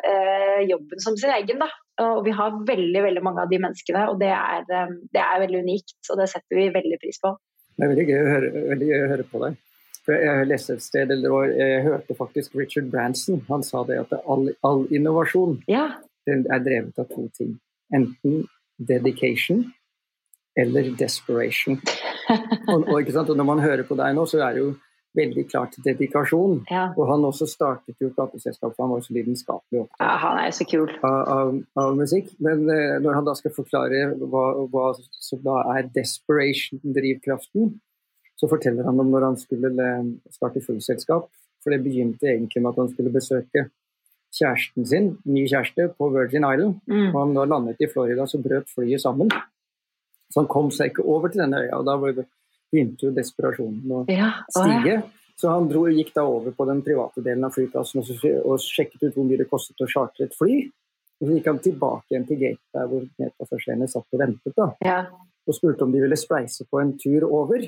jobben 0.63 1.01
som 1.03 1.17
sin 1.19 1.33
egen. 1.35 1.59
Da. 1.59 1.67
Og 2.05 2.21
vi 2.23 2.31
har 2.37 2.55
veldig 2.69 3.01
veldig 3.03 3.23
mange 3.25 3.43
av 3.43 3.51
de 3.51 3.59
menneskene, 3.59 4.05
og 4.07 4.21
det 4.21 4.31
er, 4.31 4.63
det 5.11 5.19
er 5.19 5.41
veldig 5.43 5.59
unikt. 5.67 5.99
Og 6.13 6.21
det 6.21 6.29
setter 6.31 6.55
vi 6.55 6.69
veldig 6.71 7.01
pris 7.03 7.19
på. 7.19 7.33
Det 7.75 7.83
er 7.83 7.91
veldig 7.91 8.07
gøy 8.07 8.21
å 8.21 8.29
høre, 8.31 8.79
gøy 8.79 9.01
å 9.01 9.11
høre 9.11 9.27
på 9.27 9.43
deg. 9.43 9.59
Jeg 10.07 10.47
leste 10.47 10.77
et 10.77 10.83
sted, 10.83 11.11
eller 11.11 11.51
jeg 11.51 11.83
hørte 11.83 12.15
faktisk 12.15 12.55
Richard 12.55 12.91
Branson. 12.91 13.41
Han 13.49 13.63
sa 13.63 13.83
det 13.87 13.99
at 14.05 14.13
all, 14.23 14.51
all 14.63 14.85
innovasjon 14.93 15.59
ja. 15.67 15.89
er 16.27 16.63
drevet 16.63 16.99
av 17.01 17.09
to 17.11 17.27
ting. 17.37 17.57
Enten 17.93 18.45
dedication 18.77 19.65
eller 20.57 20.91
desperation. 20.97 21.79
og, 22.71 22.87
og, 22.87 23.09
og, 23.15 23.35
når 23.35 23.45
man 23.45 23.61
hører 23.61 23.85
på 23.85 23.97
deg 23.99 24.15
nå, 24.17 24.25
så 24.25 24.41
er 24.41 24.55
det 24.55 24.63
jo 24.63 24.73
veldig 25.17 25.43
klart 25.49 25.77
dedikasjon. 25.85 26.59
Ja. 26.71 26.87
Og 26.97 27.09
han 27.11 27.25
også 27.25 27.47
startet 27.49 27.97
jo 28.01 28.11
plateselskapet, 28.15 28.77
han 28.81 28.93
var 28.93 29.03
så 29.05 29.15
lidenskapelig 29.15 29.83
opptatt 29.83 30.03
ja, 30.03 30.13
han 30.23 30.41
er 30.43 30.53
så 30.55 30.67
kul. 30.69 30.91
av, 31.01 31.17
av, 31.33 31.53
av, 31.81 31.95
musikk. 31.97 32.31
Men 32.43 32.65
uh, 32.69 32.97
når 33.03 33.19
han 33.19 33.27
da 33.27 33.35
skal 33.39 33.55
forklare 33.55 34.03
hva, 34.21 34.45
hva 34.73 34.87
som 34.97 35.43
da 35.45 35.61
er 35.75 35.89
desperation-drivkraften, 35.95 37.75
så 38.37 38.49
forteller 38.49 38.85
han 38.85 38.99
om 39.01 39.09
når 39.11 39.25
han 39.31 39.37
skulle 39.41 39.89
starte 40.29 40.61
flyselskap. 40.61 41.27
For 41.63 41.73
det 41.73 41.81
begynte 41.83 42.29
egentlig 42.29 42.61
med 42.61 42.71
at 42.71 42.81
han 42.83 42.89
skulle 42.93 43.13
besøke 43.13 43.67
kjæresten 44.37 44.85
sin, 44.85 45.11
ny 45.25 45.45
kjæreste, 45.49 45.89
på 45.97 46.09
Virgin 46.13 46.45
Island. 46.45 46.79
Mm. 46.85 47.09
Og 47.11 47.19
han 47.21 47.35
da 47.35 47.45
landet 47.49 47.81
i 47.81 47.89
Florida, 47.91 48.27
så 48.29 48.41
brøt 48.43 48.69
flyet 48.73 49.01
sammen. 49.01 49.31
Så 50.29 50.41
han 50.41 50.49
kom 50.51 50.69
seg 50.75 50.91
ikke 50.91 51.05
over 51.07 51.31
til 51.31 51.41
denne 51.43 51.63
øya. 51.65 51.79
og 51.79 51.85
Da 51.87 51.97
begynte 51.97 53.07
jo 53.07 53.13
desperasjonen 53.15 53.95
å 53.95 54.03
ja, 54.11 54.33
stige. 54.53 55.01
Så 55.37 55.51
han 55.53 55.69
dro, 55.69 55.85
gikk 55.93 56.15
da 56.15 56.25
over 56.25 56.53
på 56.57 56.65
den 56.65 56.81
private 56.85 57.21
delen 57.25 57.45
av 57.45 57.53
flyplassen 57.53 58.01
og, 58.01 58.11
og 58.41 58.61
sjekket 58.61 59.05
ut 59.05 59.17
hvor 59.17 59.25
mye 59.27 59.37
det 59.37 59.49
kostet 59.49 59.83
å 59.85 59.89
chartre 59.89 60.25
et 60.27 60.37
fly. 60.37 60.63
Og 61.17 61.27
så 61.27 61.35
gikk 61.35 61.49
han 61.49 61.59
tilbake 61.61 62.13
igjen 62.13 62.25
til 62.29 62.39
gate 62.41 62.77
der 62.77 62.89
hvor 62.89 63.05
medpassasjerene 63.21 63.89
satt 63.89 64.17
og 64.17 64.21
ventet. 64.21 64.55
da. 64.57 64.69
Ja. 64.85 64.97
Og 65.47 65.55
spurte 65.55 65.85
om 65.85 65.93
de 65.93 66.01
ville 66.03 66.17
spleise 66.19 66.65
på 66.69 66.81
en 66.81 66.95
tur 66.99 67.27
over. 67.29 67.63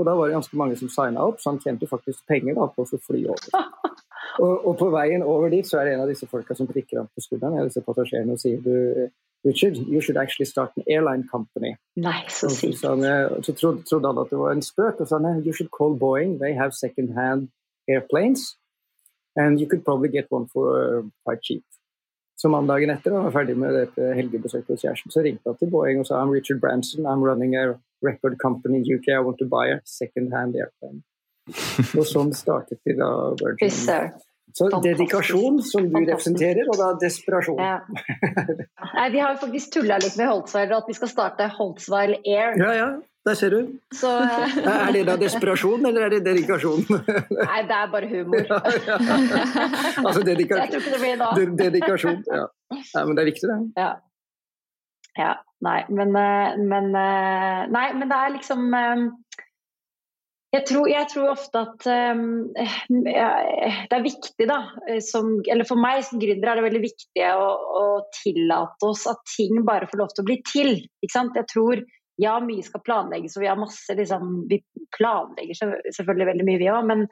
Og 0.00 0.06
da 0.08 0.14
var 0.16 0.28
det 0.28 0.36
ganske 0.38 0.56
mange 0.56 0.76
som 0.80 0.90
signa 0.92 1.24
opp, 1.28 1.40
så 1.40 1.52
han 1.52 1.60
tjente 1.60 1.88
faktisk 1.90 2.24
penger 2.30 2.56
da, 2.56 2.68
på 2.72 2.86
å 2.86 3.02
fly 3.08 3.26
over. 3.28 3.50
Og, 4.40 4.66
og, 4.66 4.76
på 4.80 4.86
veien 4.88 5.20
over 5.28 5.50
dit 5.52 5.66
så 5.68 5.76
er 5.76 5.84
det 5.84 5.90
en 5.92 6.04
av 6.06 6.08
disse 6.08 6.24
folka 6.24 6.54
som 6.56 6.64
prikker 6.64 7.02
ham 7.02 7.08
på 7.12 7.20
skulderen, 7.20 7.58
ja, 7.58 7.66
disse 7.68 7.82
passasjerene, 7.84 8.32
og 8.32 8.40
sier 8.40 8.62
du 8.64 9.10
Richard, 9.44 9.76
you 9.76 10.00
should 10.00 10.16
actually 10.16 10.46
start 10.46 10.70
an 10.78 10.84
airline 10.88 11.26
company. 11.28 11.74
Nei, 12.00 12.22
så 12.30 12.48
sykt. 12.48 12.78
Så, 12.78 12.94
så, 12.96 13.42
så 13.42 13.54
trodde, 13.58 13.82
trodde, 13.90 14.08
han 14.08 14.20
at 14.22 14.30
det 14.30 14.38
var 14.38 14.54
en 14.54 14.62
spøk, 14.64 15.02
og 15.02 15.10
sa 15.10 15.18
han 15.18 15.42
you 15.44 15.52
should 15.52 15.68
call 15.76 15.98
Boeing, 15.98 16.38
they 16.40 16.54
have 16.54 16.72
second 16.72 17.12
hand 17.18 17.50
airplanes, 17.90 18.56
and 19.36 19.60
you 19.60 19.68
could 19.68 19.84
probably 19.84 20.08
get 20.08 20.30
one 20.30 20.46
for 20.52 20.64
uh, 20.78 21.02
quite 21.26 21.42
cheap. 21.42 21.64
Så 22.42 22.50
mandagen 22.50 22.90
etter, 22.90 23.12
da 23.12 23.20
jeg 23.20 23.26
var 23.28 23.34
ferdig 23.36 23.54
med 23.54 23.76
dette 23.78 24.06
helgebesøket 24.18 24.72
hos 24.74 24.82
kjæresten, 24.82 25.12
så 25.14 25.22
ringte 25.22 25.46
han 25.46 25.58
til 25.60 25.68
Boeing 25.70 26.00
og 26.02 26.08
sa 26.08 26.18
I'm 26.18 26.32
Richard 26.34 26.58
Branson, 26.64 27.06
I'm 27.06 27.22
running 27.22 27.54
a 27.54 27.76
record 28.02 28.34
company 28.42 28.80
in 28.80 28.88
UK. 28.96 29.12
I 29.14 29.22
want 29.22 29.38
to 29.38 29.46
buy 29.46 29.68
a 29.70 29.78
second 29.86 30.34
hand 30.34 30.58
airplane. 30.58 31.04
og 31.98 32.06
sånn 32.06 32.34
startet 32.34 32.82
de 32.86 32.96
da 32.98 33.12
Virgin. 33.38 33.70
Så 34.52 34.68
dedikasjon, 34.84 35.62
som 35.64 35.86
du 35.88 35.96
representerer, 36.02 36.68
og 36.68 36.76
da 36.80 36.90
desperasjon. 37.00 37.60
Ja. 37.62 37.78
Nei, 38.98 39.06
vi 39.14 39.22
har 39.22 39.34
jo 39.34 39.40
faktisk 39.46 39.78
tulla 39.78 39.96
litt 40.02 40.18
med 40.20 40.28
Holtzweiler, 40.28 40.76
at 40.82 40.90
vi 40.90 40.96
skal 40.98 41.10
starte 41.12 41.48
Holtzweil 41.56 42.18
Air. 42.20 42.58
Ja, 42.60 42.74
ja. 42.76 42.90
Der 43.22 43.34
ser 43.38 43.50
du. 43.54 43.78
Så, 43.94 44.10
er 44.66 44.92
det 44.92 45.04
da 45.06 45.14
desperasjon, 45.20 45.86
eller 45.86 46.08
er 46.08 46.14
det 46.16 46.24
dedikasjon? 46.26 46.82
Nei, 47.50 47.60
det 47.68 47.76
er 47.78 47.92
bare 47.92 48.08
humor. 48.10 48.42
Ja, 48.50 48.58
ja. 48.88 48.96
Altså 50.02 50.24
dedikasjon. 50.26 50.64
Jeg 50.64 50.72
tror 50.72 50.82
ikke 50.82 50.94
det 50.96 51.02
blir 51.04 51.20
da. 51.22 51.30
dedikasjon, 51.64 52.24
ja. 52.26 52.48
ja. 52.82 53.04
Men 53.06 53.16
det 53.16 53.24
er 53.24 53.30
viktig, 53.30 53.50
det. 53.52 53.60
Ja. 53.78 53.90
ja. 55.20 55.32
Nei, 55.62 55.78
men, 55.94 56.16
eh, 56.18 56.56
men 56.58 56.90
eh, 56.98 57.60
Nei, 57.70 57.86
men 57.94 58.10
det 58.10 58.18
er 58.18 58.32
liksom 58.34 58.72
eh, 58.74 59.04
jeg 60.52 60.66
tror, 60.68 60.88
jeg 60.90 61.08
tror, 61.08 61.30
ofte 61.32 61.60
at 61.64 61.86
um, 62.12 62.50
det 62.52 63.96
er 63.96 64.04
viktig, 64.04 64.46
da. 64.50 64.58
Som, 65.00 65.38
eller 65.48 65.64
for 65.68 65.80
meg 65.80 66.02
som 66.04 66.20
gründer 66.20 66.50
er 66.50 66.60
det 66.60 66.66
veldig 66.66 66.82
viktig 66.82 67.24
å, 67.32 67.46
å, 67.80 67.84
tillate 68.18 68.90
oss 68.90 69.06
at 69.08 69.22
ting 69.32 69.62
bare 69.64 69.88
får 69.88 70.02
lov 70.02 70.12
til 70.12 70.24
å 70.24 70.28
bli 70.28 70.36
til. 70.44 70.74
Jeg 71.00 71.46
tror 71.48 71.80
ja, 72.20 72.34
mye 72.44 72.64
skal 72.66 72.84
planlegges, 72.84 73.38
og 73.38 73.46
vi 73.46 73.48
har 73.48 73.56
masse 73.60 73.96
liksom, 73.96 74.42
Vi 74.50 74.60
planlegger 74.92 75.56
selvfølgelig 75.56 76.28
veldig 76.28 76.46
mye, 76.50 76.60
vi 76.60 76.68
òg, 76.74 76.84
men, 76.90 77.06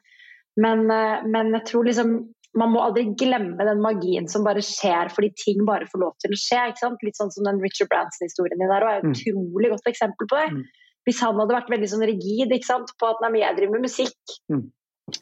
men, 0.61 0.85
men, 1.33 1.57
jeg 1.57 1.66
tror 1.72 1.88
liksom 1.88 2.12
man 2.61 2.72
må 2.74 2.83
aldri 2.83 3.07
glemme 3.14 3.62
den 3.62 3.81
magien 3.81 4.24
som 4.29 4.42
bare 4.42 4.62
skjer 4.66 5.12
fordi 5.14 5.29
ting 5.38 5.61
bare 5.68 5.87
får 5.87 6.00
lov 6.03 6.16
til 6.18 6.35
å 6.35 6.38
skje. 6.44 6.64
Litt 7.07 7.18
sånn 7.18 7.31
som 7.31 7.46
den 7.46 7.61
Richard 7.62 7.88
Branson-historien 7.92 8.59
din 8.59 8.68
der 8.68 8.83
og 8.83 8.90
er 8.90 8.98
et 8.98 9.07
mm. 9.07 9.12
utrolig 9.14 9.70
godt 9.70 9.87
eksempel 9.92 10.29
på 10.29 10.40
det. 10.40 10.64
Hvis 11.08 11.22
han 11.24 11.38
hadde 11.40 11.56
vært 11.56 11.70
veldig 11.72 11.88
sånn 11.88 12.04
rigid 12.08 12.52
på 12.52 13.08
at 13.08 13.22
nei, 13.24 13.40
jeg 13.40 13.56
driver 13.56 13.76
med 13.76 13.86
musikk, 13.88 14.34
mm. 14.52 14.66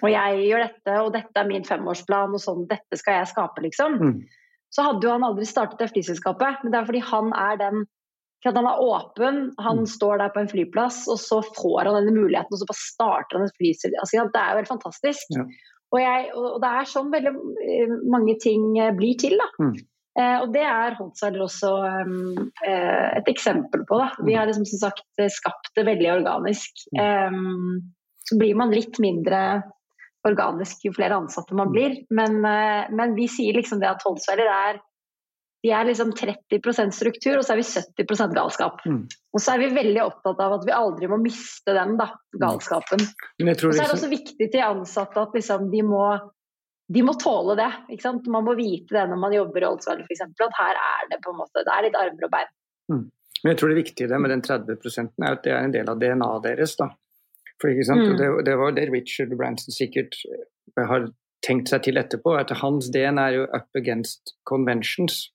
og 0.00 0.08
jeg 0.10 0.40
gjør 0.48 0.64
dette, 0.64 0.96
og 1.04 1.12
dette 1.14 1.42
er 1.42 1.50
min 1.50 1.68
femårsplan, 1.68 2.34
og 2.34 2.42
sånn, 2.42 2.66
dette 2.70 2.98
skal 2.98 3.20
jeg 3.20 3.30
skape, 3.30 3.62
liksom, 3.64 4.00
mm. 4.00 4.16
så 4.74 4.88
hadde 4.88 5.06
jo 5.06 5.14
han 5.14 5.28
aldri 5.28 5.46
startet 5.48 5.84
det 5.84 5.92
flyselskapet. 5.92 6.64
Men 6.64 6.74
det 6.74 6.80
er 6.80 6.90
fordi 6.90 7.04
han 7.12 7.32
er 7.36 7.62
den 7.62 7.86
han 8.46 8.66
er 8.70 8.80
åpen, 8.80 9.38
han 9.58 9.80
mm. 9.82 9.86
står 9.90 10.20
der 10.20 10.30
på 10.30 10.40
en 10.40 10.48
flyplass, 10.50 11.00
og 11.10 11.18
så 11.18 11.40
får 11.42 11.88
han 11.88 11.96
denne 11.98 12.14
muligheten, 12.14 12.54
og 12.54 12.60
så 12.60 12.68
bare 12.68 12.80
starter 12.80 13.38
han 13.38 13.48
et 13.48 13.56
flyselskap. 13.58 13.98
Altså, 14.04 14.26
det 14.30 14.42
er 14.42 14.52
jo 14.52 14.60
helt 14.60 14.70
fantastisk. 14.70 15.32
Ja. 15.34 15.46
Og, 15.88 15.98
jeg, 16.02 16.28
og, 16.36 16.58
det 16.62 16.70
er 16.70 16.90
sånn 16.90 17.10
veldig 17.12 17.32
eh, 17.64 17.94
mange 18.12 18.36
ting 18.42 18.76
eh, 18.78 18.92
blir 18.96 19.18
til. 19.20 19.34
da. 19.40 19.48
Mm. 19.58 19.74
Eh, 20.18 20.37
og 20.42 20.52
det 20.54 20.64
er 20.66 20.96
Holtzweiler 20.98 21.44
også 21.44 21.72
um, 22.09 22.50
et 22.66 23.31
eksempel 23.31 23.85
på. 23.88 24.00
Da. 24.00 24.11
Vi 24.26 24.35
har 24.38 24.48
liksom, 24.50 24.66
som 24.66 24.83
sagt 24.88 25.26
skapt 25.35 25.72
det 25.78 25.87
veldig 25.88 26.11
organisk. 26.18 26.87
Um, 26.98 27.94
så 28.26 28.38
blir 28.40 28.59
man 28.59 28.74
litt 28.74 28.98
mindre 29.02 29.62
organisk 30.26 30.83
jo 30.85 30.92
flere 30.92 31.16
ansatte 31.16 31.57
man 31.57 31.70
blir, 31.72 31.94
men, 32.12 32.42
men 32.42 33.14
vi 33.16 33.28
sier 33.31 33.54
liksom 33.57 33.78
det 33.81 33.88
at 33.88 34.02
Holtzweiler 34.04 34.50
er 34.50 34.81
vi 35.62 35.72
er 35.74 35.88
liksom 35.88 36.12
30% 36.14 36.94
struktur, 36.94 37.38
og 37.38 37.44
så 37.46 37.54
er 37.54 37.61
vi 37.61 37.66
70 37.66 38.35
galskap. 38.37 38.83
Mm. 38.87 39.02
Og 39.35 39.42
så 39.42 39.54
er 39.54 39.64
vi 39.64 39.70
veldig 39.74 40.02
opptatt 40.04 40.42
av 40.44 40.54
at 40.59 40.66
vi 40.68 40.74
aldri 40.74 41.09
må 41.11 41.18
miste 41.22 41.74
den 41.74 41.96
da, 41.98 42.12
galskapen. 42.38 43.02
Mm. 43.40 43.50
Og 43.50 43.59
så 43.59 43.66
er 43.66 43.72
det 43.72 43.78
liksom 43.81 43.96
også 43.96 44.11
viktig 44.12 44.50
til 44.52 44.64
ansatte 44.64 45.24
at 45.24 45.35
liksom, 45.35 45.66
de 45.72 45.83
må 45.87 46.04
de 46.88 47.03
må 47.05 47.12
tåle 47.20 47.57
det. 47.59 47.68
ikke 47.92 48.07
sant? 48.07 48.29
Man 48.33 48.46
må 48.46 48.55
vite 48.57 48.96
det 48.96 49.05
når 49.11 49.20
man 49.20 49.35
jobber 49.37 49.64
i 49.64 49.68
Oldsvall 49.68 50.01
f.eks. 50.07 50.24
At 50.24 50.57
her 50.57 50.81
er 50.81 51.11
det 51.11 51.20
på 51.24 51.35
en 51.35 51.40
måte, 51.42 51.64
det 51.66 51.74
er 51.74 51.85
litt 51.85 51.98
armer 52.01 52.29
og 52.29 52.33
bein. 52.33 52.53
Mm. 52.88 53.05
Men 53.42 53.53
jeg 53.53 53.59
tror 53.61 53.70
det 53.70 53.83
viktige 53.83 54.18
med 54.18 54.33
den 54.33 54.42
30 54.42 54.72
er 54.72 55.29
at 55.29 55.44
det 55.44 55.53
er 55.53 55.66
en 55.66 55.74
del 55.74 55.90
av 55.92 56.01
DNA-et 56.01 56.46
deres. 56.48 56.74
da. 56.81 56.88
For, 57.61 57.70
mm. 57.70 58.16
det, 58.18 58.29
det, 58.46 58.55
var 58.57 58.72
det 58.74 58.87
Richard 58.92 59.35
Branson 59.37 59.74
sikkert 59.74 60.16
eh, 60.31 60.87
har 60.87 61.11
tenkt 61.46 61.70
seg 61.70 61.85
til 61.87 62.01
etterpå, 62.01 62.35
at 62.38 62.55
hans 62.62 62.90
DNA 62.94 63.27
er 63.29 63.37
jo 63.37 63.46
up 63.55 63.79
against 63.79 64.35
conventions. 64.48 65.29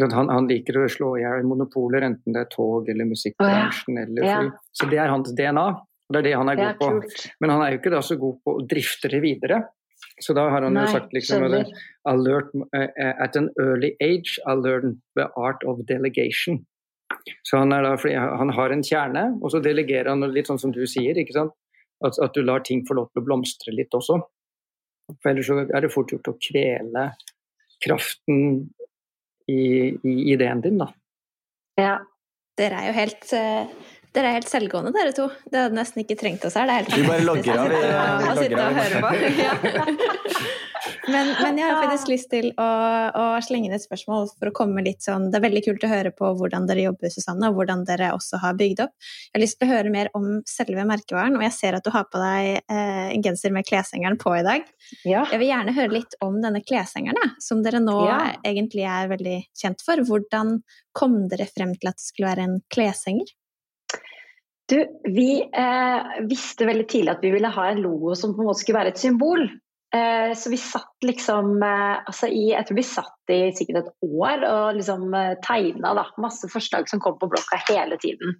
Han, 0.00 0.28
han 0.28 0.48
liker 0.50 0.76
å 0.82 0.86
slå 0.92 1.14
i 1.16 1.22
hjel 1.24 1.46
monopoler, 1.48 2.04
enten 2.04 2.34
det 2.36 2.44
er 2.44 2.50
tog 2.52 2.88
eller 2.92 3.08
musikkbransjen. 3.08 3.96
Oh, 3.96 4.02
ja. 4.02 4.06
eller 4.06 4.26
fly. 4.26 4.50
Ja. 4.50 4.74
Så 4.76 4.90
det 4.92 5.00
er 5.00 5.12
hans 5.14 5.32
DNA. 5.38 5.68
Det 6.12 6.20
er 6.20 6.26
det 6.28 6.34
han 6.36 6.50
er 6.52 6.60
god 6.60 6.76
på. 6.82 6.90
Men 7.42 7.54
han 7.54 7.64
er 7.64 7.72
jo 7.72 7.80
ikke 7.80 7.94
da 7.96 8.02
så 8.04 8.18
god 8.20 8.36
på 8.44 8.58
å 8.58 8.66
drifte 8.68 9.10
det 9.10 9.22
videre. 9.24 9.62
Så 10.22 10.32
da 10.32 10.46
har 10.48 10.64
han 10.64 10.72
Nei, 10.72 10.86
jo 10.86 10.96
sagt 10.96 11.12
liksom 11.12 11.44
at 11.44 11.72
alert, 12.08 12.54
uh, 12.72 13.12
At 13.20 13.36
an 13.36 13.50
early 13.60 13.92
age 14.00 14.38
I 14.46 14.54
learned 14.56 15.00
the 15.16 15.28
art 15.36 15.64
of 15.64 15.84
delegation. 15.88 16.64
Så 17.42 17.60
han, 17.60 17.70
da, 17.70 17.96
han, 18.38 18.50
har 18.56 18.72
en 18.72 18.82
kjerne, 18.84 19.26
og 19.42 19.52
så 19.52 19.60
delegerer 19.62 20.10
han 20.10 20.24
litt 20.32 20.48
sånn 20.50 20.60
som 20.62 20.72
du 20.74 20.82
sier. 20.88 21.18
ikke 21.18 21.36
sant? 21.36 21.54
At, 22.04 22.18
at, 22.22 22.34
du 22.34 22.44
lar 22.44 22.64
ting 22.64 22.82
få 22.88 22.96
lov 22.98 23.10
til 23.12 23.22
å 23.22 23.26
blomstre 23.28 23.74
litt 23.76 23.94
også. 23.96 24.18
For 25.20 25.30
ellers 25.30 25.48
så 25.48 25.60
er 25.64 25.84
det 25.84 25.92
fort 25.94 26.12
gjort 26.12 26.32
å 26.32 26.36
kvele 26.48 27.06
kraften 27.84 28.40
i, 29.46 29.62
i 29.94 30.14
ideen 30.32 30.64
din, 30.64 30.80
da. 30.82 30.90
Ja. 31.78 31.96
Dere 32.56 32.78
er 32.80 32.86
jo 32.88 32.96
helt 32.96 33.32
uh 33.36 33.86
dere 34.16 34.30
er 34.30 34.38
helt 34.38 34.48
selvgående, 34.48 34.94
dere 34.96 35.12
to. 35.16 35.28
Det 35.44 35.66
hadde 35.66 35.76
nesten 35.76 36.02
ikke 36.02 36.16
trengt 36.20 36.46
oss 36.48 36.56
her. 36.56 36.68
Det 36.68 36.76
er 36.76 36.86
helt 36.86 36.96
Vi 36.96 37.08
bare 37.10 37.26
logger 37.26 37.60
av. 37.60 37.74
Vi, 37.74 37.80
å 38.32 38.36
sitte 38.38 38.62
og 38.62 38.80
høre 38.80 39.02
på. 39.04 39.16
Ja. 39.36 40.54
Men, 41.06 41.28
men, 41.38 41.58
jeg 41.58 41.70
har 41.70 41.84
faktisk 41.84 42.10
lyst 42.10 42.28
til 42.32 42.48
å, 42.58 42.66
å, 43.14 43.24
slenge 43.44 43.68
inn 43.68 43.76
et 43.76 43.84
spørsmål 43.84 44.26
for 44.32 44.50
å 44.50 44.54
komme 44.54 44.82
litt 44.84 45.04
sånn 45.06 45.28
Det 45.30 45.38
er 45.38 45.44
veldig 45.44 45.62
kult 45.68 45.86
å 45.86 45.90
høre 45.90 46.12
på 46.14 46.30
hvordan 46.40 46.66
dere 46.66 46.86
jobber, 46.88 47.12
Susanne, 47.14 47.50
og 47.50 47.58
hvordan 47.58 47.84
dere 47.86 48.10
også 48.16 48.40
har 48.42 48.56
bygd 48.58 48.82
opp. 48.86 48.94
Jeg 48.98 49.36
har 49.36 49.44
lyst 49.44 49.58
til 49.60 49.68
å 49.68 49.72
høre 49.72 49.92
mer 49.94 50.10
om 50.18 50.28
selve 50.50 50.86
merkevaren, 50.88 51.38
og 51.38 51.46
jeg 51.46 51.54
ser 51.54 51.78
at 51.78 51.86
du 51.86 51.92
har 51.94 52.08
på 52.10 52.22
deg 52.22 52.50
eh, 52.58 53.06
en 53.14 53.24
genser 53.24 53.54
med 53.54 53.68
kleshengeren 53.68 54.18
på 54.20 54.34
i 54.34 54.44
dag. 54.46 54.66
Ja. 55.06 55.24
Jeg 55.30 55.42
vil 55.42 55.50
gjerne 55.52 55.76
høre 55.78 55.94
litt 55.94 56.18
om 56.26 56.40
denne 56.42 56.62
kleshengeren, 56.66 57.34
som 57.42 57.62
dere 57.66 57.82
nå 57.82 57.96
ja. 58.08 58.20
egentlig 58.46 58.86
er 58.90 59.10
veldig 59.14 59.40
kjent 59.62 59.86
for. 59.86 60.02
Hvordan 60.10 60.58
kom 60.96 61.24
dere 61.30 61.48
frem 61.50 61.74
til 61.78 61.92
at 61.92 62.00
det 62.00 62.08
skulle 62.08 62.34
være 62.34 62.48
en 62.50 62.60
kleshenger? 62.72 63.30
Du, 64.66 64.80
vi 65.04 65.30
eh, 65.42 66.08
visste 66.26 66.66
veldig 66.66 66.88
tidlig 66.90 67.12
at 67.12 67.22
vi 67.22 67.30
ville 67.36 67.52
ha 67.54 67.68
en 67.70 67.84
logo 67.84 68.16
som 68.18 68.34
på 68.34 68.42
en 68.42 68.48
måte 68.50 68.64
skulle 68.64 68.80
være 68.80 68.94
et 68.94 69.02
symbol. 69.02 69.44
Eh, 69.94 70.32
så 70.34 70.50
vi 70.50 70.58
satt 70.58 71.06
liksom 71.06 71.62
eh, 71.62 72.00
altså 72.02 72.26
i, 72.26 72.48
Jeg 72.50 72.66
tror 72.66 72.78
vi 72.80 72.84
satt 72.88 73.30
i 73.30 73.38
sikkert 73.54 73.84
et 73.84 74.08
år 74.08 74.42
og 74.48 74.80
liksom 74.80 75.14
eh, 75.14 75.36
tegna 75.46 75.94
masse 76.18 76.50
forslag 76.50 76.90
som 76.90 77.02
kom 77.02 77.14
på 77.20 77.30
blokka 77.30 77.60
hele 77.68 77.98
tiden. 78.02 78.34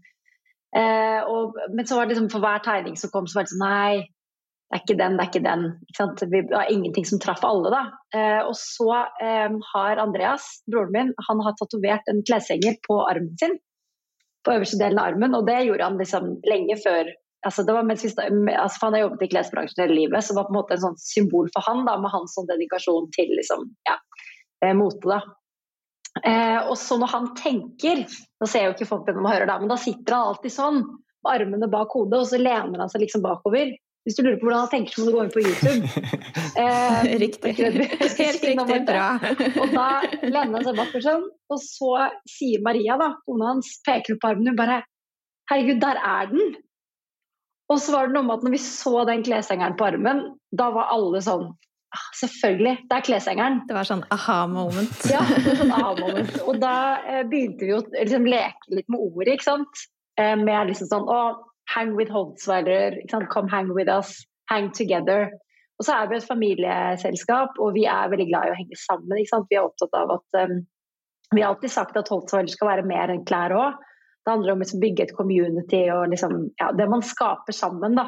Eh, 0.76 1.22
og, 1.30 1.54
men 1.72 1.86
så 1.86 1.96
var 1.96 2.06
det 2.06 2.16
liksom 2.16 2.28
for 2.32 2.42
hver 2.42 2.64
tegning 2.66 2.98
som 2.98 3.12
kom, 3.14 3.30
så 3.30 3.38
var 3.38 3.46
det 3.46 3.54
sånn 3.54 3.62
Nei, 3.62 4.02
det 4.66 4.74
er 4.74 4.82
ikke 4.82 4.98
den, 4.98 5.14
det 5.14 5.22
er 5.22 5.30
ikke 5.30 5.44
den. 5.46 5.64
Ikke 5.92 6.28
det 6.32 6.42
var 6.50 6.72
ingenting 6.74 7.06
som 7.06 7.22
traff 7.22 7.46
alle, 7.46 7.70
da. 7.70 7.84
Eh, 8.18 8.40
og 8.42 8.56
så 8.58 8.90
eh, 9.22 9.54
har 9.70 10.02
Andreas, 10.02 10.48
broren 10.66 10.90
min, 10.96 11.14
han 11.28 11.46
har 11.46 11.54
tatovert 11.60 12.10
en 12.10 12.24
kleshenger 12.26 12.80
på 12.88 12.98
armen 13.06 13.38
sin 13.38 13.54
på 14.46 14.54
øverste 14.54 14.78
delen 14.80 15.00
av 15.02 15.12
armen, 15.12 15.35
og 15.35 15.46
det 15.48 15.64
gjorde 15.66 15.87
han 15.88 15.98
liksom 16.00 16.37
lenge 16.46 16.78
før 16.82 17.11
altså 17.46 17.62
det 17.62 17.74
var 17.76 17.87
mens 17.87 18.04
vi, 18.04 18.11
altså 18.16 18.87
Han 18.87 18.94
har 18.96 19.04
jobbet 19.04 19.26
i 19.26 19.30
klesbransjen 19.30 19.82
hele 19.85 19.98
livet, 20.00 20.24
så 20.24 20.32
det 20.32 20.40
var 20.40 20.48
på 20.48 20.54
en 20.54 20.59
måte 20.59 20.76
en 20.76 20.85
sånn 20.85 21.00
symbol 21.00 21.50
for 21.54 21.66
han 21.66 21.85
da, 21.87 21.96
med 22.02 22.12
hans 22.14 22.35
sånn 22.35 22.48
dedikasjon 22.50 23.11
til 23.14 23.30
liksom, 23.38 23.68
ja, 23.88 23.96
eh, 24.64 24.74
mote. 24.76 25.20
Eh, 26.24 26.59
og 26.64 26.74
så 26.80 26.98
når 26.98 27.12
han 27.12 27.32
tenker, 27.38 28.06
da 28.40 28.48
ser 28.48 28.64
jeg 28.64 28.70
jo 28.70 28.76
ikke 28.78 28.90
folk 28.92 29.11
når 29.11 29.20
man 29.22 29.35
hører 29.35 29.50
det, 29.50 29.59
men 29.62 29.72
da 29.72 29.80
sitter 29.80 30.16
han 30.16 30.32
alltid 30.32 30.54
sånn, 30.54 30.80
med 31.26 31.32
armene 31.35 31.70
bak 31.70 31.94
hodet, 31.94 32.22
og 32.22 32.30
så 32.30 32.40
lener 32.40 32.82
han 32.82 32.92
seg 32.92 33.04
liksom 33.04 33.24
bakover. 33.24 33.74
Hvis 34.07 34.14
du 34.14 34.23
lurer 34.23 34.37
på 34.38 34.47
hvordan 34.47 34.62
han 34.62 34.71
tenker, 34.71 34.95
så 34.95 35.03
må 35.03 35.11
du 35.11 35.16
gå 35.16 35.23
inn 35.25 35.33
på 35.35 35.45
YouTube. 35.45 35.83
Eh, 36.57 37.03
riktig. 37.21 37.51
Helt 37.59 37.75
riktig. 38.16 38.77
Bra. 38.88 39.09
og 39.61 39.73
da 39.75 39.88
lener 40.23 40.55
han 40.55 40.62
seg 40.64 40.79
bakover 40.79 41.03
sånn, 41.05 41.27
og 41.53 41.59
så 41.61 41.90
sier 42.33 42.62
Maria, 42.64 42.97
da, 42.97 43.11
kona 43.29 43.51
hans, 43.51 43.75
peker 43.85 44.14
opp 44.14 44.25
armen, 44.31 44.49
hun 44.49 44.57
bare 44.57 44.79
Herregud, 45.51 45.83
der 45.83 46.01
er 46.01 46.31
den! 46.31 46.55
Og 47.69 47.83
så 47.83 47.92
var 47.92 48.09
det 48.09 48.16
noe 48.16 48.25
med 48.25 48.38
at 48.38 48.47
når 48.47 48.55
vi 48.55 48.61
så 48.62 49.03
den 49.09 49.25
kleshengeren 49.27 49.77
på 49.79 49.88
armen, 49.88 50.23
da 50.55 50.71
var 50.75 50.88
alle 50.95 51.21
sånn 51.27 51.49
ah, 51.51 52.07
Selvfølgelig, 52.21 52.77
det 52.87 52.97
er 52.97 53.07
kleshengeren. 53.11 53.61
Det 53.69 53.77
var 53.77 53.88
sånn 53.90 54.05
aha-moment. 54.14 54.97
ja, 55.12 55.23
sånn 55.61 55.75
aha-moment. 55.75 56.38
Og 56.47 56.61
da 56.62 56.77
eh, 57.03 57.23
begynte 57.29 57.69
vi 57.69 57.75
å 57.77 57.83
liksom, 57.90 58.31
leke 58.31 58.79
litt 58.79 58.88
med 58.92 59.03
ordet, 59.03 59.37
ikke 59.37 59.51
sant. 59.51 59.85
Eh, 60.16 60.35
med 60.40 60.71
liksom 60.71 60.88
sånn 60.88 61.11
Å, 61.11 61.21
hang 61.74 61.96
with 61.96 62.11
Holtzweiler, 62.11 62.96
come 63.11 63.48
hang 63.48 63.74
with 63.74 63.88
us, 63.88 64.24
hang 64.50 64.72
together. 64.72 65.31
Og 65.79 65.85
så 65.85 65.92
er 65.92 66.09
vi 66.09 66.16
et 66.16 66.29
familieselskap, 66.29 67.59
og 67.61 67.74
vi 67.76 67.85
er 67.90 68.09
veldig 68.09 68.29
glad 68.31 68.48
i 68.48 68.52
å 68.55 68.57
henge 68.57 68.79
sammen. 68.81 69.18
Vi 69.50 69.59
er 69.59 69.66
opptatt 69.66 69.96
av 69.98 70.14
at 70.18 70.40
um, 70.46 70.62
Vi 71.35 71.42
har 71.42 71.50
alltid 71.50 71.72
sagt 71.74 71.96
at 71.98 72.09
Holtzweiler 72.09 72.52
skal 72.52 72.70
være 72.70 72.87
mer 72.87 73.11
enn 73.11 73.24
klær 73.26 73.52
òg. 73.57 73.83
Det 74.24 74.33
handler 74.33 74.55
om 74.55 74.61
å 74.61 74.64
liksom 74.64 74.83
bygge 74.83 75.05
et 75.05 75.16
community 75.18 75.83
og 75.90 76.09
liksom, 76.12 76.37
ja, 76.61 76.70
det 76.74 76.87
man 76.90 77.02
skaper 77.02 77.55
sammen. 77.55 77.98
da. 77.98 78.07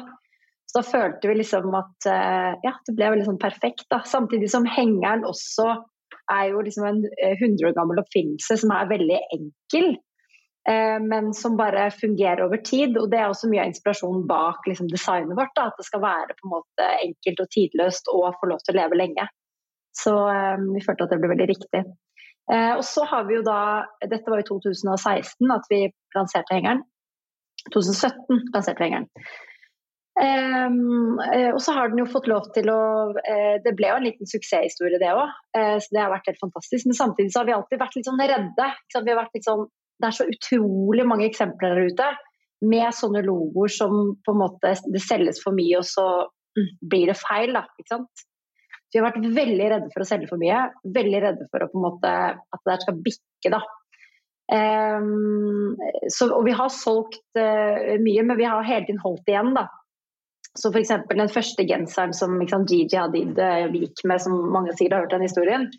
Så 0.69 0.79
da 0.79 0.85
følte 0.87 1.29
vi 1.29 1.35
liksom 1.39 1.75
at 1.75 2.07
uh, 2.07 2.55
ja, 2.63 2.73
det 2.87 2.95
ble 2.95 3.11
veldig 3.13 3.27
sånn 3.27 3.41
perfekt. 3.41 3.85
da. 3.91 4.01
Samtidig 4.07 4.49
som 4.53 4.67
hengeren 4.67 5.27
også 5.27 5.67
er 6.31 6.51
jo 6.51 6.63
liksom 6.65 6.85
en 6.85 6.99
100 7.03 7.43
eh, 7.43 7.67
år 7.67 7.75
gammel 7.77 8.01
oppfinnelse 8.01 8.59
som 8.61 8.73
er 8.75 8.91
veldig 8.91 9.19
enkel. 9.35 9.91
Eh, 10.67 10.99
men 11.01 11.33
som 11.33 11.57
bare 11.57 11.91
fungerer 11.91 12.43
over 12.43 12.57
tid. 12.57 12.97
Og 12.97 13.09
det 13.11 13.21
er 13.21 13.29
også 13.29 13.49
mye 13.51 13.63
av 13.63 13.71
inspirasjonen 13.71 14.25
bak 14.29 14.67
liksom, 14.67 14.89
designet 14.91 15.37
vårt. 15.39 15.55
Da, 15.55 15.69
at 15.69 15.79
det 15.79 15.87
skal 15.87 16.03
være 16.03 16.35
på 16.35 16.47
en 16.47 16.55
måte 16.57 16.91
enkelt 17.07 17.43
og 17.45 17.51
tidløst 17.55 18.11
og 18.13 18.29
få 18.41 18.51
lov 18.51 18.63
til 18.65 18.75
å 18.75 18.81
leve 18.81 18.99
lenge. 18.99 19.27
Så 19.99 20.13
vi 20.75 20.83
følte 20.85 21.07
at 21.07 21.11
det 21.11 21.17
ble 21.19 21.31
veldig 21.31 21.47
riktig. 21.49 21.81
og 22.53 22.83
så 22.85 23.03
har 23.09 23.25
vi 23.27 23.35
jo 23.35 23.41
da 23.43 23.87
Dette 24.05 24.31
var 24.31 24.39
i 24.39 24.45
2016 24.47 25.51
at 25.51 25.65
vi 25.69 25.79
lanserte 26.15 26.55
hengeren. 26.55 26.83
2017 27.73 28.53
lanserte 28.53 28.79
vi 28.79 28.87
hengeren. 28.87 29.09
Um, 30.19 31.19
og 31.53 31.61
så 31.63 31.71
har 31.77 31.91
den 31.91 32.01
jo 32.01 32.09
fått 32.11 32.25
lov 32.27 32.49
til 32.51 32.67
å 32.73 32.81
uh, 33.15 33.55
Det 33.63 33.71
ble 33.77 33.87
jo 33.87 33.99
en 34.01 34.03
liten 34.03 34.27
suksesshistorie, 34.27 34.99
det 34.99 35.13
òg. 35.15 35.29
Uh, 35.55 35.77
så 35.79 35.95
det 35.95 36.01
har 36.01 36.11
vært 36.11 36.27
helt 36.31 36.41
fantastisk. 36.41 36.89
Men 36.89 36.97
samtidig 36.97 37.31
så 37.33 37.41
har 37.41 37.47
vi 37.47 37.55
alltid 37.55 37.79
vært 37.79 37.95
litt 37.95 38.09
sånn 38.09 38.19
redde. 38.19 38.69
Vi 38.91 39.13
har 39.13 39.19
vært 39.21 39.37
litt 39.37 39.47
sånn, 39.47 39.63
det 39.99 40.07
er 40.07 40.15
så 40.15 40.27
utrolig 40.31 41.05
mange 41.07 41.27
eksempler 41.27 41.75
der 41.75 41.91
ute 41.91 42.09
med 42.65 42.91
sånne 42.95 43.21
logoer 43.23 43.71
som 43.71 44.13
på 44.25 44.35
en 44.35 44.41
måte 44.41 44.73
det 44.91 45.01
selges 45.03 45.39
for 45.43 45.55
mye, 45.55 45.79
og 45.79 45.87
så 45.87 46.05
mm, 46.27 46.69
blir 46.91 47.11
det 47.11 47.19
feil. 47.19 47.55
da, 47.55 47.65
ikke 47.79 47.93
sant? 47.95 48.23
Så 48.89 48.97
vi 48.97 49.01
har 49.01 49.09
vært 49.11 49.35
veldig 49.37 49.67
redde 49.73 49.91
for 49.93 50.03
å 50.03 50.07
selge 50.09 50.29
for 50.31 50.41
mye. 50.41 50.63
Veldig 50.95 51.19
redde 51.23 51.49
for 51.51 51.63
å 51.63 51.69
på 51.71 51.77
en 51.77 51.85
måte, 51.85 52.13
at 52.41 52.63
det 52.67 52.79
skal 52.83 53.03
bikke. 53.05 53.51
da. 53.53 53.61
Um, 54.49 55.75
så, 56.09 56.31
og 56.33 56.41
vi 56.47 56.55
har 56.57 56.71
solgt 56.73 57.21
uh, 57.37 57.99
mye, 58.01 58.23
men 58.25 58.39
vi 58.39 58.47
har 58.49 58.65
hele 58.65 58.87
tiden 58.87 59.03
holdt 59.03 59.29
igjen. 59.29 59.53
da. 59.55 59.67
Så 60.57 60.73
f.eks. 60.73 60.95
den 61.13 61.31
første 61.31 61.63
genseren 61.69 62.15
som 62.17 62.33
sant, 62.49 62.73
Gigi 62.73 62.97
Hadid 62.97 63.37
gikk 63.77 64.03
med, 64.09 64.23
som 64.25 64.35
mange 64.51 64.73
sikkert 64.73 64.97
har 64.97 65.05
hørt 65.05 65.13
den 65.13 65.27
historien. 65.27 65.69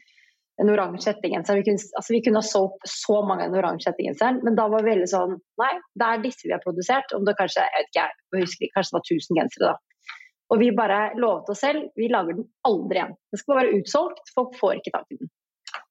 En 0.60 0.68
oransje 0.68 1.14
hettegenser. 1.14 1.56
Vi, 1.56 1.72
altså, 1.72 2.12
vi 2.12 2.20
kunne 2.24 2.42
ha 2.42 2.44
solgt 2.44 2.88
så 2.88 3.20
mange 3.24 3.46
av 3.46 3.52
den 3.52 3.60
oransje 3.62 3.92
hettegenseren, 3.92 4.42
men 4.44 4.58
da 4.58 4.66
var 4.68 4.84
vi 4.84 4.92
veldig 4.92 5.08
sånn 5.08 5.38
Nei, 5.62 5.70
det 5.96 6.08
er 6.08 6.24
disse 6.24 6.48
vi 6.48 6.52
har 6.52 6.64
produsert. 6.64 7.14
Om 7.16 7.24
det 7.28 7.36
kanskje 7.38 7.64
jeg 7.64 7.76
vet 7.76 7.92
ikke, 7.92 8.08
jeg 8.34 8.44
husker, 8.44 8.72
kanskje 8.74 8.92
det 8.92 8.98
var 8.98 9.06
1000 9.06 9.40
gensere, 9.40 9.70
da. 9.70 10.16
Og 10.50 10.58
vi 10.58 10.72
bare 10.74 11.00
lovet 11.22 11.52
oss 11.52 11.60
selv 11.62 11.92
vi 11.96 12.08
lager 12.10 12.36
den 12.36 12.48
aldri 12.66 12.98
igjen. 12.98 13.14
Den 13.30 13.40
skal 13.42 13.60
være 13.60 13.76
utsolgt, 13.78 14.32
folk 14.34 14.56
får 14.58 14.80
ikke 14.80 14.94
tak 14.96 15.14
i 15.14 15.20
den. 15.20 15.30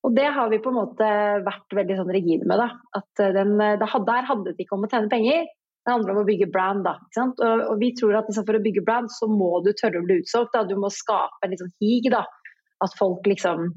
Og 0.04 0.15
det 0.15 0.28
har 0.36 0.50
vi 0.52 0.60
på 0.63 0.72
en 0.72 0.80
måte 0.80 1.08
vært 1.45 1.76
veldig 1.76 1.95
sånn 2.00 2.12
rigide 2.12 2.48
med. 2.48 2.60
da, 2.60 2.69
at 3.00 3.24
den, 3.36 3.56
Der 3.58 4.28
hadde 4.28 4.52
det 4.52 4.65
ikke 4.65 4.76
om 4.76 4.86
å 4.86 4.91
tjene 4.91 5.12
penger, 5.12 5.48
det 5.86 5.93
handler 5.95 6.13
om 6.13 6.22
å 6.22 6.28
bygge 6.28 6.52
brand. 6.52 6.84
da, 6.86 6.95
og, 7.24 7.39
og, 7.41 7.76
vi 7.80 7.93
tror 7.95 8.19
at 8.19 8.28
liksom, 8.30 8.45
For 8.45 8.60
å 8.60 8.63
bygge 8.63 8.86
brand 8.86 9.12
så 9.12 9.30
må 9.32 9.63
du 9.65 9.72
tørre 9.74 10.02
å 10.02 10.08
bli 10.08 10.19
utsolgt. 10.22 10.54
da, 10.54 10.63
Du 10.63 10.76
må 10.76 10.91
skape 10.93 11.43
en 11.43 11.56
liksom, 11.56 11.72
hig. 11.82 12.12
da, 12.12 12.26
At 12.84 12.95
folk 13.00 13.26
liksom 13.28 13.72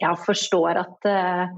ja, 0.00 0.12
forstår 0.26 0.80
at 0.82 1.08
uh, 1.08 1.56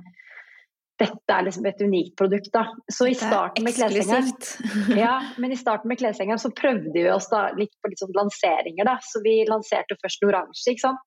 dette 0.98 1.34
er 1.34 1.44
liksom 1.46 1.66
et 1.70 1.82
unikt 1.84 2.16
produkt. 2.18 2.50
da. 2.54 2.64
Så 2.90 3.08
i 3.10 3.16
starten 3.18 3.66
med 3.66 3.76
kleshengeren 3.76 4.32
ja, 5.04 5.18
men 5.38 5.54
i 5.54 5.58
starten 5.60 5.90
med 5.90 6.00
kleshengeren 6.00 6.42
så 6.42 6.50
prøvde 6.54 6.94
vi 6.96 7.06
oss 7.12 7.30
da 7.32 7.48
litt 7.58 7.74
på 7.78 7.92
litt 7.92 8.02
sånn 8.02 8.16
lanseringer. 8.16 8.88
da, 8.88 8.98
Så 9.04 9.22
vi 9.24 9.40
lanserte 9.48 9.98
først 10.02 10.24
den 10.24 10.32
oransje. 10.32 10.72
ikke 10.72 10.88
sant? 10.88 11.04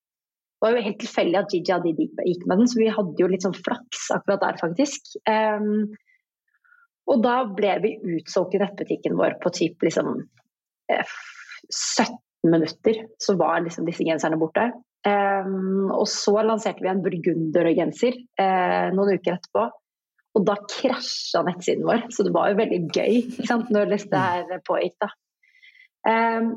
Det 0.61 0.67
var 0.67 0.77
jo 0.77 0.85
helt 0.85 0.99
tilfeldig 1.01 1.37
at 1.39 1.53
Gigi 1.55 1.73
Hadid 1.73 1.99
gikk 2.05 2.43
med 2.45 2.59
den, 2.61 2.67
så 2.69 2.77
vi 2.77 2.91
hadde 2.93 3.17
jo 3.17 3.27
litt 3.31 3.41
sånn 3.41 3.57
flaks 3.57 4.03
akkurat 4.13 4.43
der, 4.43 4.59
faktisk. 4.61 5.15
Um, 5.25 5.89
og 7.09 7.23
da 7.25 7.39
ble 7.49 7.71
vi 7.81 7.95
utsolgt 8.19 8.53
i 8.53 8.61
nettbutikken 8.61 9.17
vår 9.17 9.39
på 9.41 9.49
typ 9.57 9.81
liksom 9.87 10.19
17 10.21 10.93
eh, 10.93 12.13
minutter. 12.45 13.01
Så 13.17 13.35
var 13.41 13.65
liksom 13.65 13.89
disse 13.89 14.05
genserne 14.05 14.37
borte. 14.39 14.69
Um, 15.01 15.89
og 15.89 16.05
så 16.09 16.35
lanserte 16.45 16.83
vi 16.83 16.89
en 16.91 17.01
burgundergenser 17.01 18.19
uh, 18.37 18.89
noen 18.93 19.17
uker 19.17 19.37
etterpå. 19.37 19.67
Og 20.37 20.43
da 20.47 20.55
krasja 20.63 21.41
nettsiden 21.43 21.87
vår, 21.87 22.05
så 22.13 22.23
det 22.23 22.33
var 22.35 22.51
jo 22.51 22.59
veldig 22.61 22.81
gøy 22.95 23.15
sant, 23.49 23.71
når 23.73 23.89
det 23.91 24.03
her 24.13 24.61
pågikk. 24.67 24.95
da. 25.01 25.09
Um, 26.07 26.53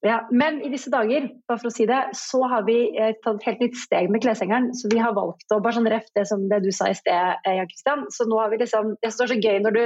ja, 0.00 0.22
men 0.32 0.62
i 0.64 0.70
disse 0.72 0.88
dager, 0.92 1.26
bare 1.48 1.60
for 1.60 1.68
å 1.68 1.74
si 1.74 1.84
det, 1.88 1.98
så 2.16 2.40
har 2.48 2.64
vi 2.64 2.78
eh, 2.96 3.12
tatt 3.20 3.42
et 3.42 3.48
helt 3.50 3.64
nytt 3.66 3.76
steg 3.76 4.08
med 4.12 4.22
kleshengeren. 4.24 4.70
Så 4.76 4.88
vi 4.88 5.00
har 5.02 5.12
valgt 5.16 5.52
å 5.52 5.58
bare 5.60 5.76
sånn 5.76 5.90
ref 5.92 6.06
det 6.16 6.24
som 6.30 6.46
det 6.48 6.62
du 6.64 6.70
sa 6.72 6.88
i 6.88 6.96
sted, 6.96 7.42
eh, 7.44 7.58
Jan 7.58 7.68
Kristian. 7.68 8.06
Så 8.14 8.24
nå 8.28 8.38
har 8.40 8.48
vi 8.48 8.62
liksom 8.62 8.94
Det 9.02 9.10
står 9.12 9.34
så 9.34 9.36
gøy 9.36 9.60
når 9.60 9.76
du 9.76 9.82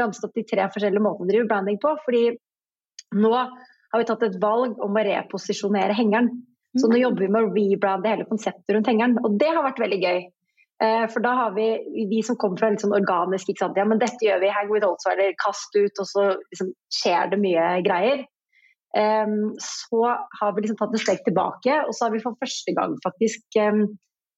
ramset 0.00 0.26
opp 0.26 0.34
de 0.34 0.42
tre 0.50 0.66
forskjellige 0.66 1.04
måtene 1.04 1.28
å 1.28 1.30
drive 1.30 1.46
branding 1.46 1.78
på. 1.78 1.94
fordi 2.02 2.24
nå 3.22 3.32
har 3.36 4.00
vi 4.00 4.08
tatt 4.08 4.24
et 4.26 4.40
valg 4.42 4.82
om 4.82 4.98
å 4.98 5.04
reposisjonere 5.06 5.94
hengeren. 5.94 6.32
Så 6.78 6.88
nå 6.88 6.96
mm. 6.96 7.02
jobber 7.02 7.24
vi 7.24 7.32
med 7.32 7.44
å 7.44 7.50
rebrande 7.52 8.12
hele 8.12 8.28
konseptet 8.28 8.72
rundt 8.74 8.88
hengeren. 8.88 9.18
Og 9.20 9.36
det 9.40 9.50
har 9.50 9.64
vært 9.66 9.82
veldig 9.82 10.00
gøy. 10.02 10.22
Eh, 10.82 11.04
for 11.12 11.22
da 11.24 11.34
har 11.38 11.56
vi, 11.56 11.66
vi 12.10 12.22
som 12.26 12.38
kommer 12.40 12.58
fra 12.58 12.72
litt 12.72 12.82
sånn 12.82 12.96
organisk, 12.96 13.52
ikke 13.52 13.66
sant? 13.66 13.78
ja 13.78 13.84
men 13.86 14.00
dette 14.02 14.24
gjør 14.24 14.40
vi, 14.42 14.50
hang 14.50 14.70
with 14.72 14.86
also, 14.86 15.12
eller 15.12 15.36
kast 15.42 15.76
ut, 15.76 16.00
og 16.00 16.08
så 16.08 16.24
liksom 16.50 16.72
skjer 16.96 17.34
det 17.34 17.40
mye 17.42 17.66
greier. 17.86 18.24
Um, 18.92 19.54
så 19.62 20.00
har 20.40 20.50
vi 20.52 20.64
liksom 20.64 20.76
tatt 20.80 20.96
et 20.96 21.00
steg 21.00 21.22
tilbake, 21.24 21.76
og 21.86 21.94
så 21.96 22.06
har 22.06 22.12
vi 22.12 22.20
for 22.24 22.36
første 22.40 22.74
gang 22.76 22.98
faktisk 23.00 23.56
um, 23.56 23.86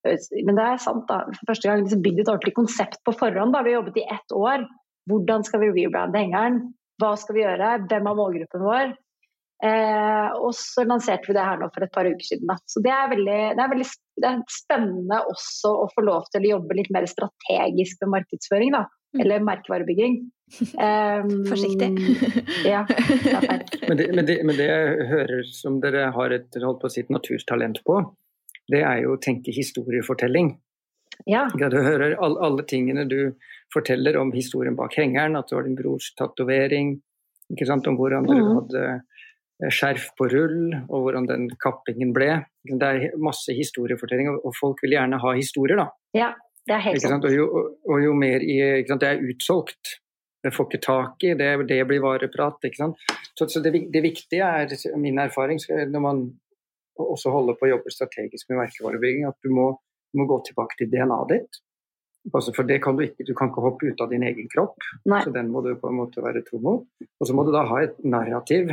Men 0.05 0.59
det 0.59 0.67
er 0.69 0.83
sant, 0.85 1.07
da. 1.09 1.25
For 1.41 1.49
første 1.49 1.71
gang 1.71 1.81
liksom 1.81 2.03
bygd 2.05 2.21
et 2.21 2.29
ordentlig 2.29 2.53
konsept 2.59 2.99
på 3.09 3.15
forhånd. 3.17 3.55
da, 3.57 3.63
Vi 3.65 3.73
har 3.73 3.81
jobbet 3.81 4.03
i 4.03 4.05
ett 4.13 4.35
år. 4.37 4.67
Hvordan 5.09 5.47
skal 5.49 5.63
vi 5.63 5.71
rebrande 5.73 6.21
hengeren? 6.21 6.59
Hva 7.01 7.15
skal 7.17 7.39
vi 7.39 7.41
gjøre? 7.41 7.71
Hvem 7.89 8.11
er 8.11 8.19
målgruppen 8.19 8.67
vår? 8.67 8.93
Eh, 9.65 10.31
og 10.45 10.51
så 10.59 10.83
lanserte 10.85 11.31
vi 11.31 11.37
det 11.37 11.45
her 11.47 11.61
nå 11.61 11.71
for 11.73 11.87
et 11.87 11.93
par 11.95 12.09
uker 12.09 12.27
siden. 12.27 12.49
Da. 12.51 12.59
Så 12.69 12.83
det 12.85 12.93
er, 12.93 13.07
veldig, 13.15 13.39
det, 13.57 13.63
er 13.63 13.71
veldig, 13.73 13.87
det 14.21 14.31
er 14.31 14.43
spennende 14.53 15.21
også 15.31 15.71
å 15.85 15.87
få 15.95 16.05
lov 16.05 16.27
til 16.35 16.45
å 16.45 16.51
jobbe 16.57 16.77
litt 16.77 16.91
mer 16.93 17.07
strategisk 17.09 18.05
med 18.05 18.13
markedsføring. 18.19 18.75
Da. 18.77 18.83
Mm. 19.15 19.23
Eller 19.25 19.47
merkevarebygging. 19.47 20.19
Um, 20.77 21.31
Forsiktig. 21.53 21.89
ja, 22.75 22.83
men, 23.89 23.97
det, 23.97 24.11
men, 24.13 24.27
det, 24.27 24.37
men, 24.45 24.53
det, 24.59 24.69
jeg 24.69 25.09
hører 25.15 25.49
som 25.49 25.81
dere 25.81 26.11
har 26.19 26.37
et, 26.37 26.61
holdt 26.61 26.83
på 26.83 26.91
å 26.91 26.93
si, 26.93 27.07
naturtalent 27.15 27.81
på, 27.89 28.03
det 28.73 28.85
er 28.85 29.01
jo 29.07 29.17
å 29.17 29.23
tenke 29.23 29.55
historiefortelling. 29.55 30.53
Ja. 31.31 31.47
Du 31.55 31.79
hører 31.79 32.19
alle, 32.19 32.41
alle, 32.43 32.65
tingene 32.69 33.07
du 33.09 33.33
forteller 33.73 34.19
om 34.21 34.33
historien 34.35 34.77
bak 34.77 34.97
hengeren, 34.99 35.39
at 35.39 35.49
det 35.49 35.57
var 35.57 35.69
din 35.69 35.79
brors 35.79 36.11
tatovering, 36.19 36.99
om 37.49 37.97
hvordan 37.97 38.27
dere 38.29 38.41
mm. 38.45 38.55
hadde 38.59 38.85
skjerf 39.71 40.11
på 40.19 40.29
rull, 40.33 40.75
og 40.89 41.05
hvordan 41.05 41.29
den 41.31 41.45
kappingen 41.63 42.13
ble. 42.17 42.31
Det 42.67 42.89
er 42.89 43.19
masse 43.23 43.55
historiefortelling, 43.55 44.33
og 44.35 44.55
folk 44.59 44.83
vil 44.83 44.97
gjerne 44.97 45.21
ha 45.23 45.35
historier, 45.37 45.79
da. 45.79 45.89
Ja, 46.17 46.33
det 46.67 46.79
er 46.79 46.87
helt 46.89 47.05
sant. 47.05 47.27
Og 47.29 47.37
jo, 47.37 47.47
og 47.87 48.01
jo 48.03 48.15
mer 48.19 48.43
i, 48.43 48.59
Det 48.85 49.11
er 49.11 49.23
utsolgt 49.23 49.99
det 50.45 50.53
får 50.53 50.67
ikke 50.69 50.85
tak 50.85 51.25
i, 51.25 51.33
det, 51.41 51.51
det 51.69 51.81
blir 51.89 52.03
vareprat. 52.05 52.67
ikke 52.69 52.83
sant? 52.83 53.05
Så, 53.33 53.47
så 53.49 53.63
det, 53.65 53.73
det, 53.93 54.03
viktige 54.05 54.45
er, 54.45 54.75
min 55.01 55.19
erfaring, 55.19 55.61
når 55.89 56.03
man 56.05 56.25
også 57.01 57.33
holder 57.33 57.57
på 57.59 57.67
å 57.67 57.71
jobbe 57.73 57.93
strategisk 57.93 58.51
med 58.51 58.61
merkevarebygging, 58.61 59.25
at 59.31 59.39
du 59.41 59.49
må, 59.55 59.71
du 60.13 60.21
må 60.21 60.29
gå 60.29 60.43
tilbake 60.51 60.77
til 60.79 60.91
DNA-et 60.93 61.33
ditt. 61.33 61.63
Altså 62.33 62.55
for 62.57 62.69
det 62.69 62.79
kan 62.85 62.97
du 62.97 63.05
ikke, 63.05 63.25
du 63.25 63.35
kan 63.37 63.51
ikke 63.51 63.65
hoppe 63.65 63.89
ut 63.89 64.01
av 64.01 64.13
din 64.13 64.25
egen 64.25 64.47
kropp, 64.53 64.77
Nei. 65.09 65.21
så 65.25 65.33
den 65.33 65.51
må 65.53 65.61
du 65.65 65.75
på 65.81 65.91
en 65.91 65.99
måte 65.99 66.25
være 66.25 66.45
tro 66.47 66.61
mot. 66.65 66.87
Og 67.21 67.29
så 67.29 67.37
må 67.37 67.45
du 67.45 67.53
da 67.53 67.67
ha 67.69 67.83
et 67.85 67.99
narrativ 68.05 68.73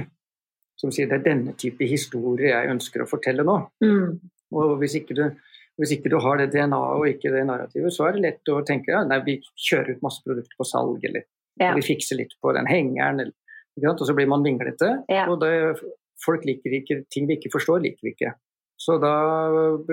som 0.82 0.92
sier 0.94 1.10
det 1.10 1.20
er 1.20 1.28
denne 1.30 1.54
type 1.60 1.86
historie 1.86 2.52
jeg 2.52 2.74
ønsker 2.74 3.04
å 3.04 3.10
fortelle 3.10 3.46
nå. 3.46 3.58
Mm. 3.86 4.18
Og 4.58 4.74
hvis 4.82 4.98
ikke, 5.00 5.16
du, 5.18 5.24
hvis 5.80 5.94
ikke 5.96 6.12
du 6.12 6.18
har 6.24 6.42
det 6.42 6.50
DNA-et 6.56 6.98
og 6.98 7.08
ikke 7.08 7.32
det 7.34 7.46
narrativet, 7.48 7.94
så 7.94 8.08
er 8.08 8.18
det 8.18 8.26
lett 8.26 8.52
å 8.52 8.64
tenke 8.68 8.96
ja, 8.96 9.04
nei, 9.08 9.22
vi 9.28 9.38
kjører 9.70 9.96
ut 9.96 10.06
masse 10.06 10.26
produkter 10.26 10.58
på 10.58 10.68
salg, 10.68 11.06
eller 11.08 11.28
ja. 11.60 11.74
Vi 11.76 11.84
fikser 11.86 12.18
litt 12.18 12.32
på 12.42 12.54
den 12.56 12.66
hengeren, 12.66 13.20
og 13.84 14.06
så 14.08 14.16
blir 14.18 14.30
man 14.32 14.42
vinglete. 14.46 14.88
Ja. 15.12 15.28
Og 15.30 15.42
det, 15.44 15.52
folk 16.24 16.46
liker 16.48 16.74
ikke 16.80 17.02
ting 17.14 17.28
vi 17.30 17.38
ikke 17.38 17.52
forstår, 17.54 17.84
liker 17.84 18.08
vi 18.08 18.16
ikke. 18.16 18.32
Så 18.82 18.96
da 19.02 19.12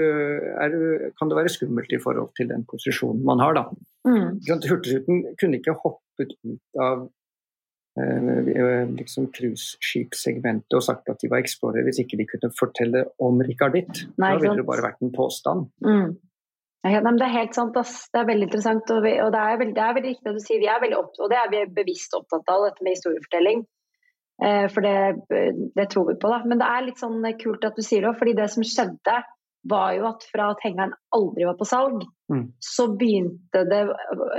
er, 0.00 0.76
kan 1.18 1.28
det 1.28 1.36
være 1.36 1.52
skummelt 1.52 1.92
i 1.92 2.00
forhold 2.00 2.30
til 2.38 2.48
den 2.48 2.64
posisjonen 2.70 3.20
man 3.26 3.42
har, 3.44 3.58
da. 3.58 3.66
Mm. 4.08 4.38
Hurtigruten 4.48 5.26
kunne 5.40 5.60
ikke 5.60 5.76
hoppet 5.82 6.32
ut 6.40 6.80
av 6.80 7.02
eh, 7.02 7.10
liksom 8.98 9.28
cruiseskipsegmentet 9.34 10.76
og 10.76 10.84
sagt 10.84 11.10
at 11.10 11.20
de 11.22 11.30
var 11.32 11.42
Explorer 11.42 11.86
hvis 11.86 12.00
ikke 12.02 12.18
de 12.20 12.26
kunne 12.28 12.50
fortelle 12.58 13.04
om 13.22 13.40
Richard 13.44 13.76
Ditt. 13.76 14.04
Da 14.18 14.34
ville 14.36 14.56
det 14.60 14.66
bare 14.68 14.86
vært 14.90 15.04
en 15.04 15.14
påstand. 15.14 15.68
Mm. 15.84 16.16
Ja, 16.86 17.00
det 17.02 17.26
er 17.26 17.34
helt 17.34 17.56
sant. 17.56 17.76
Ass. 17.76 18.06
Det 18.12 18.20
er 18.20 18.28
veldig 18.28 18.46
interessant. 18.48 18.90
Og, 18.94 19.02
vi, 19.04 19.16
og 19.22 19.32
det, 19.34 19.40
er 19.40 19.58
veldig, 19.60 19.74
det, 19.76 19.84
er 19.84 19.96
veldig, 19.96 20.12
riktig 20.14 20.30
at 20.30 20.38
du 20.38 20.44
sier. 20.44 20.60
Vi 20.62 20.70
er 20.70 20.84
veldig 20.84 21.00
opptatt, 21.00 21.24
og 21.26 21.32
det 21.32 21.40
er 21.40 21.50
vi 21.54 21.64
bevisst 21.80 22.14
opptatt 22.16 22.52
av, 22.54 22.68
dette 22.68 22.86
med 22.86 22.94
historiefortelling. 22.94 23.64
Eh, 24.46 24.66
for 24.70 24.86
det, 24.86 24.94
det, 25.74 25.88
tror 25.90 26.06
vi 26.12 26.14
på. 26.22 26.30
da. 26.30 26.38
Men 26.46 26.62
det 26.62 26.68
er 26.70 26.86
litt 26.86 27.02
sånn 27.02 27.18
kult 27.42 27.66
at 27.66 27.78
du 27.78 27.82
sier 27.84 28.06
det, 28.06 28.14
fordi 28.20 28.36
det 28.38 28.46
som 28.54 28.66
skjedde, 28.66 29.16
var 29.62 29.92
jo 29.96 30.06
at 30.08 30.24
fra 30.32 30.50
at 30.52 30.62
hengeren 30.64 30.94
aldri 31.14 31.46
var 31.48 31.56
på 31.58 31.66
salg, 31.68 32.02
mm. 32.32 32.44
så 32.62 32.88
begynte 32.98 33.64
det 33.68 33.80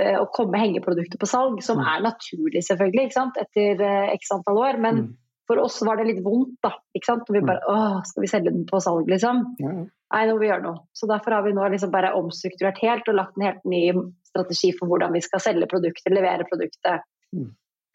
eh, 0.00 0.16
å 0.18 0.28
komme 0.32 0.60
hengeprodukter 0.60 1.20
på 1.20 1.28
salg, 1.28 1.60
som 1.64 1.80
mm. 1.80 1.88
er 1.92 2.04
naturlig 2.06 2.62
selvfølgelig, 2.66 3.10
etter 3.44 3.84
eh, 3.86 4.12
x 4.16 4.32
antall 4.34 4.62
år. 4.62 4.80
Men 4.82 5.02
mm. 5.02 5.10
for 5.50 5.62
oss 5.62 5.80
var 5.86 6.00
det 6.00 6.08
litt 6.10 6.22
vondt, 6.24 6.56
da. 6.64 6.72
ikke 6.96 7.12
sant? 7.12 7.28
Når 7.28 7.38
vi 7.38 7.44
mm. 7.44 7.50
bare 7.52 7.74
Åh, 7.74 7.98
skal 8.08 8.26
vi 8.26 8.32
selge 8.32 8.54
den 8.54 8.66
på 8.68 8.82
salg, 8.82 9.10
liksom? 9.10 9.44
Nei, 9.60 10.22
nå 10.26 10.34
må 10.34 10.42
vi 10.42 10.50
gjøre 10.50 10.66
noe. 10.66 10.84
Så 10.96 11.06
derfor 11.10 11.36
har 11.36 11.46
vi 11.46 11.54
nå 11.54 11.68
liksom 11.74 11.92
bare 11.94 12.14
omstrukturert 12.18 12.80
helt 12.82 13.12
og 13.12 13.20
lagt 13.20 13.38
en 13.38 13.46
helt 13.50 13.66
ny 13.68 13.84
strategi 14.30 14.72
for 14.78 14.90
hvordan 14.90 15.14
vi 15.14 15.22
skal 15.26 15.42
selge 15.42 15.68
produktet, 15.70 16.14
levere 16.14 16.46
produktet, 16.48 17.04
mm. 17.36 17.50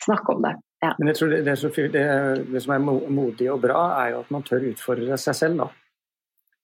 snakke 0.05 0.35
om 0.35 0.45
det. 0.45 0.55
Ja. 0.83 0.91
Men 0.99 1.09
jeg 1.09 1.17
tror 1.17 1.31
det, 1.31 1.41
det, 1.47 1.55
det, 1.95 2.05
det, 2.51 2.61
som 2.61 2.75
er 2.75 2.83
modig 2.85 3.49
og 3.51 3.63
bra, 3.63 3.87
er 4.03 4.13
jo 4.13 4.21
at 4.21 4.31
man 4.35 4.45
tør 4.45 4.67
utfordre 4.69 5.17
seg 5.17 5.37
selv, 5.37 5.63
da. 5.63 5.71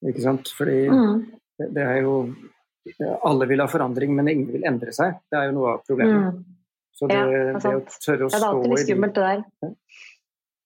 Ikke 0.10 0.24
sant? 0.24 0.50
Fordi 0.58 0.80
mm. 0.90 1.20
det, 1.60 1.68
det, 1.78 1.84
er 1.86 2.02
jo 2.06 2.16
Alle 3.28 3.48
vil 3.50 3.62
ha 3.62 3.68
forandring, 3.70 4.16
men 4.18 4.32
ingen 4.32 4.50
vil 4.56 4.66
endre 4.68 4.94
seg. 4.96 5.22
Det 5.30 5.38
er 5.38 5.50
jo 5.50 5.58
noe 5.60 5.76
av 5.76 5.84
problemet. 5.86 6.32
Mm. 6.32 6.58
Så 6.98 7.10
det, 7.10 7.18
ja, 7.18 7.28
det, 7.30 7.62
det, 7.64 7.76
å 7.78 8.02
tørre 8.06 8.28
å 8.28 8.32
stå 8.32 8.38
i 8.38 8.42
Det 8.42 8.42
er 8.42 8.48
alltid 8.48 8.74
litt 8.74 8.86
skummelt, 8.86 9.16
det 9.18 9.30
der. 9.30 9.76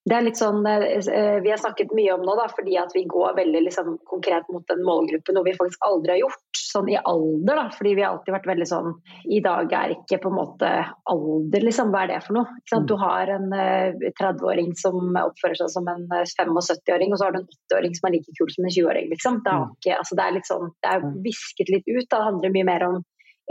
Det 0.05 0.13
er 0.13 0.21
litt 0.21 0.37
sånn 0.37 0.61
eh, 0.69 1.39
Vi 1.41 1.49
har 1.49 1.57
snakket 1.57 1.93
mye 1.97 2.13
om 2.13 2.25
nå, 2.25 2.35
da, 2.37 2.45
fordi 2.53 2.75
at 2.77 2.93
vi 2.93 3.05
går 3.09 3.33
veldig 3.39 3.61
liksom, 3.65 3.95
konkret 4.05 4.45
mot 4.53 4.65
den 4.69 4.83
målgruppen, 4.85 5.33
noe 5.37 5.47
vi 5.47 5.55
faktisk 5.57 5.81
aldri 5.87 6.13
har 6.13 6.19
gjort 6.27 6.59
sånn 6.75 6.91
i 6.93 6.97
alder. 6.99 7.55
da, 7.57 7.63
fordi 7.73 7.93
vi 7.97 8.03
har 8.03 8.13
alltid 8.13 8.35
vært 8.35 8.49
veldig 8.51 8.67
sånn 8.69 8.91
I 9.33 9.39
dag 9.45 9.73
er 9.79 9.95
ikke 9.95 10.19
på 10.21 10.29
en 10.29 10.37
måte 10.37 10.69
alder, 11.11 11.65
liksom. 11.65 11.89
Hva 11.93 12.03
er 12.05 12.13
det 12.13 12.19
for 12.27 12.37
noe? 12.37 12.59
Mm. 12.69 12.85
Du 12.91 12.95
har 13.01 13.33
en 13.33 13.47
30-åring 13.55 14.69
eh, 14.75 14.77
som 14.83 15.17
oppfører 15.23 15.57
seg 15.61 15.73
som 15.73 15.89
en 15.89 16.05
75-åring, 16.11 17.09
eh, 17.09 17.15
og 17.15 17.21
så 17.21 17.27
har 17.27 17.35
du 17.35 17.41
en 17.41 17.49
80-åring 17.49 17.97
som 17.97 18.09
er 18.09 18.15
like 18.17 18.37
kul 18.37 18.53
som 18.53 18.69
en 18.69 18.75
20-åring. 18.77 19.09
liksom. 19.15 19.41
Det 19.41 19.53
er, 19.55 19.65
mm. 19.65 19.73
ikke, 19.79 19.97
altså, 20.03 20.19
det 20.19 20.27
er 20.27 20.37
litt 20.37 20.51
sånn, 20.51 20.71
det 20.85 20.93
er 20.93 21.09
visket 21.25 21.73
litt 21.73 21.89
ut. 21.89 22.05
Da. 22.05 22.19
Det 22.19 22.23
handler 22.29 22.55
mye 22.59 22.69
mer 22.69 22.87
om 22.91 23.01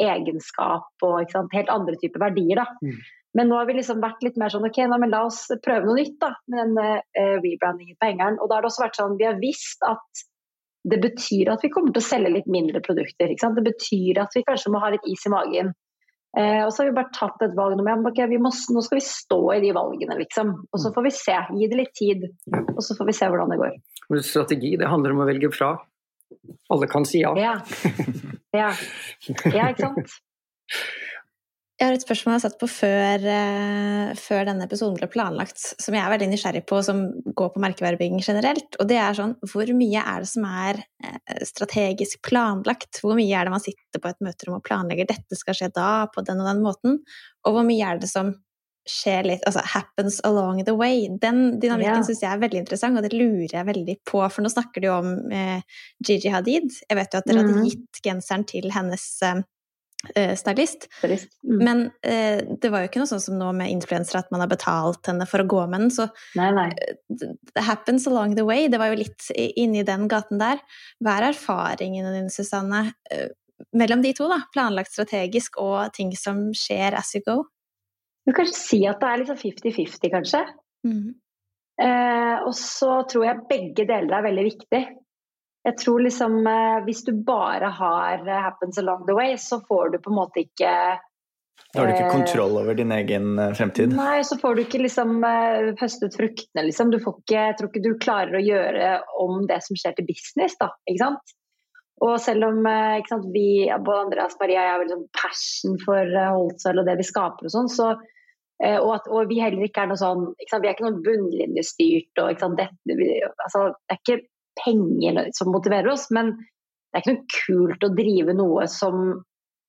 egenskap 0.05 1.07
og 1.07 1.37
helt 1.55 1.75
andre 1.75 1.99
typer 1.99 2.29
verdier. 2.29 2.63
da. 2.63 2.71
Mm. 2.85 3.03
Men 3.35 3.51
nå 3.51 3.57
har 3.59 3.67
vi 3.67 3.75
liksom 3.79 4.03
vært 4.03 4.23
litt 4.23 4.37
mer 4.39 4.53
sånn 4.53 4.67
ok, 4.69 4.79
nå, 4.91 4.99
men 5.03 5.11
la 5.11 5.25
oss 5.27 5.47
prøve 5.65 5.89
noe 5.89 5.99
nytt 5.99 6.21
da, 6.23 6.31
med 6.53 6.61
den 6.61 6.79
uh, 6.79 7.39
rebrandingen 7.43 7.99
på 7.99 8.11
hengeren. 8.11 8.39
Og 8.39 8.51
da 8.51 8.59
har 8.59 8.65
det 8.65 8.71
også 8.71 8.85
vært 8.85 9.01
sånn, 9.01 9.17
vi 9.19 9.27
har 9.27 9.41
visst 9.41 9.83
at 9.87 10.25
det 10.85 11.01
betyr 11.01 11.51
at 11.55 11.65
vi 11.65 11.71
kommer 11.73 11.95
til 11.95 12.03
å 12.03 12.07
selge 12.07 12.31
litt 12.35 12.51
mindre 12.51 12.83
produkter. 12.85 13.33
Det 13.33 13.65
betyr 13.67 14.21
at 14.23 14.37
vi 14.37 14.45
kanskje 14.47 14.71
må 14.71 14.83
ha 14.83 14.93
litt 14.93 15.07
is 15.11 15.25
i 15.27 15.33
magen. 15.33 15.73
Eh, 16.35 16.61
og 16.65 16.73
så 16.75 16.83
har 16.83 16.91
vi 16.91 16.97
bare 16.97 17.15
tatt 17.15 17.43
et 17.47 17.55
valg 17.55 17.79
om 17.79 17.89
at 17.89 18.09
okay, 18.11 18.27
nå 18.43 18.51
skal 18.53 18.99
vi 18.99 19.05
stå 19.07 19.39
i 19.55 19.61
de 19.63 19.71
valgene, 19.77 20.19
liksom. 20.19 20.51
Og 20.67 20.83
så 20.83 20.91
får 20.95 21.07
vi 21.07 21.13
se. 21.15 21.37
Gi 21.61 21.71
det 21.71 21.79
litt 21.79 21.95
tid, 21.95 22.27
og 22.75 22.83
så 22.85 22.99
får 22.99 23.11
vi 23.11 23.17
se 23.17 23.31
hvordan 23.31 23.55
det 23.55 23.61
går. 23.63 23.79
Strategi, 24.27 24.75
det 24.81 24.91
handler 24.91 25.15
om 25.15 25.23
å 25.25 25.29
velge 25.31 25.51
fra. 25.55 25.73
Alle 26.75 26.91
kan 26.91 27.07
si 27.09 27.23
ja. 27.23 27.33
Ja, 27.39 27.55
ja. 28.63 28.71
ja 29.55 29.71
ikke 29.73 29.89
sant. 29.89 30.19
Jeg 31.85 31.91
har 31.91 31.99
et 31.99 32.05
spørsmål 32.07 32.33
jeg 32.33 32.39
har 32.39 32.43
satt 32.47 32.61
på 32.63 32.67
før, 32.73 33.25
uh, 33.29 34.13
før, 34.17 34.47
denne 34.49 34.65
episoden 34.65 34.95
ble 34.97 35.09
planlagt, 35.13 35.59
som 35.61 35.93
jeg 35.93 36.01
er 36.01 36.13
veldig 36.15 36.31
nysgjerrig 36.31 36.63
på, 36.71 36.79
som 36.87 37.03
går 37.37 37.51
på 37.53 37.61
merkevarebygging 37.61 38.23
generelt. 38.25 38.79
Og 38.81 38.89
det 38.89 38.97
er 39.03 39.19
sånn 39.19 39.35
Hvor 39.53 39.69
mye 39.77 40.01
er 40.01 40.25
det 40.25 40.31
som 40.31 40.47
er 40.49 40.81
uh, 40.81 41.43
strategisk 41.45 42.23
planlagt? 42.25 43.03
Hvor 43.05 43.19
mye 43.19 43.37
er 43.37 43.45
det 43.45 43.53
man 43.53 43.61
sitter 43.61 44.01
på 44.01 44.09
et 44.09 44.25
møterom 44.25 44.57
og 44.57 44.65
planlegger 44.65 45.11
dette 45.13 45.37
skal 45.37 45.59
skje 45.59 45.69
da, 45.77 45.91
på 46.09 46.25
den 46.25 46.41
og 46.41 46.49
den 46.49 46.65
måten? 46.65 46.99
Og 47.45 47.59
hvor 47.59 47.69
mye 47.69 47.93
er 47.93 48.01
det 48.01 48.09
som 48.09 48.33
skjer 48.89 49.29
litt 49.29 49.45
Altså 49.49 49.61
happens 49.75 50.23
along 50.25 50.63
the 50.65 50.73
way. 50.77 51.05
Den 51.21 51.59
dynamikken 51.61 52.01
ja. 52.01 52.07
syns 52.09 52.25
jeg 52.25 52.33
er 52.33 52.41
veldig 52.41 52.65
interessant, 52.65 52.97
og 52.97 53.05
det 53.05 53.13
lurer 53.13 53.59
jeg 53.59 53.69
veldig 53.69 54.01
på. 54.09 54.25
For 54.25 54.41
nå 54.41 54.53
snakker 54.57 54.81
du 54.81 54.89
jo 54.89 54.99
om 55.03 55.17
uh, 55.29 55.83
Gigi 56.01 56.33
Hadid. 56.33 56.73
Jeg 56.89 57.01
vet 57.01 57.13
jo 57.13 57.21
at 57.21 57.29
dere 57.29 57.45
mm 57.45 57.53
hadde 57.53 57.69
gitt 57.69 58.01
genseren 58.09 58.49
til 58.49 58.73
hennes 58.73 59.05
eh, 59.29 59.45
stylist. 60.39 60.89
stylist. 60.99 61.31
Mm. 61.47 61.61
Men 61.65 61.83
eh, 62.07 62.43
det 62.61 62.71
var 62.73 62.83
jo 62.85 62.91
ikke 62.91 63.03
noe 63.03 63.11
sånn 63.11 63.23
som 63.23 63.39
nå 63.41 63.51
med 63.57 63.73
influensere 63.73 64.23
at 64.25 64.33
man 64.35 64.45
har 64.45 64.51
betalt 64.51 65.11
henne 65.11 65.27
for 65.31 65.43
å 65.43 65.49
gå 65.49 65.63
med 65.71 65.87
den. 65.87 65.95
Så 65.95 66.09
nei, 66.39 66.51
nei. 66.57 66.69
it 66.75 67.25
det 67.55 67.63
happens 67.63 68.07
along 68.11 68.35
the 68.37 68.45
way. 68.47 68.69
Det 68.69 68.81
var 68.81 68.93
jo 68.93 69.01
litt 69.03 69.31
inni 69.35 69.85
den 69.87 70.09
gaten 70.11 70.41
der. 70.43 70.63
Hva 71.03 71.19
er 71.19 71.31
erfaringene 71.31 72.13
dine, 72.15 72.33
Susanne, 72.33 72.87
eh, 73.11 73.29
mellom 73.77 74.03
de 74.03 74.15
to? 74.17 74.29
da? 74.31 74.43
Planlagt 74.55 74.93
strategisk 74.93 75.59
og 75.63 75.93
ting 75.95 76.13
som 76.19 76.49
skjer 76.57 76.97
as 76.99 77.15
you 77.15 77.23
go? 77.27 77.43
Du 78.25 78.33
kan 78.37 78.49
si 78.49 78.83
at 78.89 79.03
det 79.03 79.11
er 79.11 79.23
liksom 79.23 79.41
50-50, 79.41 80.11
kanskje. 80.13 80.43
Mm. 80.87 81.15
Eh, 81.85 82.37
og 82.47 82.55
så 82.57 83.03
tror 83.11 83.27
jeg 83.27 83.47
begge 83.51 83.87
deler 83.89 84.19
er 84.19 84.29
veldig 84.29 84.45
viktig. 84.47 84.83
Jeg 85.65 85.79
tror 85.81 86.05
liksom 86.05 86.47
eh, 86.47 86.79
Hvis 86.85 87.05
du 87.05 87.13
bare 87.25 87.73
har 87.73 88.29
eh, 88.29 88.43
'happens 88.47 88.79
along 88.79 89.07
the 89.07 89.17
way', 89.17 89.37
så 89.37 89.61
får 89.69 89.89
du 89.89 89.99
på 89.99 90.11
en 90.11 90.17
måte 90.21 90.45
ikke 90.45 90.73
Da 91.75 91.81
har 91.81 91.87
du 91.87 91.93
ikke 91.95 92.09
eh, 92.11 92.13
kontroll 92.13 92.59
over 92.61 92.75
din 92.75 92.93
egen 92.93 93.39
fremtid? 93.57 93.95
Nei, 93.97 94.21
så 94.25 94.37
får 94.39 94.55
du 94.55 94.65
ikke 94.65 94.83
liksom 94.83 95.25
høstet 95.81 96.17
fruktene, 96.19 96.67
liksom. 96.69 96.91
Du 96.91 96.99
får 97.03 97.17
ikke, 97.23 97.47
jeg 97.49 97.57
tror 97.59 97.71
ikke 97.71 97.85
du 97.87 97.95
klarer 98.03 98.37
å 98.39 98.45
gjøre 98.45 98.91
om 99.23 99.47
det 99.49 99.63
som 99.65 99.79
skjer 99.79 99.97
til 99.97 100.07
business, 100.11 100.59
da. 100.61 100.69
Ikke 100.91 101.03
sant? 101.03 101.35
Og 102.05 102.19
selv 102.21 102.49
om 102.51 102.67
sant, 103.09 103.27
vi, 103.33 103.71
både 103.71 104.03
Andreas 104.05 104.35
Maria 104.41 104.61
og 104.61 104.67
jeg 104.67 104.73
har 104.75 104.83
veldig 104.83 104.97
sånn 104.97 105.13
passion 105.15 105.79
for 105.85 106.19
Holtzøl 106.35 106.83
og 106.83 106.91
det 106.91 106.99
vi 107.01 107.07
skaper 107.07 107.49
og 107.49 107.55
sånn, 107.55 107.71
så 107.71 107.95
og, 108.65 108.91
at, 108.95 109.07
og 109.11 109.31
vi 109.31 109.41
heller 109.43 109.65
ikke 109.67 109.83
er 109.83 109.89
noe 109.91 109.99
sånn 109.99 110.29
ikke 110.39 110.61
Vi 110.63 110.69
er 110.69 110.77
ikke 110.77 110.85
noe 110.87 111.03
bunnlinjestyrt. 111.07 112.21
og 112.23 112.29
ikke 112.31 112.45
sant, 112.45 112.61
det, 112.61 112.97
vi, 112.99 113.09
altså, 113.47 113.65
det 113.75 113.97
er 113.97 114.03
ikke 114.03 114.21
penger 114.63 115.31
som 115.37 115.53
motiverer 115.53 115.91
oss, 115.93 116.09
men 116.15 116.35
det 116.37 117.01
er 117.01 117.03
ikke 117.03 117.15
noe 117.15 117.35
kult 117.35 117.87
å 117.87 117.95
drive 117.97 118.37
noe 118.39 118.69
som 118.71 119.05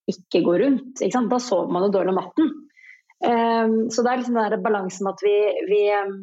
ikke 0.10 0.44
går 0.46 0.62
rundt. 0.62 1.02
Ikke 1.02 1.24
da 1.32 1.40
sover 1.42 1.74
man 1.74 1.88
jo 1.88 1.94
dårlig 1.96 2.14
om 2.14 2.20
natten. 2.22 2.52
Um, 3.26 3.78
så 3.90 4.04
det 4.06 4.12
er 4.12 4.20
liksom 4.22 4.38
den 4.38 4.52
der 4.52 4.62
balansen 4.62 5.08
at 5.10 5.22
vi, 5.24 5.34
vi 5.66 5.82
um, 5.96 6.18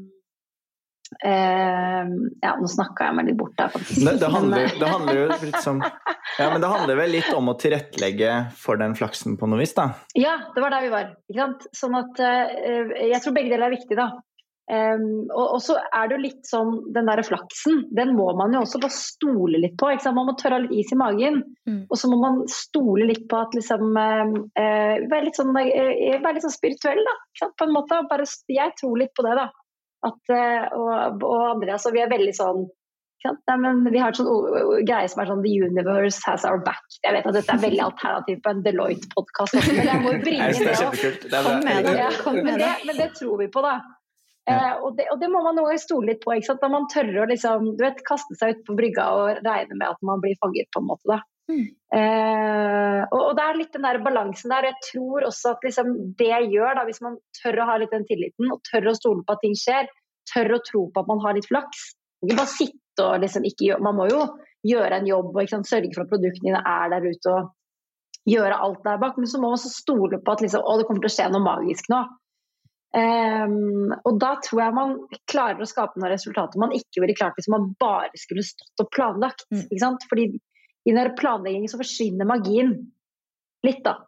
ja, 2.45 2.53
nå 2.61 2.69
snakka 2.71 3.09
jeg 3.09 3.17
meg 3.19 3.31
litt 3.31 3.39
bort 3.41 3.57
der, 3.59 3.73
faktisk. 3.73 4.05
Det, 4.05 4.15
det, 4.21 4.31
handler, 4.31 4.69
det, 4.79 4.91
handler, 4.93 5.19
jo 5.19 5.27
litt 5.49 5.61
som 5.65 5.81
Ja, 6.39 6.49
men 6.53 6.63
det 6.63 6.71
handler 6.71 7.01
vel 7.01 7.15
litt 7.17 7.33
om 7.35 7.51
å 7.51 7.57
tilrettelegge 7.59 8.37
for 8.61 8.79
den 8.81 8.95
flaksen 8.97 9.35
på 9.41 9.49
noe 9.51 9.61
vis, 9.65 9.75
da? 9.77 9.91
Ja, 10.15 10.37
det 10.55 10.63
var 10.63 10.77
der 10.77 10.87
vi 10.87 10.93
var. 10.93 11.11
Ikke 11.27 11.41
sant? 11.43 11.67
Sånn 11.77 11.97
at 11.99 12.23
uh, 12.23 12.95
Jeg 13.09 13.21
tror 13.25 13.35
begge 13.41 13.51
deler 13.57 13.67
er 13.73 13.75
viktig, 13.75 13.99
da. 13.99 14.13
Um, 14.71 15.27
og, 15.35 15.57
og, 15.57 15.61
så 15.61 15.75
er 15.83 16.07
det 16.07 16.15
jo 16.15 16.23
litt 16.23 16.47
sånn, 16.47 16.77
Den 16.95 17.09
der 17.11 17.21
flaksen 17.27 17.81
den 17.93 18.13
må 18.15 18.29
man 18.39 18.55
jo 18.55 18.61
også 18.63 18.79
bare 18.81 18.95
stole 18.95 19.59
litt 19.59 19.75
på. 19.81 19.91
Man 20.15 20.29
må 20.29 20.37
tørre 20.39 20.61
ha 20.61 20.63
litt 20.63 20.77
is 20.85 20.93
i 20.95 20.99
magen. 20.99 21.41
Mm. 21.69 21.81
Og 21.89 21.99
så 21.99 22.11
må 22.11 22.21
man 22.23 22.43
stole 22.51 23.09
litt 23.11 23.27
på 23.31 23.41
at 23.43 23.57
liksom 23.59 23.91
uh, 23.91 24.37
Være 24.55 25.25
litt 25.27 25.41
sånn, 25.41 25.51
uh, 25.51 26.21
være 26.23 26.37
litt 26.37 26.47
sånn 26.47 26.55
spirituell, 26.55 27.03
da. 27.09 27.49
På 27.59 27.67
en 27.67 27.75
måte. 27.75 28.05
Bare, 28.11 28.29
jeg 28.49 28.77
tror 28.79 29.01
litt 29.03 29.13
på 29.19 29.27
det, 29.27 29.35
da. 29.41 29.51
At, 30.07 30.23
uh, 30.31 30.79
og, 30.79 31.27
og 31.27 31.43
Andreas 31.57 31.87
og 31.87 31.99
vi 31.99 32.03
er 32.05 32.11
veldig 32.11 32.37
sånn 32.39 32.65
Nei, 33.23 33.55
men 33.63 33.85
vi 33.87 34.01
har 34.03 34.11
et 34.11 34.19
sånn 34.19 34.83
greie 34.83 35.07
som 35.07 35.21
er 35.23 35.29
sånn 35.31 35.45
The 35.45 35.53
universe 35.63 36.25
has 36.27 36.43
our 36.49 36.59
back. 36.67 36.83
Jeg 37.05 37.15
vet 37.15 37.29
at 37.31 37.37
dette 37.37 37.55
er 37.55 37.61
veldig 37.63 37.83
alternativt 37.85 38.41
på 38.43 38.51
en 38.51 38.63
Deloitte-podkast, 38.65 39.61
men 39.63 39.79
jeg 39.87 40.01
må 40.03 40.15
bringe 40.25 40.49
det 40.59 40.73
opp. 40.83 40.97
Kom 41.39 41.61
med 41.63 41.87
det. 41.87 42.09
Men 42.43 42.59
det. 42.59 42.73
Men 42.89 42.99
det 42.99 43.09
tror 43.21 43.39
vi 43.39 43.47
på, 43.55 43.63
da. 43.63 43.77
Eh, 44.51 44.73
og, 44.83 44.97
det, 44.99 45.07
og, 45.13 45.21
det, 45.21 45.29
må 45.31 45.39
man 45.45 45.55
noen 45.55 45.69
ganger 45.71 45.83
stole 45.83 46.13
litt 46.13 46.23
på. 46.25 46.33
ikke 46.35 46.51
sant? 46.51 46.63
Da 46.63 46.71
man 46.73 46.89
tørre 46.91 47.23
å 47.23 47.29
liksom, 47.31 47.75
du 47.79 47.85
vet, 47.85 48.03
kaste 48.07 48.37
seg 48.39 48.57
ut 48.57 48.65
på 48.67 48.77
brygga 48.79 49.07
og 49.19 49.45
regne 49.45 49.79
med 49.79 49.87
at 49.89 50.03
man 50.07 50.23
blir 50.25 50.39
fanget, 50.43 50.71
på 50.75 50.83
en 50.83 50.89
måte. 50.89 51.07
da. 51.13 51.21
Mm. 51.53 51.65
Eh, 51.99 53.01
og, 53.09 53.19
og, 53.21 53.33
det 53.39 53.45
er 53.45 53.59
litt 53.59 53.75
den 53.77 53.87
der 53.87 54.03
balansen 54.03 54.53
der. 54.55 54.67
og 54.67 54.73
Jeg 54.73 54.89
tror 54.91 55.29
også 55.31 55.57
at 55.57 55.67
liksom, 55.69 55.95
det 56.19 56.35
gjør, 56.55 56.77
da, 56.79 56.87
hvis 56.89 57.03
man 57.05 57.19
tør 57.39 57.63
å 57.63 57.71
ha 57.71 57.81
litt 57.83 57.95
den 57.95 58.07
tilliten, 58.09 58.51
og 58.55 58.63
tør 58.71 58.91
å 58.91 58.99
stole 58.99 59.27
på 59.27 59.37
at 59.37 59.43
ting 59.45 59.59
skjer, 59.59 59.91
tør 60.33 60.57
å 60.57 60.63
tro 60.67 60.87
på 60.91 61.03
at 61.03 61.11
man 61.11 61.23
har 61.25 61.39
litt 61.39 61.51
flaks. 61.51 61.93
Ikke 62.23 62.39
bare 62.39 62.55
sitte 62.55 63.03
og 63.03 63.23
liksom 63.23 63.47
ikke 63.49 63.65
gjøre 63.67 63.83
Man 63.83 63.97
må 63.99 64.05
jo 64.11 64.21
gjøre 64.69 65.01
en 65.01 65.09
jobb 65.09 65.33
og 65.33 65.49
sant, 65.51 65.67
sørge 65.67 65.91
for 65.95 66.05
at 66.05 66.11
produktene 66.13 66.53
dine 66.53 66.61
er 66.61 66.91
der 66.93 67.07
ute 67.09 67.33
og 67.33 67.49
gjøre 68.29 68.59
alt 68.63 68.85
der 68.85 69.01
bak, 69.03 69.17
men 69.19 69.27
så 69.27 69.41
må 69.41 69.51
man 69.51 69.57
også 69.57 69.73
stole 69.73 70.21
på 70.23 70.35
at 70.35 70.45
liksom, 70.45 70.63
å, 70.63 70.77
det 70.79 70.87
kommer 70.87 71.03
til 71.03 71.11
å 71.11 71.15
skje 71.17 71.31
noe 71.33 71.43
magisk 71.43 71.89
nå. 71.91 72.03
Um, 72.93 73.93
og 74.05 74.19
da 74.21 74.35
tror 74.45 74.59
jeg 74.61 74.77
man 74.77 74.91
klarer 75.31 75.65
å 75.65 75.69
skape 75.69 75.97
noen 75.97 76.13
resultater 76.13 76.61
man 76.61 76.75
ikke 76.77 77.01
ville 77.01 77.17
klart 77.17 77.39
hvis 77.41 77.49
man 77.49 77.71
bare 77.81 78.11
skulle 78.21 78.45
stått 78.45 78.85
og 78.85 78.91
planlagt. 78.93 79.47
Mm. 79.49 79.63
Ikke 79.65 79.83
sant? 79.85 80.09
Fordi 80.11 80.27
i 80.83 80.95
den 80.95 81.13
planleggingen 81.17 81.71
så 81.73 81.81
forsvinner 81.81 82.29
magien 82.29 82.75
litt, 83.65 83.85
da. 83.87 84.03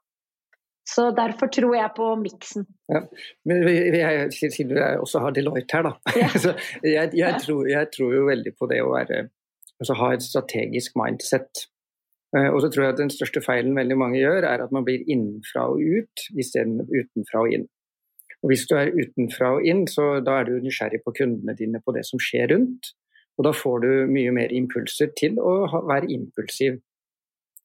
Så 0.84 1.06
derfor 1.16 1.48
tror 1.48 1.76
jeg 1.78 1.92
på 1.96 2.10
miksen. 2.20 2.66
Ja. 2.92 3.00
Men 3.48 3.62
jeg, 3.64 4.32
siden 4.36 4.74
du 4.74 4.80
også 4.82 5.22
har 5.24 5.32
Deloitte 5.32 5.78
her, 5.78 5.86
da. 5.86 5.94
Ja. 6.18 6.28
jeg, 6.96 7.14
jeg, 7.16 7.38
tror, 7.40 7.62
jeg, 7.70 7.88
tror, 7.94 8.10
jo 8.12 8.26
veldig 8.28 8.52
på 8.58 8.68
det 8.68 8.82
å 8.84 8.90
være, 8.92 9.22
altså 9.80 9.96
ha 10.02 10.10
et 10.12 10.26
strategisk 10.26 10.98
mindset. 11.00 11.68
Eh, 12.36 12.50
og 12.50 12.60
så 12.60 12.68
tror 12.68 12.84
jeg 12.84 12.96
at 12.96 13.00
den 13.00 13.14
største 13.14 13.40
feilen 13.44 13.78
veldig 13.78 13.96
mange 13.96 14.20
gjør, 14.20 14.44
er 14.50 14.66
at 14.66 14.74
man 14.76 14.84
blir 14.84 15.06
innenfra 15.08 15.70
og 15.72 15.80
ut 15.80 16.26
istedenfor 16.36 16.92
utenfra 16.92 17.46
og 17.46 17.56
inn. 17.56 17.66
Og 18.44 18.50
Hvis 18.52 18.66
du 18.68 18.74
er 18.76 18.92
utenfra 18.92 19.54
og 19.56 19.64
inn, 19.64 19.86
så 19.88 20.18
da 20.20 20.40
er 20.40 20.50
du 20.50 20.58
nysgjerrig 20.60 21.00
på 21.04 21.14
kundene 21.16 21.56
dine 21.56 21.80
på 21.80 21.94
det 21.96 22.04
som 22.04 22.20
skjer 22.20 22.52
rundt. 22.52 22.92
Og 23.38 23.46
da 23.48 23.54
får 23.56 23.80
du 23.82 23.88
mye 24.12 24.34
mer 24.36 24.52
impulser 24.54 25.14
til 25.16 25.40
å 25.40 25.54
være 25.88 26.10
impulsiv. 26.12 26.76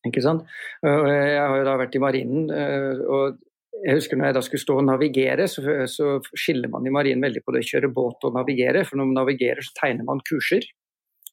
Ikke 0.07 0.23
sant? 0.23 0.47
Jeg 0.81 1.35
har 1.35 1.57
jo 1.59 1.67
da 1.67 1.75
vært 1.81 1.97
i 1.99 2.01
marinen, 2.01 2.47
eh, 2.55 3.03
og 3.03 3.41
jeg 3.83 3.95
husker 3.99 4.17
når 4.17 4.29
jeg 4.29 4.37
da 4.37 4.43
skulle 4.43 4.63
stå 4.63 4.77
og 4.79 4.85
navigere, 4.87 5.47
så, 5.51 5.63
så 5.91 6.17
skiller 6.31 6.71
man 6.71 6.87
i 6.87 6.93
marinen 6.93 7.23
veldig 7.23 7.43
på 7.43 7.53
det 7.55 7.63
å 7.63 7.69
kjøre 7.69 7.91
båt 7.95 8.25
og 8.27 8.35
navigere. 8.39 8.85
For 8.87 8.99
når 8.99 9.11
man 9.11 9.21
navigerer, 9.21 9.63
så 9.63 9.75
tegner 9.81 10.07
man 10.07 10.23
kurser. 10.27 10.65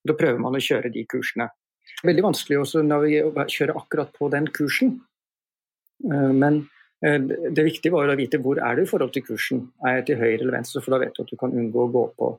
Da 0.07 0.15
prøver 0.19 0.43
man 0.43 0.59
å 0.59 0.63
kjøre 0.63 0.93
de 0.95 1.07
kursene. 1.11 1.49
Veldig 2.07 2.27
vanskelig 2.27 2.61
å 2.61 3.47
kjøre 3.51 3.79
akkurat 3.79 4.11
på 4.19 4.29
den 4.35 4.51
kursen. 4.55 4.99
Eh, 6.05 6.33
men 6.35 6.65
det 7.07 7.65
viktige 7.67 7.95
var 7.95 8.11
å 8.11 8.17
vite 8.19 8.41
hvor 8.43 8.59
er 8.59 8.79
du 8.79 8.83
i 8.83 8.89
forhold 8.89 9.13
til 9.15 9.25
kursen. 9.27 9.67
Er 9.87 10.01
jeg 10.01 10.07
til 10.09 10.21
høyre 10.21 10.41
eller 10.41 10.57
venstre, 10.59 10.83
for 10.83 10.95
da 10.95 11.03
vet 11.05 11.15
du 11.15 11.23
at 11.23 11.31
du 11.31 11.37
kan 11.39 11.55
unngå 11.55 11.85
å 11.85 11.93
gå 11.93 12.05
på 12.19 12.31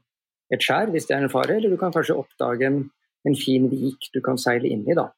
et 0.53 0.63
skjær 0.63 0.91
hvis 0.93 1.07
det 1.07 1.15
er 1.15 1.25
en 1.25 1.31
fare, 1.31 1.57
eller 1.57 1.71
du 1.71 1.79
kan 1.79 1.93
kanskje 1.95 2.17
oppdage 2.17 2.67
en, 2.67 2.81
en 3.27 3.37
fin 3.37 3.67
vik 3.71 4.09
du 4.13 4.21
kan 4.25 4.39
seile 4.41 4.69
inn 4.71 4.85
i. 4.87 4.95
da. 4.97 5.09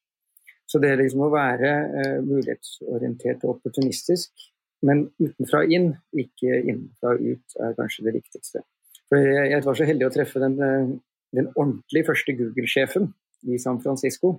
Så 0.70 0.82
det 0.82 0.95
liksom 1.00 1.26
å 1.26 1.32
være 1.34 1.70
uh, 1.89 2.18
mulighetsorientert 2.26 3.45
og 3.45 3.58
opportunistisk, 3.58 4.50
men 4.86 5.08
utenfra 5.20 5.64
inn, 5.68 5.91
ikke 6.14 6.62
innenfra 6.62 7.16
ut, 7.18 7.58
er 7.60 7.78
kanskje 7.78 8.06
det 8.06 8.16
viktigste. 8.20 8.62
For 9.10 9.18
jeg, 9.18 9.50
jeg 9.56 9.66
var 9.66 9.80
så 9.80 9.88
heldig 9.89 10.08
å 10.08 10.14
treffe 10.14 10.43
den, 10.43 10.60
uh, 10.62 10.91
den 11.36 11.50
ordentlig 11.56 12.06
første 12.08 12.38
Google-sjefen 12.38 13.10
i 13.50 13.58
San 13.62 13.82
Francisco. 13.82 14.38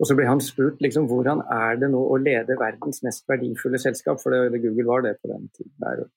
Og 0.00 0.08
så 0.08 0.16
ble 0.18 0.26
han 0.26 0.42
spurt 0.42 0.80
liksom, 0.82 1.06
hvordan 1.10 1.44
er 1.54 1.78
det 1.78 1.90
nå 1.92 2.00
å 2.02 2.18
lede 2.18 2.56
verdens 2.58 3.02
mest 3.06 3.28
verdifulle 3.30 3.78
selskap, 3.78 4.18
for 4.22 4.34
det, 4.34 4.58
Google 4.62 4.88
var 4.88 5.04
det 5.06 5.16
på 5.20 5.30
den 5.30 5.46
tiden. 5.54 5.74
der. 5.78 6.08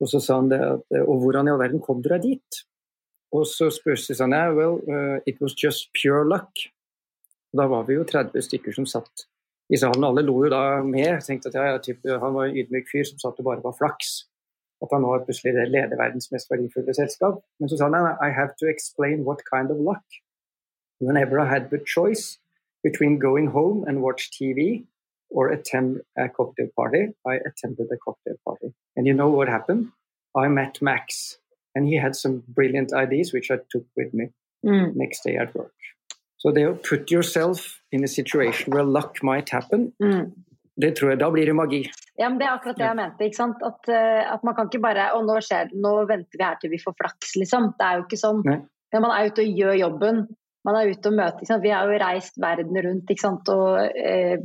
Og 0.00 0.08
så 0.08 0.20
sa 0.20 0.36
han 0.40 0.50
det 0.52 0.60
at, 0.64 0.84
og 1.00 1.22
hvordan 1.22 1.48
i 1.48 1.54
all 1.54 1.62
verden 1.62 1.80
kom 1.84 2.02
du 2.04 2.10
deg 2.12 2.26
dit? 2.26 2.60
Og 3.36 3.46
så 3.46 3.70
spurte 3.72 4.16
han 4.18 4.34
yeah, 4.34 4.52
well, 4.52 4.80
uh, 4.90 5.20
it 5.26 5.40
was 5.40 5.54
just 5.54 5.92
pure 5.94 6.24
luck. 6.28 6.50
Da 7.56 7.66
var 7.66 7.86
vi 7.86 7.94
jo 7.94 8.04
30 8.04 8.42
stykker 8.42 8.74
som 8.74 8.86
satt 8.86 9.26
i 9.70 9.78
salen. 9.78 10.04
Alle 10.04 10.24
lo 10.26 10.36
jo 10.44 10.50
da 10.50 10.82
med. 10.82 11.22
tenkte 11.24 11.50
at 11.50 11.54
ja, 11.54 11.78
typ, 11.78 12.02
Han 12.04 12.34
var 12.34 12.48
en 12.48 12.56
ydmyk 12.56 12.90
fyr 12.90 13.06
som 13.06 13.22
satt 13.22 13.38
og 13.38 13.46
bare 13.46 13.64
var 13.64 13.76
flaks. 13.78 14.26
At 14.82 14.92
han 14.92 15.02
nå 15.04 15.12
plutselig 15.24 15.68
leder 15.70 15.98
verdens 15.98 16.30
mest 16.32 16.50
verdifulle 16.50 16.94
selskap. 16.94 17.40
Men 17.60 17.70
så 17.70 17.78
sa 17.78 17.88
han 17.90 18.16
I 18.18 18.30
have 18.34 18.56
to 18.60 18.66
explain 18.66 19.24
what 19.24 19.42
kind 19.46 19.70
of 19.70 19.78
luck. 19.78 20.04
Whenever 21.00 21.38
I 21.38 21.48
had 21.48 21.70
the 21.70 21.80
choice 21.86 22.39
between 22.82 23.18
going 23.18 23.46
home 23.46 23.84
and 23.86 24.02
watch 24.02 24.30
TV 24.30 24.84
or 25.30 25.48
attend 25.48 26.00
a 26.18 26.28
cocktail 26.28 26.68
party, 26.76 27.08
I 27.26 27.34
attended 27.34 27.88
a 27.92 27.98
cocktail 28.04 28.36
party. 28.46 28.74
And 28.96 29.06
you 29.06 29.14
know 29.14 29.28
what 29.28 29.48
happened? 29.48 29.88
I 30.36 30.48
met 30.48 30.80
Max 30.80 31.38
and 31.74 31.86
he 31.86 31.96
had 31.96 32.16
some 32.16 32.42
brilliant 32.48 32.92
ideas 32.92 33.32
which 33.32 33.50
I 33.50 33.58
took 33.70 33.86
with 33.96 34.12
me 34.12 34.30
mm. 34.66 34.94
next 34.94 35.24
day 35.24 35.36
at 35.36 35.54
work. 35.54 35.72
So 36.38 36.50
they 36.50 36.64
put 36.88 37.10
yourself 37.10 37.80
in 37.92 38.02
a 38.04 38.08
situation 38.08 38.72
where 38.72 38.84
luck 38.84 39.22
might 39.22 39.48
happen. 39.48 39.92
Mm. 40.02 40.32
Det 40.80 40.96
tror 40.96 41.10
jeg, 41.10 41.18
Da 41.20 41.30
blir 41.30 41.46
det 41.46 41.54
magi. 41.54 41.90
Ja, 42.16 42.28
men 42.28 42.38
Det 42.38 42.46
er 42.46 42.54
akkurat 42.54 42.76
det 42.76 42.84
jeg 42.84 42.96
mente. 42.96 43.24
ikke 43.24 43.36
sant? 43.36 43.56
At, 43.62 43.88
uh, 43.88 44.34
at 44.34 44.44
man 44.44 44.54
kan 44.54 44.68
ikke 44.70 44.82
bare 44.82 45.12
Og 45.14 45.26
nå 45.26 45.36
skjer 45.40 45.68
det, 45.68 45.76
nå 45.76 46.06
venter 46.08 46.38
vi 46.38 46.44
her 46.44 46.56
til 46.60 46.70
vi 46.70 46.78
får 46.84 46.94
flaks, 47.02 47.36
liksom. 47.36 47.74
Det 47.78 47.86
er 47.86 47.98
jo 47.98 48.04
ikke 48.06 48.20
sånn. 48.20 48.40
Men 48.92 49.02
man 49.02 49.10
er 49.10 49.28
ute 49.30 49.44
og 49.44 49.58
gjør 49.60 49.74
jobben. 49.80 50.22
Man 50.66 50.76
er 50.76 50.90
ute 50.92 51.08
og 51.08 51.16
møter. 51.16 51.60
Vi 51.62 51.70
har 51.72 51.88
jo 51.88 52.00
reist 52.02 52.40
verden 52.40 52.80
rundt 52.84 53.12
ikke 53.12 53.22
sant? 53.22 53.48
og 53.48 53.78
eh, 53.96 54.40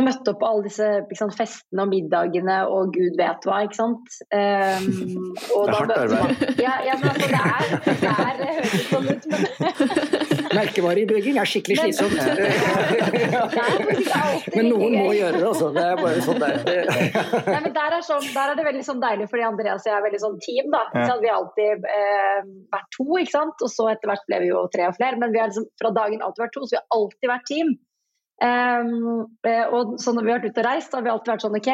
møtt 0.00 0.28
opp 0.30 0.38
på 0.40 0.48
alle 0.48 0.64
disse 0.64 0.86
sant, 1.18 1.34
festene 1.36 1.84
og 1.84 1.90
middagene 1.90 2.62
og 2.72 2.94
gud 2.94 3.18
vet 3.18 3.44
hva, 3.44 3.60
ikke 3.66 3.76
sant. 3.76 4.06
Um, 4.32 5.34
det 5.36 5.58
er 5.60 5.74
hardt 5.76 5.92
arbeid. 5.98 6.60
Ja, 6.62 6.78
ja, 6.86 6.94
men 6.96 7.10
altså, 7.10 7.28
det 7.28 7.42
er, 7.42 7.60
det 8.00 8.12
er 8.12 8.34
det 8.40 8.48
høres 8.56 8.88
sånn 8.88 9.06
ut, 9.12 9.22
men 9.28 10.20
Merkevarebygging 10.56 11.38
er 11.40 11.48
skikkelig 11.48 11.78
slitsomt. 11.80 12.16
men 14.56 14.68
noen 14.68 14.96
må 14.96 15.12
gjøre 15.16 15.38
det, 15.38 15.46
altså. 15.48 15.70
Det 15.76 15.84
er 15.84 16.00
bare 16.00 16.24
sånn 16.26 16.40
det 16.42 16.50
er. 16.52 16.90
Nei, 17.52 17.60
men 17.66 17.72
der 17.76 17.96
er, 17.98 18.04
sånn, 18.06 18.26
der 18.32 18.52
er, 18.52 18.58
det 18.58 18.66
veldig 18.68 18.84
sånn 18.86 19.02
deilig, 19.02 19.28
fordi 19.32 19.46
Andreas 19.48 19.86
og 19.86 19.90
jeg 19.92 19.98
er 19.98 20.06
veldig 20.08 20.22
sånn 20.24 20.38
team. 20.46 20.68
da. 20.74 20.82
Ja. 20.96 21.16
Vi 21.22 21.30
har 21.30 21.38
alltid 21.38 21.88
eh, 21.96 22.42
vært 22.76 22.90
to, 22.98 23.08
ikke 23.22 23.36
sant? 23.36 23.64
og 23.64 23.72
så 23.72 23.88
etter 23.92 24.12
hvert 24.12 24.28
ble 24.28 24.42
vi 24.44 24.52
jo 24.52 24.66
tre 24.74 24.90
og 24.90 24.98
flere. 24.98 25.20
Men 25.22 25.34
vi 25.34 25.42
har 25.42 25.50
liksom, 25.52 25.68
fra 25.80 25.94
dagen 25.96 26.24
alltid 26.24 26.46
vært 26.46 26.56
to, 26.58 26.66
så 26.66 26.76
vi 26.76 26.80
har 26.80 27.00
alltid 27.00 27.32
vært 27.32 27.48
team. 27.50 27.74
Um, 28.42 29.28
og 29.76 29.92
så 30.02 30.10
når 30.16 30.24
vi 30.24 30.32
har 30.32 30.40
vært 30.40 30.50
ute 30.50 30.62
og 30.64 30.66
reist, 30.66 30.94
har 30.96 31.04
vi 31.04 31.12
alltid 31.12 31.30
vært 31.30 31.44
sånn 31.44 31.58
OK, 31.60 31.72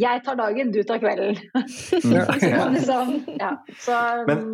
jeg 0.00 0.22
tar 0.24 0.38
dagen, 0.38 0.70
du 0.72 0.80
tar 0.86 1.00
kvelden. 1.02 1.36
liksom, 2.74 3.12
ja. 3.36 3.52
så, 3.82 3.98
men, 4.28 4.46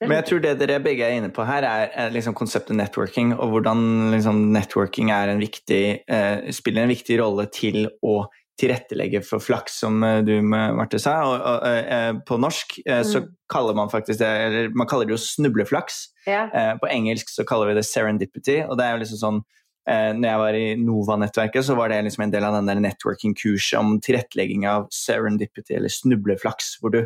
men, 0.00 0.16
jeg 0.18 0.26
tror 0.30 0.42
det 0.44 0.54
dere 0.62 0.80
begge 0.84 1.04
er 1.06 1.18
inne 1.18 1.30
på 1.34 1.44
her, 1.48 1.66
er, 1.68 1.92
er 1.92 2.14
liksom 2.14 2.36
konseptet 2.38 2.78
networking, 2.78 3.34
og 3.36 3.52
hvordan 3.52 4.12
liksom, 4.14 4.46
networking 4.56 5.12
viktig, 5.40 5.84
eh, 6.08 6.50
spiller 6.54 6.86
en 6.86 6.94
viktig 6.94 7.20
rolle 7.20 7.48
til 7.52 7.86
å 8.02 8.24
tilrettelegge 8.56 9.20
for 9.26 9.42
flaks, 9.42 9.80
som 9.82 10.00
eh, 10.04 10.22
du 10.24 10.34
Marte 10.44 11.00
sa. 11.02 11.18
Og, 11.28 11.36
og, 11.36 11.66
og, 11.66 12.22
på 12.28 12.38
norsk 12.40 12.78
eh, 12.86 13.02
så 13.06 13.22
mm. 13.24 13.28
kaller 13.52 13.76
man 13.76 13.92
faktisk 13.92 14.22
det 14.22 14.30
eller 14.46 14.72
man 14.76 14.88
kaller 14.90 15.08
det 15.08 15.16
jo 15.16 15.22
snubleflaks. 15.22 16.00
Ja. 16.26 16.46
Eh, 16.48 16.72
på 16.80 16.90
engelsk 16.90 17.30
så 17.32 17.44
kaller 17.48 17.70
vi 17.70 17.78
det 17.78 17.86
serendipity, 17.88 18.62
og 18.64 18.78
det 18.78 18.86
er 18.86 18.96
jo 18.96 19.04
liksom 19.04 19.22
sånn 19.22 19.44
eh, 19.90 20.10
når 20.16 20.28
jeg 20.28 20.42
var 20.42 20.58
i 20.58 20.66
Nova-nettverket, 20.80 21.66
så 21.66 21.76
var 21.78 21.92
det 21.92 22.02
liksom 22.06 22.26
en 22.26 22.34
del 22.34 22.46
av 22.48 22.58
den 22.58 22.70
der 22.70 22.82
networking-kurset 22.84 23.78
om 23.80 23.96
tilrettelegging 24.04 24.66
av 24.70 24.86
serendipity, 24.94 25.76
eller 25.78 25.92
snubleflaks, 25.92 26.76
hvor 26.82 26.94
du 26.94 27.02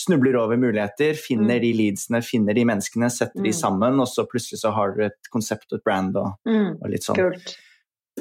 snubler 0.00 0.36
over 0.40 0.58
muligheter, 0.58 1.14
finner 1.14 1.60
mm. 1.60 1.62
de 1.62 1.72
leadsene, 1.78 2.22
finner 2.26 2.56
de 2.56 2.64
menneskene, 2.66 3.10
setter 3.14 3.38
mm. 3.42 3.46
de 3.46 3.52
sammen, 3.54 4.00
og 4.02 4.10
så 4.10 4.26
plutselig 4.30 4.62
så 4.64 4.74
har 4.74 4.96
du 4.96 5.04
et 5.06 5.30
konsept 5.30 5.70
og 5.70 5.78
et 5.78 5.86
brand 5.86 6.16
og, 6.18 6.32
mm. 6.48 6.80
og 6.80 6.88
litt 6.90 7.06
sånn. 7.06 7.20
Kult. 7.20 7.54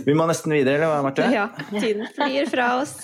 Vi 0.04 0.14
må 0.18 0.26
nesten 0.30 0.54
videre, 0.54 0.80
eller 0.80 0.90
hva, 0.90 1.02
Marte? 1.06 1.30
Ja, 1.34 1.48
tiden 1.74 2.06
flyr 2.14 2.50
fra 2.50 2.76
oss 2.82 2.98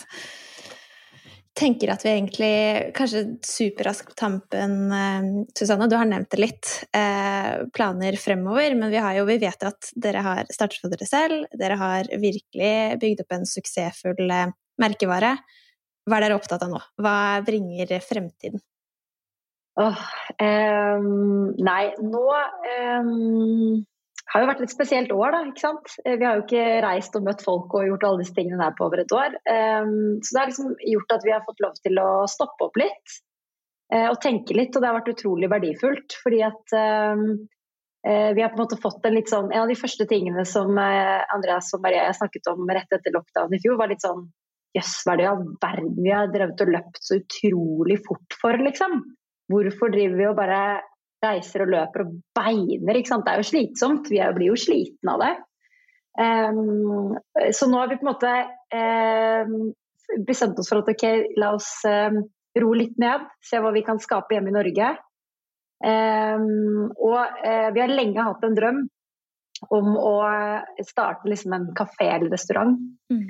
tenker 1.59 1.91
at 1.93 2.05
vi 2.05 2.13
egentlig 2.13 2.53
Kanskje 2.97 3.23
superraskt 3.45 4.11
på 4.11 4.17
tampen, 4.17 4.75
eh, 4.95 5.27
Susanne, 5.57 5.89
du 5.89 5.95
har 5.99 6.07
nevnt 6.07 6.31
det 6.31 6.39
litt. 6.39 6.71
Eh, 6.95 7.65
planer 7.75 8.17
fremover, 8.19 8.75
men 8.75 8.91
vi, 8.91 9.01
jo, 9.17 9.25
vi 9.27 9.37
vet 9.41 9.63
jo 9.63 9.71
at 9.71 9.91
dere 9.95 10.23
har 10.25 10.49
startet 10.53 10.81
for 10.81 10.93
dere 10.93 11.07
selv. 11.09 11.45
Dere 11.59 11.77
har 11.79 12.09
virkelig 12.09 12.73
bygd 13.01 13.23
opp 13.25 13.37
en 13.37 13.47
suksessfull 13.49 14.33
eh, 14.35 14.55
merkevare. 14.81 15.35
Hva 16.09 16.17
er 16.17 16.27
dere 16.27 16.39
opptatt 16.39 16.65
av 16.65 16.73
nå? 16.73 16.81
Hva 17.03 17.15
bringer 17.45 17.99
fremtiden? 18.01 18.63
Oh, 19.79 19.99
um, 20.43 21.53
nei, 21.55 21.83
nå 22.03 22.23
um 22.99 23.85
har 24.29 24.43
jo 24.43 24.49
vært 24.49 24.61
et 24.63 24.73
spesielt 24.73 25.13
år, 25.13 25.33
da. 25.33 25.41
ikke 25.49 25.63
sant? 25.63 25.93
Eh, 26.05 26.17
vi 26.19 26.27
har 26.27 26.37
jo 26.37 26.45
ikke 26.45 26.65
reist 26.85 27.15
og 27.17 27.25
møtt 27.25 27.41
folk 27.45 27.73
og 27.73 27.87
gjort 27.87 28.05
alle 28.05 28.21
disse 28.21 28.35
tingene 28.37 28.61
der 28.61 28.75
på 28.77 28.85
over 28.85 29.01
et 29.01 29.15
år. 29.15 29.37
Um, 29.49 30.19
så 30.21 30.35
det 30.35 30.41
har 30.41 30.51
liksom 30.51 30.73
gjort 30.91 31.15
at 31.15 31.25
vi 31.25 31.33
har 31.33 31.45
fått 31.47 31.63
lov 31.65 31.79
til 31.81 32.01
å 32.03 32.09
stoppe 32.29 32.67
opp 32.67 32.77
litt 32.79 33.15
uh, 33.93 34.09
og 34.11 34.19
tenke 34.21 34.57
litt, 34.57 34.75
og 34.75 34.83
det 34.83 34.91
har 34.91 34.99
vært 34.99 35.13
utrolig 35.15 35.49
verdifullt. 35.51 36.17
Fordi 36.21 36.43
at 36.45 36.75
um, 36.77 37.23
uh, 38.05 38.29
vi 38.37 38.45
har 38.45 38.53
på 38.53 38.59
en 38.59 38.65
måte 38.65 38.81
fått 38.83 39.09
en 39.09 39.17
litt 39.17 39.31
sånn 39.33 39.49
En 39.49 39.63
av 39.63 39.71
de 39.71 39.79
første 39.79 40.05
tingene 40.09 40.45
som 40.45 40.77
Andreas 40.77 41.73
og 41.77 41.81
Maria 41.85 42.11
snakket 42.13 42.51
om 42.53 42.69
rett 42.69 42.99
etter 42.99 43.15
lockdown 43.15 43.57
i 43.57 43.61
fjor, 43.63 43.79
var 43.81 43.89
litt 43.91 44.05
sånn 44.05 44.27
Jøss, 44.77 44.99
hva 45.01 45.15
er 45.15 45.17
det 45.17 45.23
i 45.23 45.29
all 45.31 45.45
verden 45.57 45.95
vi 45.97 46.11
har 46.13 46.27
drevet 46.29 46.59
og 46.61 46.69
løpt 46.69 46.99
så 47.01 47.15
utrolig 47.17 47.95
fort 48.05 48.35
for, 48.37 48.53
liksom? 48.61 48.99
Hvorfor 49.49 49.89
driver 49.89 50.19
vi 50.19 50.27
og 50.29 50.35
bare 50.37 50.59
reiser 51.23 51.65
og 51.65 51.71
løper 51.73 52.05
og 52.05 52.15
beiner. 52.37 52.99
Ikke 52.99 53.11
sant? 53.11 53.25
Det 53.27 53.33
er 53.33 53.41
jo 53.41 53.49
slitsomt. 53.49 54.09
Vi 54.11 54.21
blir 54.35 54.51
jo 54.51 54.59
slitne 54.59 55.15
av 55.15 55.23
det. 55.23 55.33
Um, 56.19 57.15
så 57.55 57.69
nå 57.69 57.79
har 57.79 57.91
vi 57.91 57.99
på 57.99 58.03
en 58.03 58.11
måte 58.11 58.33
um, 58.75 59.69
bestemt 60.27 60.59
oss 60.59 60.71
for 60.71 60.81
at 60.81 60.91
ok, 60.91 61.05
la 61.39 61.53
oss 61.55 61.69
um, 61.87 62.23
ro 62.59 62.71
litt 62.75 62.97
ned. 63.01 63.27
Se 63.45 63.61
hva 63.61 63.71
vi 63.75 63.85
kan 63.87 64.01
skape 64.03 64.35
hjemme 64.35 64.53
i 64.53 64.57
Norge. 64.57 64.95
og 65.79 67.19
uh, 67.45 67.69
vi 67.75 67.81
har 67.83 67.93
lenge 67.93 68.25
hatt 68.25 68.43
en 68.43 68.57
drøm 68.57 68.81
om 69.75 69.87
å 69.99 70.15
starte 70.87 71.27
liksom 71.27 71.53
en 71.55 71.69
kafé 71.75 72.09
eller 72.15 72.31
restaurant. 72.31 72.77
Mm. 73.11 73.25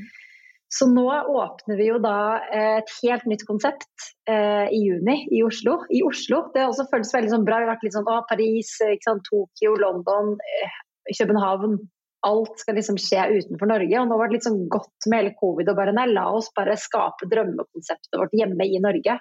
Så 0.70 0.86
nå 0.86 1.08
åpner 1.10 1.80
vi 1.80 1.88
jo 1.88 1.98
da 2.02 2.40
et 2.54 2.92
helt 3.02 3.24
nytt 3.30 3.46
konsept 3.48 4.10
eh, 4.30 4.68
i 4.70 4.82
juni 4.84 5.24
i 5.34 5.42
Oslo. 5.42 5.80
I 5.90 6.04
Oslo. 6.06 6.44
Det 6.54 6.62
har 6.62 6.70
også 6.70 6.86
føltes 6.92 7.14
veldig 7.16 7.32
sånn 7.34 7.48
bra. 7.48 7.58
Vi 7.58 7.66
har 7.66 7.72
vært 7.74 7.88
litt 7.88 7.98
sånn 7.98 8.10
å, 8.10 8.20
Paris, 8.30 8.76
Tokyo, 9.08 9.74
London, 9.82 10.36
eh, 10.38 10.78
København. 11.10 11.80
Alt 12.28 12.62
skal 12.62 12.78
liksom 12.78 13.00
skje 13.02 13.26
utenfor 13.40 13.72
Norge. 13.72 13.98
Og 13.98 14.12
nå 14.12 14.20
var 14.20 14.30
det 14.30 14.38
litt 14.38 14.46
sånn 14.46 14.62
godt 14.70 15.10
med 15.10 15.24
hele 15.24 15.34
covid 15.40 15.72
og 15.72 15.82
bare 15.82 15.96
nei, 15.96 16.06
la 16.12 16.28
oss 16.38 16.52
bare 16.54 16.78
skape 16.78 17.30
drømmekonseptet 17.32 18.22
vårt 18.22 18.38
hjemme 18.38 18.70
i 18.70 18.82
Norge. 18.84 19.18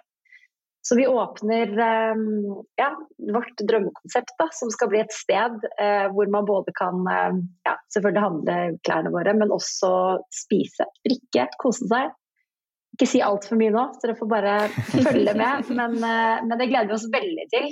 Så 0.87 0.97
vi 0.97 1.07
åpner 1.07 1.73
ehm, 1.85 2.45
ja, 2.79 2.93
vårt 3.35 3.61
drømmekonsept, 3.69 4.31
da, 4.39 4.47
som 4.55 4.71
skal 4.73 4.89
bli 4.93 5.01
et 5.03 5.13
sted 5.13 5.67
eh, 5.81 6.07
hvor 6.15 6.31
man 6.33 6.47
både 6.49 6.73
kan 6.77 7.03
eh, 7.13 7.41
ja, 7.67 7.75
selvfølgelig 7.93 8.25
handle 8.25 8.57
klærne 8.87 9.13
våre, 9.13 9.35
men 9.37 9.53
også 9.55 9.91
spise, 10.33 10.87
drikke, 11.05 11.49
kose 11.61 11.91
seg. 11.91 12.15
Ikke 12.97 13.11
si 13.11 13.21
altfor 13.23 13.61
mye 13.61 13.75
nå, 13.75 13.85
så 13.95 14.07
dere 14.07 14.17
får 14.19 14.31
bare 14.31 14.55
følge 14.95 15.35
med. 15.37 15.69
Men, 15.81 15.99
eh, 15.99 16.41
men, 16.47 16.57
det 16.57 16.71
gleder 16.71 16.89
vi 16.89 16.97
oss 16.97 17.11
veldig 17.13 17.45
til. 17.53 17.69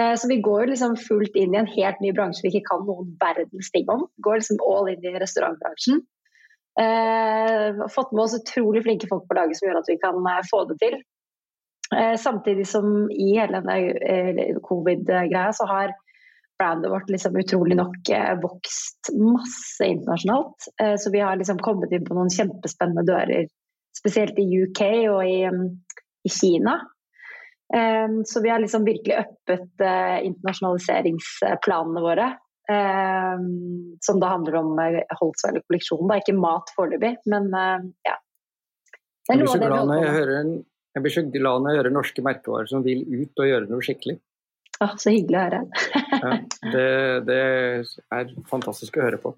Eh, 0.00 0.14
så 0.18 0.28
vi 0.28 0.40
går 0.44 0.72
liksom 0.72 0.96
fullt 1.00 1.36
inn 1.38 1.54
i 1.54 1.60
en 1.60 1.70
helt 1.76 2.02
ny 2.04 2.10
bransje 2.16 2.44
vi 2.46 2.56
ikke 2.56 2.72
kan 2.72 2.84
noen 2.88 3.14
verdens 3.20 3.70
ting 3.72 3.88
om. 3.92 4.08
Går 4.24 4.40
liksom 4.40 4.60
all 4.66 4.90
in 4.92 5.04
i 5.04 5.14
restaurantbransjen. 5.20 6.02
Eh, 6.80 7.80
fått 7.92 8.12
med 8.16 8.24
oss 8.24 8.36
utrolig 8.40 8.82
flinke 8.84 9.08
folk 9.08 9.28
på 9.28 9.36
laget 9.36 9.60
som 9.60 9.68
gjør 9.68 9.82
at 9.82 9.90
vi 9.92 10.00
kan 10.00 10.20
få 10.50 10.64
det 10.72 10.80
til. 10.82 11.00
Eh, 11.96 12.16
samtidig 12.16 12.68
som 12.68 13.10
i 13.10 13.38
hele 13.38 13.60
denne 13.60 13.76
eh, 13.90 14.56
covid-greia 14.62 15.52
så 15.52 15.66
har 15.66 15.94
brandet 16.58 16.90
vårt 16.90 17.10
liksom 17.10 17.36
utrolig 17.36 17.76
nok 17.76 18.08
eh, 18.08 18.38
vokst 18.42 19.10
masse 19.18 19.84
internasjonalt. 19.84 20.68
Så 20.98 21.10
vi 21.12 21.20
har 21.20 21.36
liksom 21.36 21.58
kommet 21.58 21.92
inn 21.92 22.06
på 22.06 22.14
noen 22.16 22.30
kjempespennende 22.32 23.04
dører, 23.08 23.50
spesielt 23.98 24.38
i 24.38 24.46
UK 24.62 24.82
og 25.10 25.26
i, 25.26 25.40
i 26.24 26.32
Kina. 26.32 26.78
Så 28.28 28.42
vi 28.44 28.50
har 28.52 28.60
liksom 28.60 28.84
virkelig 28.84 29.22
uppet 29.22 29.82
internasjonaliseringsplanene 30.28 32.02
våre. 32.04 32.26
Som 34.04 34.20
da 34.20 34.34
handler 34.34 34.58
om 34.60 34.74
Holtzweiler-kolleksjonen. 34.76 36.12
Ikke 36.20 36.36
mat 36.36 36.68
foreløpig, 36.76 37.14
men 37.32 37.48
ja. 37.56 38.12
ja. 38.12 38.18
Jeg 39.30 39.40
noe 39.40 39.54
så 39.54 39.62
glad 39.62 39.88
vi 39.88 40.02
jeg, 40.02 40.14
hører 40.18 40.36
en, 40.42 40.52
jeg 40.92 41.04
blir 41.04 41.14
så 41.14 41.24
glad 41.32 41.62
når 41.62 41.72
jeg 41.72 41.80
hører 41.82 41.96
norske 41.96 42.24
merkevarer 42.24 42.68
som 42.70 42.84
vil 42.84 43.04
ut 43.08 43.42
og 43.42 43.48
gjøre 43.48 43.70
noe 43.70 43.84
skikkelig. 43.84 44.18
Å, 44.82 44.88
så 44.98 45.12
hyggelig 45.14 45.38
å 45.38 45.44
høre. 45.46 45.62
ja, 46.24 46.34
det, 46.74 46.90
det, 47.28 47.40
er 48.12 48.34
fantastisk 48.50 48.98
å 48.98 49.06
høre 49.06 49.20
på. 49.22 49.34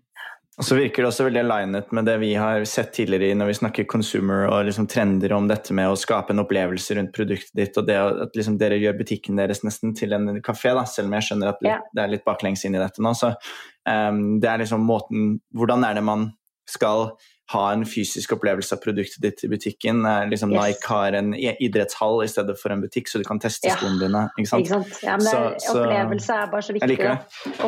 Og 0.55 0.63
så 0.63 0.77
virker 0.79 1.03
det 1.03 1.09
også 1.09 1.25
veldig 1.27 1.41
alignet 1.43 1.89
med 1.97 2.07
det 2.07 2.15
vi 2.23 2.29
har 2.39 2.63
sett 2.71 2.93
tidligere 2.95 3.35
når 3.35 3.49
vi 3.51 3.57
snakker 3.59 3.89
consumer 3.91 4.45
og 4.47 4.69
liksom 4.69 4.87
trender 4.91 5.35
om 5.35 5.49
dette 5.51 5.75
med 5.75 5.91
å 5.91 5.99
skape 5.99 6.31
en 6.31 6.45
opplevelse 6.45 6.95
rundt 6.95 7.11
produktet 7.17 7.51
ditt, 7.59 7.79
og 7.81 7.89
det 7.89 7.97
at 7.99 8.39
liksom 8.39 8.61
dere 8.61 8.79
gjør 8.79 9.01
butikken 9.01 9.41
deres 9.41 9.65
nesten 9.67 9.97
til 9.99 10.15
en 10.15 10.39
kafé, 10.47 10.71
da, 10.79 10.87
selv 10.87 11.11
om 11.11 11.19
jeg 11.19 11.27
skjønner 11.29 11.51
at 11.51 11.67
litt, 11.67 11.91
det 11.91 12.05
er 12.05 12.15
litt 12.15 12.27
baklengs 12.27 12.63
inn 12.69 12.79
i 12.79 12.83
dette 12.83 13.03
nå. 13.03 13.17
Så 13.19 13.33
um, 13.35 14.23
det 14.43 14.51
er 14.53 14.63
liksom 14.63 14.87
måten 14.87 15.41
Hvordan 15.59 15.89
er 15.89 15.99
det 15.99 16.07
man 16.07 16.29
skal 16.71 17.09
ha 17.53 17.65
en 17.75 17.85
fysisk 17.85 18.33
opplevelse 18.39 18.77
av 18.77 18.81
produktet 18.81 19.21
ditt 19.21 19.45
i 19.45 19.51
butikken. 19.53 20.01
Liksom 20.31 20.53
yes. 20.55 20.61
Nike 20.61 20.89
har 20.89 21.17
en 21.19 21.35
idrettshall 21.37 22.23
i 22.25 22.29
stedet 22.31 22.57
for 22.61 22.73
en 22.73 22.81
butikk, 22.85 23.11
så 23.11 23.21
du 23.21 23.27
kan 23.29 23.41
teste 23.43 23.69
ja. 23.69 23.77
skoene 23.77 24.01
dine. 24.01 24.23
Ikke 24.39 24.49
sant? 24.49 24.65
Ikke 24.65 24.79
sant? 24.79 25.01
Ja, 25.05 25.19
men 25.21 25.29
så, 25.29 25.43
så, 25.61 25.79
opplevelse 25.83 26.39
er 26.41 26.53
bare 26.55 26.65
så 26.65 26.77
viktig. 26.77 26.99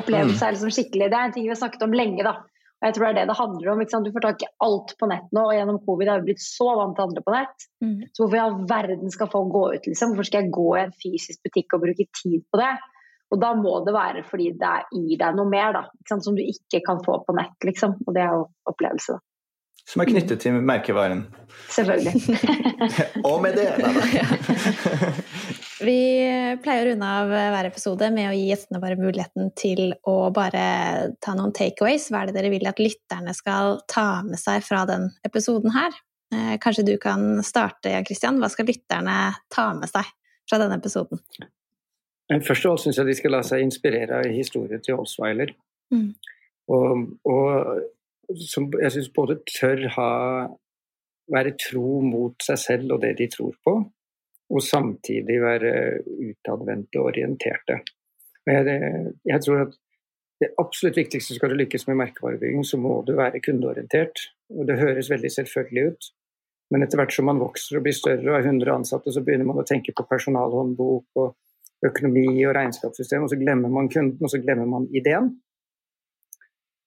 Opplevelse 0.01 0.41
mm. 0.41 0.47
er 0.49 0.57
liksom 0.57 0.77
skikkelig. 0.79 1.11
Det 1.13 1.19
er 1.19 1.29
en 1.29 1.37
ting 1.37 1.49
vi 1.49 1.53
har 1.53 1.61
snakket 1.61 1.85
om 1.85 1.97
lenge, 1.97 2.25
da. 2.25 2.39
Og 2.77 2.85
jeg 2.85 2.97
tror 2.97 3.07
det 3.07 3.13
er 3.13 3.17
det 3.17 3.29
det 3.31 3.39
handler 3.39 3.71
om. 3.73 3.85
Du 4.05 4.11
får 4.13 4.25
tak 4.27 4.43
i 4.45 4.51
alt 4.65 4.97
på 5.01 5.09
nett 5.09 5.31
nå, 5.37 5.45
og 5.45 5.55
gjennom 5.57 5.79
covid 5.85 6.11
har 6.13 6.21
vi 6.21 6.33
blitt 6.33 6.45
så 6.45 6.73
vant 6.77 6.97
til 6.97 7.05
å 7.05 7.07
handle 7.09 7.25
på 7.25 7.37
nett. 7.37 7.69
Mm. 7.85 7.95
Så 8.11 8.23
hvorfor 8.23 8.37
i 8.37 8.43
all 8.43 8.59
verden 8.69 9.13
skal 9.15 9.31
folk 9.33 9.55
gå 9.55 9.63
ut, 9.77 9.89
liksom? 9.89 10.13
Hvorfor 10.13 10.29
skal 10.29 10.45
jeg 10.45 10.57
gå 10.57 10.67
i 10.75 10.83
en 10.83 10.99
fysisk 11.05 11.45
butikk 11.45 11.77
og 11.77 11.87
bruke 11.87 12.09
tid 12.21 12.45
på 12.53 12.61
det? 12.61 12.75
Og 13.35 13.41
da 13.43 13.55
må 13.59 13.79
det 13.87 13.95
være 13.97 14.23
fordi 14.29 14.53
det 14.61 14.75
gir 14.93 15.17
deg 15.23 15.39
noe 15.39 15.51
mer, 15.51 15.73
da, 15.75 15.87
som 16.13 16.37
du 16.37 16.45
ikke 16.45 16.83
kan 16.85 17.01
få 17.05 17.19
på 17.27 17.37
nett, 17.37 17.57
liksom. 17.65 17.97
Og 18.05 18.13
det 18.17 18.23
er 18.25 18.37
jo 18.37 18.45
opplevelse, 18.73 19.17
da. 19.17 19.25
Som 19.87 20.03
er 20.03 20.11
knyttet 20.11 20.41
til 20.43 20.57
merkevaren. 20.67 21.27
Selvfølgelig. 21.71 22.39
og 23.29 23.39
med 23.45 23.55
det, 23.59 23.69
da. 23.79 23.91
Vi 25.87 26.01
pleier 26.65 26.87
å 26.87 26.89
runde 26.89 27.09
av 27.21 27.31
hver 27.31 27.69
episode 27.69 28.09
med 28.15 28.31
å 28.31 28.35
gi 28.35 28.47
gjestene 28.49 28.81
våre 28.83 28.97
muligheten 28.99 29.53
til 29.59 29.93
å 30.09 30.17
bare 30.35 30.65
ta 31.23 31.37
noen 31.37 31.53
takeaways. 31.55 32.09
Hva 32.11 32.23
er 32.23 32.31
det 32.31 32.39
dere 32.39 32.53
vil 32.55 32.67
at 32.67 32.81
lytterne 32.81 33.35
skal 33.37 33.83
ta 33.93 34.25
med 34.27 34.41
seg 34.41 34.65
fra 34.67 34.83
den 34.89 35.11
episoden 35.27 35.75
her? 35.77 35.95
Eh, 36.35 36.55
kanskje 36.63 36.87
du 36.89 36.95
kan 36.99 37.43
starte, 37.47 37.93
Jan 37.93 38.07
Christian. 38.09 38.41
Hva 38.43 38.51
skal 38.51 38.67
lytterne 38.71 39.19
ta 39.53 39.69
med 39.77 39.93
seg 39.93 40.09
fra 40.49 40.59
denne 40.63 40.81
episoden? 40.81 41.21
Først 42.27 42.65
og 42.65 42.73
fremst 42.73 42.89
syns 42.89 42.99
jeg 42.99 43.11
de 43.13 43.19
skal 43.21 43.37
la 43.37 43.43
seg 43.47 43.63
inspirere 43.63 44.23
av 44.23 44.33
historien 44.33 44.83
til 44.83 44.99
Holsweiler. 44.99 45.53
Mm. 45.95 46.09
Og, 46.75 47.05
og 47.31 47.85
som 48.49 48.69
jeg 48.81 48.95
syns 48.95 49.13
både 49.15 49.41
tør 49.51 49.87
ha 49.97 50.11
være 51.33 51.57
tro 51.59 52.01
mot 52.07 52.43
seg 52.43 52.59
selv 52.61 52.97
og 52.97 53.03
det 53.03 53.17
de 53.19 53.29
tror 53.33 53.55
på, 53.67 53.75
og 54.47 54.63
samtidig 54.63 55.41
være 55.43 55.73
utadvendte 56.07 57.01
og 57.01 57.11
orienterte. 57.11 57.81
Jeg, 58.47 58.77
jeg, 59.27 59.41
tror 59.43 59.65
at 59.65 59.73
det 60.41 60.53
absolutt 60.63 61.01
viktigste 61.01 61.35
skal 61.35 61.51
du 61.51 61.59
lykkes 61.59 61.89
med 61.89 61.99
merkevarebygging, 62.05 62.63
så 62.63 62.79
må 62.79 63.01
du 63.07 63.17
være 63.19 63.43
kundeorientert. 63.43 64.29
Og 64.55 64.69
det 64.69 64.79
høres 64.79 65.11
veldig 65.11 65.33
selvfølgelig 65.35 65.89
ut, 65.91 66.09
men 66.71 66.85
etter 66.85 67.01
hvert 67.01 67.15
som 67.15 67.27
man 67.27 67.41
vokser 67.43 67.79
og 67.79 67.87
blir 67.87 67.97
større 67.97 68.29
og 68.29 68.37
har 68.37 68.47
100 68.47 68.71
ansatte, 68.77 69.11
så 69.11 69.23
begynner 69.27 69.49
man 69.49 69.59
å 69.63 69.67
tenke 69.67 69.95
på 69.97 70.07
personalhåndbok 70.07 71.23
og 71.23 71.35
økonomi 71.87 72.29
og 72.47 72.55
regnskapssystem, 72.55 73.27
og 73.27 73.33
så 73.33 73.39
glemmer 73.41 73.73
man 73.73 73.91
kunden, 73.91 74.23
og 74.23 74.31
så 74.31 74.39
glemmer 74.43 74.69
man 74.71 74.87
ideen. 74.95 75.33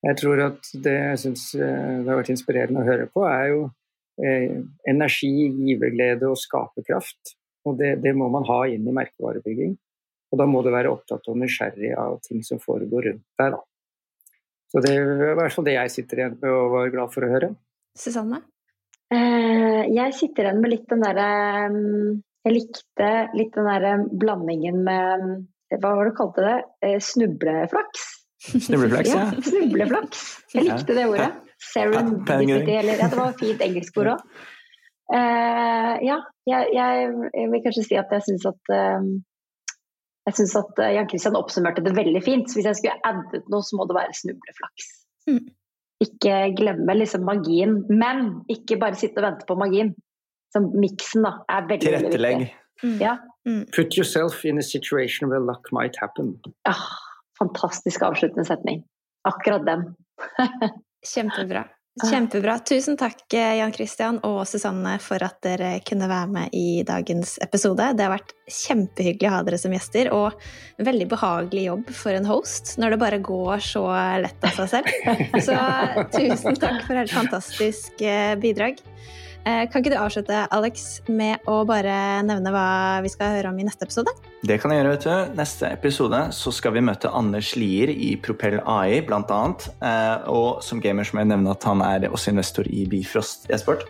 Jeg 0.06 0.16
tror 0.22 0.40
at 0.46 0.70
det 0.80 0.96
jeg 0.96 1.20
syns 1.26 1.50
eh, 1.60 2.00
det 2.00 2.08
har 2.08 2.20
vært 2.22 2.32
inspirerende 2.32 2.84
å 2.84 2.88
høre 2.88 3.08
på, 3.12 3.26
er 3.28 3.50
jo 3.52 3.64
eh, 4.24 4.62
energi, 4.88 5.32
giverglede 5.68 6.30
og 6.30 6.40
skaperkraft. 6.40 7.36
Og 7.68 7.76
det, 7.80 7.98
det, 8.04 8.14
må 8.16 8.30
man 8.32 8.48
ha 8.48 8.62
inn 8.72 8.88
i 8.88 8.96
merkevarebygging. 8.96 9.74
Og 10.30 10.40
da 10.40 10.46
må 10.48 10.62
du 10.64 10.70
være 10.72 10.92
opptatt 10.94 11.28
og 11.28 11.40
nysgjerrig 11.42 11.92
av 11.98 12.20
ting 12.24 12.46
som 12.46 12.62
foregår 12.64 13.10
rundt 13.10 13.26
deg. 13.42 13.58
Da. 13.58 14.38
Så 14.70 14.84
det 14.86 14.94
er 14.94 15.34
i 15.34 15.36
hvert 15.40 15.56
fall 15.56 15.68
det 15.68 15.76
jeg 15.76 15.94
sitter 15.98 16.22
igjen 16.22 16.40
med 16.40 16.54
og 16.54 16.74
var 16.76 16.94
glad 16.94 17.14
for 17.14 17.26
å 17.26 17.32
høre. 17.34 17.52
Susanne? 17.98 18.44
Eh, 19.10 19.84
jeg 19.90 20.16
sitter 20.16 20.48
igjen 20.48 20.62
med 20.62 20.76
litt 20.76 20.90
den 20.92 21.02
derre 21.02 21.30
mm, 21.74 22.20
Jeg 22.46 22.54
likte 22.54 23.08
litt 23.34 23.56
den 23.56 23.66
derre 23.66 23.94
blandingen 24.22 24.84
med 24.86 25.24
Hva 25.74 25.96
var 25.98 26.06
det 26.06 26.12
du 26.14 26.18
kalte 26.20 26.46
det? 26.46 26.58
Eh, 26.86 27.00
snubleflaks? 27.02 28.06
Snubleflaks, 28.40 29.10
ja. 29.12 29.26
ja. 29.28 29.42
Snubleflaks. 29.44 30.26
Jeg 30.56 30.68
likte 30.70 30.96
det 30.96 31.08
ordet. 31.10 31.32
Serendipity, 31.60 32.72
eller 32.80 33.02
ja, 33.02 33.10
det 33.12 33.18
var 33.20 33.34
et 33.34 33.42
fint 33.42 33.64
engelsk 33.66 33.98
ord 34.00 34.14
òg. 34.16 34.22
Uh, 35.10 35.96
ja, 36.06 36.20
jeg, 36.46 36.70
jeg, 36.76 37.10
jeg, 37.34 37.50
vil 37.50 37.64
kanskje 37.66 37.84
si 37.88 37.98
at 37.98 38.12
jeg 38.14 38.26
syns 38.28 38.46
at 38.46 38.72
uh, 38.72 39.08
jeg 40.30 40.38
synes 40.38 40.56
at 40.60 40.82
eh, 40.84 40.92
Jan 40.94 41.08
Christian 41.10 41.38
oppsummerte 41.40 41.82
det 41.86 41.96
veldig 41.98 42.22
fint. 42.22 42.50
Så 42.50 42.60
hvis 42.60 42.68
jeg 42.70 42.78
skulle 42.78 43.00
addet 43.08 43.48
noe, 43.50 43.66
så 43.66 43.80
må 43.80 43.88
det 43.90 43.98
være 43.98 44.14
snubleflaks. 44.20 44.92
Mm. 45.30 45.48
Ikke 46.06 46.36
glemme 46.60 46.96
liksom 46.96 47.26
magien, 47.28 47.80
men 47.90 48.22
ikke 48.52 48.78
bare 48.82 49.00
sitte 49.00 49.24
og 49.24 49.26
vente 49.26 49.48
på 49.50 49.58
magien. 49.60 49.96
Så 50.54 50.62
miksen 50.70 51.26
da, 51.26 51.34
er 51.50 51.66
veldig, 51.70 51.94
veldig 51.96 52.12
viktig. 52.14 52.52
Mm. 52.84 52.96
Ja. 53.02 53.18
Mm. 53.48 53.64
Put 53.76 53.98
yourself 53.98 54.46
in 54.46 54.62
a 54.62 54.66
situation 54.66 55.30
where 55.30 55.42
luck 55.42 55.72
might 55.76 55.98
happen. 56.00 56.38
Ah, 56.66 56.86
fantastisk 57.40 58.04
avsluttende 58.06 58.46
setning. 58.48 58.84
Akkurat 59.28 59.66
den. 59.66 59.86
Kjempebra. 61.14 61.66
Kjempebra. 62.00 62.60
Tusen 62.64 62.96
takk, 62.98 63.26
eh, 63.34 63.58
Jan 63.60 63.74
Christian 63.76 64.20
og 64.24 64.46
Susanne, 64.48 64.94
for 65.04 65.20
at 65.26 65.40
dere 65.44 65.72
kunne 65.84 66.08
være 66.08 66.30
med 66.32 66.54
i 66.56 66.84
dagens 66.88 67.38
episode. 67.44 67.90
Det 67.98 68.06
har 68.06 68.14
vært 68.14 68.32
kjempehyggelig 68.48 69.28
å 69.28 69.34
ha 69.34 69.42
dere 69.44 69.60
som 69.60 69.74
gjester, 69.76 70.12
og 70.16 70.38
veldig 70.78 71.10
behagelig 71.12 71.66
jobb 71.66 71.92
for 72.02 72.16
en 72.16 72.30
host 72.30 72.78
når 72.80 72.96
det 72.96 73.02
bare 73.04 73.22
går 73.26 73.66
så 73.66 73.84
lett 74.24 74.48
av 74.48 74.62
seg 74.62 74.72
selv. 74.78 74.94
Så 75.50 75.58
tusen 76.16 76.60
takk 76.62 76.86
for 76.88 77.02
et 77.02 77.12
fantastisk 77.12 78.00
eh, 78.06 78.36
bidrag. 78.40 78.80
Eh, 79.50 79.66
kan 79.72 79.82
ikke 79.82 79.94
du 79.94 79.98
avslutte, 79.98 80.40
Alex, 80.54 81.00
med 81.10 81.46
å 81.50 81.62
bare 81.68 82.22
nevne 82.28 82.52
hva 82.54 83.00
vi 83.02 83.10
skal 83.12 83.38
høre 83.38 83.50
om 83.50 83.58
i 83.62 83.66
neste 83.66 83.88
episode? 83.88 84.12
Det 84.46 84.60
kan 84.62 84.74
jeg 84.74 84.82
gjøre, 84.82 84.92
vet 84.94 85.08
du. 85.08 85.36
Neste 85.40 85.72
episode 85.74 86.20
så 86.36 86.54
skal 86.54 86.76
vi 86.76 86.84
møte 86.86 87.10
Anders 87.16 87.54
Lier 87.58 87.90
i 87.90 88.12
Propell 88.22 88.60
AI, 88.60 89.00
blant 89.08 89.32
annet. 89.34 89.70
Eh, 89.82 90.30
og 90.30 90.62
som 90.66 90.82
gamer 90.84 91.08
så 91.08 91.16
må 91.16 91.24
jeg 91.24 91.32
nevne 91.32 91.56
at 91.56 91.66
han 91.66 91.82
er 91.86 92.10
også 92.12 92.34
investor 92.34 92.70
i 92.70 92.86
Bifrost 92.90 93.50
e-sport. 93.50 93.88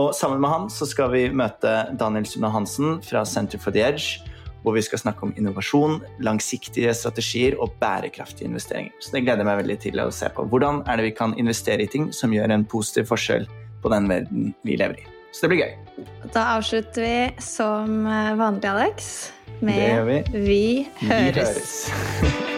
Og 0.00 0.12
sammen 0.16 0.42
med 0.42 0.52
han 0.52 0.68
så 0.72 0.86
skal 0.88 1.10
vi 1.14 1.26
møte 1.34 1.72
Daniel 1.98 2.28
Sunna 2.28 2.52
Hansen 2.54 3.00
fra 3.04 3.24
Center 3.26 3.60
for 3.60 3.74
the 3.74 3.82
Edge 3.84 4.20
hvor 4.60 4.74
vi 4.76 4.82
skal 4.84 5.00
snakke 5.00 5.24
om 5.24 5.30
innovasjon, 5.40 6.02
langsiktige 6.20 6.92
strategier 6.92 7.54
og 7.64 7.72
bærekraftige 7.80 8.50
investeringer. 8.50 8.92
Så 9.00 9.14
det 9.14 9.22
gleder 9.24 9.40
jeg 9.40 9.48
meg 9.48 9.62
veldig 9.62 9.78
til 9.86 10.02
å 10.02 10.10
se 10.12 10.28
på. 10.36 10.44
Hvordan 10.52 10.82
er 10.84 11.00
det 11.00 11.06
vi 11.06 11.14
kan 11.16 11.32
investere 11.40 11.86
i 11.86 11.88
ting 11.88 12.10
som 12.12 12.34
gjør 12.34 12.52
en 12.52 12.66
positiv 12.68 13.08
forskjell 13.08 13.48
på 13.82 13.92
den 13.92 14.08
verden 14.10 14.52
vi 14.66 14.76
lever 14.80 15.00
i. 15.00 15.08
Så 15.32 15.46
det 15.46 15.52
blir 15.52 15.64
gøy. 15.64 16.06
Da 16.34 16.46
avslutter 16.56 17.06
vi 17.06 17.16
som 17.44 18.02
vanlig, 18.40 18.66
Alex, 18.70 19.10
med 19.60 20.06
vi. 20.08 20.22
Vi 20.34 20.62
høres. 21.06 21.90
Vi 22.22 22.28
høres. 22.28 22.46